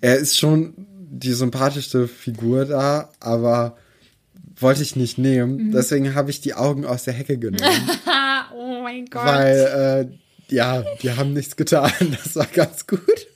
er 0.00 0.16
ist 0.16 0.38
schon 0.38 0.74
die 1.10 1.32
sympathischste 1.32 2.06
Figur 2.06 2.66
da, 2.66 3.10
aber 3.20 3.76
wollte 4.56 4.82
ich 4.82 4.96
nicht 4.96 5.18
nehmen. 5.18 5.68
Mhm. 5.68 5.72
Deswegen 5.72 6.14
habe 6.14 6.30
ich 6.30 6.40
die 6.40 6.54
Augen 6.54 6.84
aus 6.84 7.04
der 7.04 7.14
Hecke 7.14 7.38
genommen. 7.38 7.90
oh 8.54 8.82
mein 8.82 9.06
Gott. 9.06 9.24
Weil, 9.24 10.10
äh, 10.50 10.54
ja, 10.54 10.84
die 11.02 11.12
haben 11.12 11.32
nichts 11.32 11.56
getan. 11.56 11.92
Das 12.22 12.36
war 12.36 12.46
ganz 12.46 12.86
gut. 12.86 13.26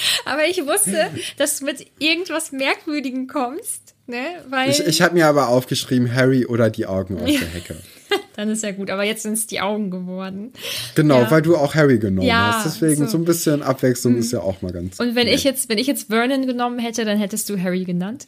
Aber 0.24 0.46
ich 0.46 0.64
wusste, 0.66 1.10
dass 1.36 1.58
du 1.58 1.64
mit 1.64 1.86
irgendwas 1.98 2.52
Merkwürdigem 2.52 3.26
kommst. 3.26 3.94
Ne? 4.06 4.24
Weil 4.48 4.70
ich 4.70 4.80
ich 4.80 5.02
habe 5.02 5.14
mir 5.14 5.28
aber 5.28 5.48
aufgeschrieben, 5.48 6.12
Harry 6.12 6.44
oder 6.44 6.68
die 6.68 6.86
Augen 6.86 7.20
aus 7.20 7.30
der 7.30 7.48
Hecke. 7.48 7.76
Dann 8.36 8.48
ist 8.48 8.64
ja 8.64 8.72
gut, 8.72 8.90
aber 8.90 9.04
jetzt 9.04 9.22
sind 9.22 9.34
es 9.34 9.46
die 9.46 9.60
Augen 9.60 9.90
geworden. 9.90 10.52
Genau, 10.96 11.20
ja. 11.20 11.30
weil 11.30 11.42
du 11.42 11.56
auch 11.56 11.76
Harry 11.76 11.98
genommen 11.98 12.26
ja, 12.26 12.54
hast. 12.54 12.66
Deswegen 12.66 13.04
so. 13.04 13.06
so. 13.06 13.18
ein 13.18 13.24
bisschen 13.24 13.62
Abwechslung 13.62 14.14
mhm. 14.14 14.18
ist 14.18 14.32
ja 14.32 14.40
auch 14.40 14.62
mal 14.62 14.72
ganz 14.72 14.98
Und 14.98 15.14
wenn 15.14 15.26
nett. 15.26 15.36
ich 15.36 15.44
jetzt, 15.44 15.68
wenn 15.68 15.78
ich 15.78 15.86
jetzt 15.86 16.08
Vernon 16.08 16.46
genommen 16.46 16.80
hätte, 16.80 17.04
dann 17.04 17.18
hättest 17.18 17.48
du 17.48 17.60
Harry 17.60 17.84
genannt? 17.84 18.26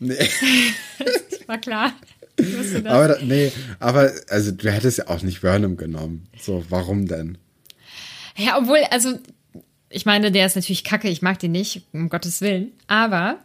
Nee. 0.00 0.16
War 1.46 1.58
klar. 1.58 1.92
Aber 2.84 3.08
da, 3.08 3.18
nee, 3.22 3.52
aber 3.78 4.12
also 4.28 4.50
du 4.50 4.70
hättest 4.70 4.98
ja 4.98 5.08
auch 5.08 5.22
nicht 5.22 5.40
Vernon 5.40 5.76
genommen. 5.76 6.26
So, 6.40 6.64
warum 6.68 7.06
denn? 7.06 7.38
Ja, 8.36 8.58
obwohl, 8.58 8.80
also 8.90 9.14
ich 9.88 10.06
meine, 10.06 10.32
der 10.32 10.46
ist 10.46 10.56
natürlich 10.56 10.84
kacke, 10.84 11.08
ich 11.08 11.22
mag 11.22 11.38
den 11.38 11.52
nicht, 11.52 11.82
um 11.92 12.08
Gottes 12.08 12.40
Willen. 12.40 12.72
Aber 12.86 13.38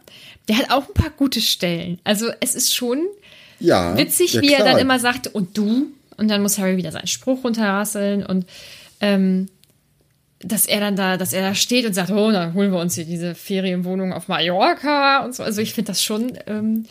der 0.48 0.58
hat 0.58 0.70
auch 0.70 0.88
ein 0.88 0.94
paar 0.94 1.10
gute 1.10 1.40
Stellen. 1.40 1.98
Also 2.04 2.30
es 2.40 2.54
ist 2.54 2.74
schon 2.74 3.06
ja, 3.60 3.96
witzig, 3.96 4.34
ja, 4.34 4.42
wie 4.42 4.52
er 4.52 4.64
dann 4.64 4.78
immer 4.78 4.98
sagt, 4.98 5.28
und 5.28 5.56
du? 5.56 5.86
Und 6.16 6.28
dann 6.28 6.42
muss 6.42 6.58
Harry 6.58 6.76
wieder 6.76 6.92
seinen 6.92 7.06
Spruch 7.06 7.44
runterrasseln 7.44 8.24
und 8.24 8.46
ähm, 9.00 9.48
dass 10.40 10.66
er 10.66 10.80
dann 10.80 10.96
da, 10.96 11.16
dass 11.16 11.32
er 11.32 11.42
da 11.42 11.54
steht 11.54 11.86
und 11.86 11.94
sagt, 11.94 12.10
oh, 12.10 12.32
dann 12.32 12.54
holen 12.54 12.72
wir 12.72 12.80
uns 12.80 12.96
hier 12.96 13.04
diese 13.04 13.34
Ferienwohnung 13.34 14.12
auf 14.12 14.28
Mallorca 14.28 15.24
und 15.24 15.34
so. 15.34 15.42
Also 15.42 15.62
ich 15.62 15.72
finde 15.74 15.92
das 15.92 16.02
schon 16.02 16.36
ähm, 16.46 16.86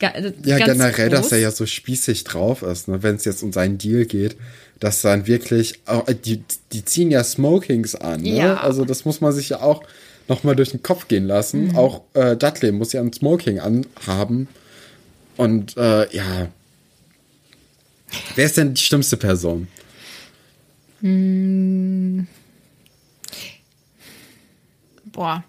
äh, 0.00 0.32
Ja, 0.44 0.58
generell, 0.58 1.08
groß. 1.08 1.18
dass 1.18 1.32
er 1.32 1.38
ja 1.38 1.50
so 1.50 1.66
spießig 1.66 2.24
drauf 2.24 2.62
ist, 2.62 2.88
ne? 2.88 3.02
wenn 3.02 3.16
es 3.16 3.24
jetzt 3.24 3.42
um 3.42 3.52
seinen 3.52 3.78
Deal 3.78 4.04
geht, 4.04 4.36
dass 4.82 5.00
dann 5.00 5.28
wirklich, 5.28 5.80
äh, 5.86 6.12
die, 6.12 6.42
die 6.72 6.84
ziehen 6.84 7.12
ja 7.12 7.22
Smokings 7.22 7.94
an, 7.94 8.22
ne? 8.22 8.36
Ja. 8.36 8.56
Also 8.56 8.84
das 8.84 9.04
muss 9.04 9.20
man 9.20 9.32
sich 9.32 9.50
ja 9.50 9.60
auch 9.60 9.84
nochmal 10.26 10.56
durch 10.56 10.72
den 10.72 10.82
Kopf 10.82 11.06
gehen 11.06 11.28
lassen. 11.28 11.68
Mhm. 11.68 11.76
Auch 11.76 12.02
äh, 12.14 12.36
Dudley 12.36 12.72
muss 12.72 12.92
ja 12.92 13.00
ein 13.00 13.12
Smoking 13.12 13.60
anhaben. 13.60 14.48
Und 15.36 15.76
äh, 15.76 16.12
ja. 16.14 16.48
Wer 18.34 18.44
ist 18.44 18.56
denn 18.56 18.74
die 18.74 18.80
schlimmste 18.80 19.16
Person? 19.16 19.68
Boah, 25.04 25.44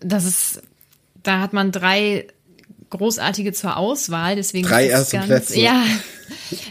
das 0.00 0.24
ist, 0.24 0.62
da 1.22 1.40
hat 1.40 1.52
man 1.52 1.70
drei 1.70 2.26
großartige 2.90 3.52
zur 3.52 3.76
Auswahl, 3.76 4.36
deswegen 4.36 4.66
Drei 4.66 4.86
erste 4.88 5.16
ganz, 5.16 5.26
Plätze. 5.26 5.60
Ja, 5.60 5.82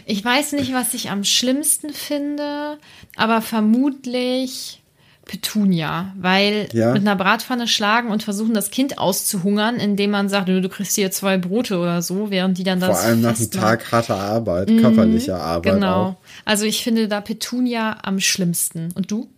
ich 0.06 0.24
weiß 0.24 0.52
nicht, 0.52 0.72
was 0.72 0.94
ich 0.94 1.10
am 1.10 1.24
schlimmsten 1.24 1.92
finde, 1.92 2.78
aber 3.16 3.42
vermutlich 3.42 4.82
Petunia, 5.24 6.12
weil 6.16 6.68
Ja. 6.72 6.92
mit 6.92 7.02
einer 7.02 7.16
Bratpfanne 7.16 7.66
schlagen 7.66 8.10
und 8.10 8.22
versuchen, 8.22 8.54
das 8.54 8.70
Kind 8.70 8.98
auszuhungern, 8.98 9.76
indem 9.76 10.12
man 10.12 10.28
sagt, 10.28 10.48
du, 10.48 10.60
du 10.62 10.68
kriegst 10.68 10.94
hier 10.94 11.10
zwei 11.10 11.36
Brote 11.36 11.78
oder 11.78 12.00
so, 12.00 12.30
während 12.30 12.58
die 12.58 12.62
dann 12.64 12.78
das 12.78 12.90
Vor 13.00 13.06
allem 13.08 13.22
nach 13.22 13.36
einem. 13.36 13.50
Tag 13.50 13.90
harter 13.90 14.16
Arbeit, 14.16 14.68
körperlicher 14.68 15.40
Arbeit 15.40 15.74
Genau. 15.74 16.02
auch. 16.02 16.16
Also 16.44 16.64
ich 16.64 16.84
finde 16.84 17.08
da 17.08 17.20
Petunia 17.20 17.98
am 18.04 18.20
schlimmsten. 18.20 18.92
Und 18.94 19.10
du? 19.10 19.28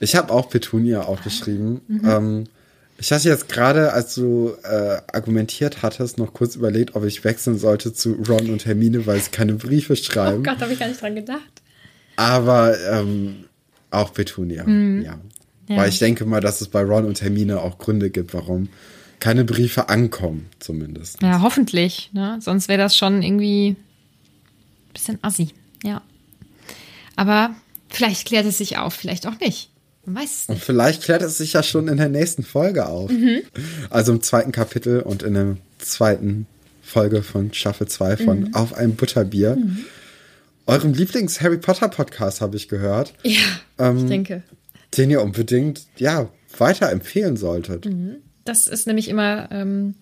Ich 0.00 0.16
habe 0.16 0.32
auch 0.32 0.48
Petunia 0.48 1.02
aufgeschrieben. 1.02 1.80
Mhm. 1.86 2.08
Ähm, 2.08 2.44
ich 3.00 3.12
hatte 3.12 3.28
jetzt 3.28 3.48
gerade, 3.48 3.92
als 3.92 4.14
du 4.14 4.52
äh, 4.64 4.98
argumentiert 5.12 5.82
hattest, 5.82 6.18
noch 6.18 6.32
kurz 6.32 6.56
überlegt, 6.56 6.96
ob 6.96 7.04
ich 7.04 7.22
wechseln 7.24 7.58
sollte 7.58 7.92
zu 7.92 8.12
Ron 8.28 8.50
und 8.50 8.66
Hermine, 8.66 9.06
weil 9.06 9.20
sie 9.20 9.30
keine 9.30 9.54
Briefe 9.54 9.92
Oh 9.92 9.96
schreiben. 9.96 10.42
Gott, 10.42 10.60
habe 10.60 10.72
ich 10.72 10.78
gar 10.78 10.88
nicht 10.88 11.00
dran 11.00 11.14
gedacht. 11.14 11.62
Aber 12.16 12.76
ähm, 12.90 13.44
auch 13.90 14.12
Petunia, 14.12 14.64
Mhm. 14.64 15.02
ja. 15.02 15.18
Weil 15.70 15.90
ich 15.90 15.98
denke 15.98 16.24
mal, 16.24 16.40
dass 16.40 16.62
es 16.62 16.68
bei 16.68 16.82
Ron 16.82 17.04
und 17.04 17.20
Hermine 17.20 17.60
auch 17.60 17.76
Gründe 17.78 18.08
gibt, 18.10 18.32
warum 18.32 18.70
keine 19.20 19.44
Briefe 19.44 19.90
ankommen, 19.90 20.48
zumindest. 20.60 21.20
Ja, 21.20 21.42
hoffentlich. 21.42 22.08
Ne? 22.14 22.38
Sonst 22.40 22.68
wäre 22.68 22.78
das 22.78 22.96
schon 22.96 23.22
irgendwie 23.22 23.70
ein 23.70 24.92
bisschen 24.94 25.18
assi. 25.22 25.48
Ja. 25.84 26.00
Aber 27.16 27.54
vielleicht 27.90 28.26
klärt 28.26 28.46
es 28.46 28.58
sich 28.58 28.78
auf, 28.78 28.94
vielleicht 28.94 29.26
auch 29.26 29.38
nicht. 29.40 29.70
Man 30.08 30.22
weiß 30.22 30.30
es 30.42 30.48
Und 30.48 30.54
nicht. 30.56 30.64
vielleicht 30.64 31.02
klärt 31.02 31.22
es 31.22 31.38
sich 31.38 31.52
ja 31.52 31.62
schon 31.62 31.88
in 31.88 31.96
der 31.98 32.08
nächsten 32.08 32.42
Folge 32.42 32.86
auf. 32.86 33.10
Mhm. 33.10 33.42
Also 33.90 34.12
im 34.12 34.22
zweiten 34.22 34.52
Kapitel 34.52 35.00
und 35.00 35.22
in 35.22 35.34
der 35.34 35.56
zweiten 35.78 36.46
Folge 36.82 37.22
von 37.22 37.52
Staffel 37.52 37.86
2 37.88 38.16
von 38.16 38.40
Mhm. 38.40 38.54
Auf 38.54 38.72
ein 38.74 38.94
Butterbier. 38.96 39.58
Eurem 40.66 40.92
Lieblings-Harry 40.94 41.58
Potter-Podcast 41.58 42.40
habe 42.40 42.56
ich 42.56 42.68
gehört, 42.68 43.12
Ja, 43.22 43.40
Ähm, 43.78 43.98
ich 43.98 44.04
denke. 44.06 44.42
den 44.96 45.10
ihr 45.10 45.22
unbedingt, 45.22 45.82
ja, 45.96 46.28
weiterempfehlen 46.56 47.36
solltet. 47.36 47.84
Mhm. 47.86 48.16
Das 48.44 48.66
ist 48.66 48.86
nämlich 48.86 49.08
immer, 49.08 49.48
ähm, 49.52 49.94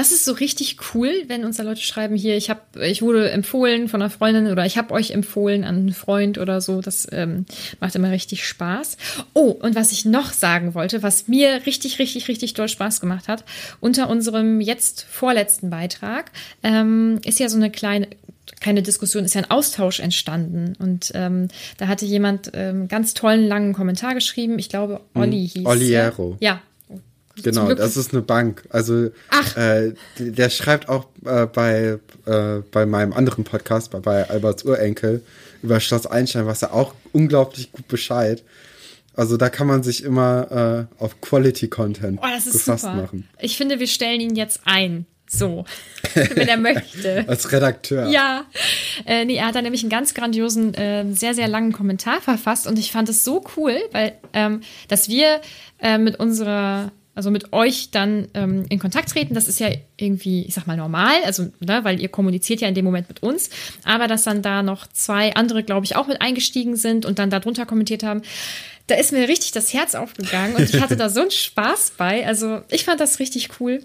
das 0.00 0.12
ist 0.12 0.24
so 0.24 0.32
richtig 0.32 0.78
cool, 0.94 1.12
wenn 1.26 1.44
uns 1.44 1.58
da 1.58 1.62
Leute 1.62 1.82
schreiben, 1.82 2.16
hier, 2.16 2.34
ich 2.34 2.48
habe, 2.48 2.86
ich 2.86 3.02
wurde 3.02 3.30
empfohlen 3.30 3.86
von 3.86 4.00
einer 4.00 4.08
Freundin 4.08 4.46
oder 4.46 4.64
ich 4.64 4.78
habe 4.78 4.94
euch 4.94 5.10
empfohlen 5.10 5.62
an 5.62 5.76
einen 5.76 5.92
Freund 5.92 6.38
oder 6.38 6.62
so. 6.62 6.80
Das 6.80 7.06
ähm, 7.12 7.44
macht 7.80 7.94
immer 7.96 8.10
richtig 8.10 8.46
Spaß. 8.46 8.96
Oh, 9.34 9.50
und 9.50 9.74
was 9.74 9.92
ich 9.92 10.06
noch 10.06 10.32
sagen 10.32 10.72
wollte, 10.72 11.02
was 11.02 11.28
mir 11.28 11.66
richtig, 11.66 11.98
richtig, 11.98 12.28
richtig 12.28 12.54
doll 12.54 12.70
Spaß 12.70 13.02
gemacht 13.02 13.28
hat, 13.28 13.44
unter 13.80 14.08
unserem 14.08 14.62
jetzt 14.62 15.04
vorletzten 15.06 15.68
Beitrag 15.68 16.30
ähm, 16.62 17.20
ist 17.26 17.38
ja 17.38 17.50
so 17.50 17.58
eine 17.58 17.70
kleine 17.70 18.08
keine 18.58 18.82
Diskussion, 18.82 19.24
ist 19.24 19.34
ja 19.34 19.42
ein 19.42 19.50
Austausch 19.50 20.00
entstanden. 20.00 20.76
Und 20.78 21.12
ähm, 21.14 21.48
da 21.76 21.88
hatte 21.88 22.06
jemand 22.06 22.50
ähm, 22.54 22.88
ganz 22.88 23.12
tollen 23.12 23.46
langen 23.46 23.74
Kommentar 23.74 24.14
geschrieben. 24.14 24.58
Ich 24.58 24.70
glaube, 24.70 25.02
Olli 25.14 25.46
hieß 25.46 25.66
Oliero. 25.66 26.38
er. 26.40 26.46
Ja. 26.46 26.62
Genau, 27.42 27.74
das 27.74 27.96
ist 27.96 28.12
eine 28.12 28.22
Bank. 28.22 28.62
Also 28.70 29.10
Ach. 29.30 29.56
Äh, 29.56 29.94
der 30.18 30.50
schreibt 30.50 30.88
auch 30.88 31.06
äh, 31.24 31.46
bei, 31.46 31.98
äh, 32.26 32.58
bei 32.70 32.86
meinem 32.86 33.12
anderen 33.12 33.44
Podcast, 33.44 33.90
bei, 33.90 34.00
bei 34.00 34.28
Alberts 34.28 34.64
Urenkel, 34.64 35.22
über 35.62 35.80
Schloss 35.80 36.06
Einstein, 36.06 36.46
was 36.46 36.62
er 36.62 36.72
auch 36.74 36.94
unglaublich 37.12 37.72
gut 37.72 37.88
Bescheid. 37.88 38.42
Also 39.14 39.36
da 39.36 39.48
kann 39.48 39.66
man 39.66 39.82
sich 39.82 40.04
immer 40.04 40.88
äh, 40.98 41.02
auf 41.02 41.20
Quality 41.20 41.68
Content 41.68 42.20
Oh, 42.22 42.26
gefasst 42.26 42.82
super. 42.82 42.94
machen. 42.94 43.28
Ich 43.40 43.56
finde, 43.56 43.80
wir 43.80 43.86
stellen 43.86 44.20
ihn 44.20 44.36
jetzt 44.36 44.60
ein. 44.64 45.06
So. 45.28 45.64
Wenn 46.14 46.48
er 46.48 46.56
möchte. 46.56 47.24
Als 47.28 47.52
Redakteur. 47.52 48.08
Ja, 48.08 48.46
äh, 49.06 49.24
nee, 49.24 49.36
er 49.36 49.46
hat 49.46 49.54
da 49.54 49.62
nämlich 49.62 49.82
einen 49.82 49.90
ganz 49.90 50.14
grandiosen, 50.14 50.74
äh, 50.74 51.04
sehr, 51.12 51.34
sehr 51.34 51.46
langen 51.48 51.72
Kommentar 51.72 52.20
verfasst 52.20 52.66
und 52.66 52.78
ich 52.78 52.90
fand 52.90 53.08
es 53.08 53.24
so 53.24 53.44
cool, 53.56 53.78
weil, 53.92 54.14
ähm, 54.32 54.62
dass 54.88 55.08
wir 55.08 55.40
äh, 55.78 55.98
mit 55.98 56.18
unserer, 56.18 56.90
also 57.14 57.30
mit 57.30 57.52
euch 57.52 57.90
dann 57.90 58.28
ähm, 58.34 58.64
in 58.68 58.78
Kontakt 58.78 59.10
treten, 59.10 59.34
das 59.34 59.48
ist 59.48 59.60
ja 59.60 59.68
irgendwie, 59.96 60.44
ich 60.44 60.54
sag 60.54 60.66
mal, 60.66 60.76
normal, 60.76 61.14
also, 61.24 61.48
ne, 61.60 61.80
weil 61.82 62.00
ihr 62.00 62.08
kommuniziert 62.08 62.60
ja 62.60 62.68
in 62.68 62.74
dem 62.74 62.84
Moment 62.84 63.08
mit 63.08 63.22
uns, 63.22 63.50
aber 63.84 64.06
dass 64.06 64.24
dann 64.24 64.42
da 64.42 64.62
noch 64.62 64.86
zwei 64.86 65.34
andere, 65.34 65.62
glaube 65.62 65.84
ich, 65.84 65.96
auch 65.96 66.06
mit 66.06 66.22
eingestiegen 66.22 66.76
sind 66.76 67.04
und 67.04 67.18
dann 67.18 67.30
darunter 67.30 67.66
kommentiert 67.66 68.02
haben, 68.02 68.22
da 68.86 68.94
ist 68.96 69.12
mir 69.12 69.28
richtig 69.28 69.52
das 69.52 69.72
Herz 69.72 69.94
aufgegangen 69.94 70.56
und 70.56 70.62
ich 70.62 70.80
hatte 70.80 70.96
da 70.96 71.08
so 71.08 71.20
einen 71.20 71.30
Spaß 71.30 71.92
bei, 71.96 72.26
also 72.26 72.62
ich 72.70 72.84
fand 72.84 73.00
das 73.00 73.18
richtig 73.18 73.60
cool. 73.60 73.82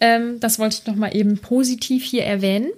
Ähm, 0.00 0.40
das 0.40 0.58
wollte 0.58 0.78
ich 0.80 0.86
noch 0.86 0.96
mal 0.96 1.14
eben 1.14 1.38
positiv 1.38 2.04
hier 2.04 2.24
erwähnen. 2.24 2.70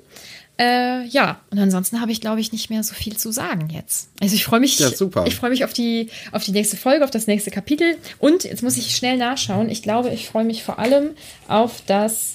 Äh, 0.57 1.05
ja, 1.07 1.41
und 1.51 1.59
ansonsten 1.59 2.01
habe 2.01 2.13
ich, 2.13 2.21
glaube 2.21 2.41
ich, 2.41 2.53
nicht 2.53 2.71
mehr 2.71 2.83
so 2.85 2.95
viel 2.95 3.17
zu 3.17 3.33
sagen 3.33 3.71
jetzt. 3.71 4.09
Also 4.21 4.37
ich 4.37 4.45
freue 4.45 4.61
mich, 4.61 4.79
Ja, 4.79 4.89
super. 4.91 5.25
ich 5.27 5.35
freue 5.35 5.51
mich 5.51 5.65
auf 5.65 5.73
die, 5.73 6.11
auf 6.31 6.45
die 6.45 6.53
nächste 6.53 6.77
Folge, 6.77 7.03
auf 7.05 7.11
das 7.11 7.27
nächste 7.27 7.51
Kapitel. 7.51 7.97
Und 8.21 8.45
jetzt 8.45 8.63
muss 8.63 8.77
ich 8.77 8.95
schnell 8.95 9.17
nachschauen. 9.17 9.69
Ich 9.69 9.83
glaube, 9.83 10.11
ich 10.11 10.29
freue 10.29 10.45
mich 10.45 10.63
vor 10.63 10.79
allem 10.79 11.11
auf 11.49 11.83
das, 11.87 12.35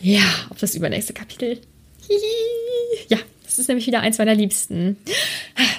ja, 0.00 0.22
auf 0.50 0.58
das 0.60 0.74
übernächste 0.76 1.12
Kapitel. 1.12 1.58
Hihi. 2.08 3.06
Ja, 3.08 3.18
das 3.44 3.58
ist 3.58 3.66
nämlich 3.68 3.86
wieder 3.88 4.00
eins 4.00 4.18
meiner 4.18 4.34
Liebsten. 4.34 4.96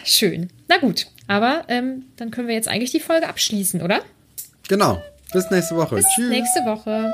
Schön. 0.03 0.49
Na 0.67 0.77
gut, 0.79 1.07
aber 1.27 1.63
ähm, 1.69 2.03
dann 2.17 2.29
können 2.31 2.49
wir 2.49 2.55
jetzt 2.55 2.67
eigentlich 2.67 2.91
die 2.91 2.99
Folge 2.99 3.27
abschließen, 3.29 3.81
oder? 3.81 4.01
Genau. 4.67 5.01
Bis 5.31 5.49
nächste 5.49 5.75
Woche. 5.77 5.95
Bis 5.95 6.05
Tschüss. 6.13 6.29
nächste 6.29 6.59
Woche. 6.65 7.13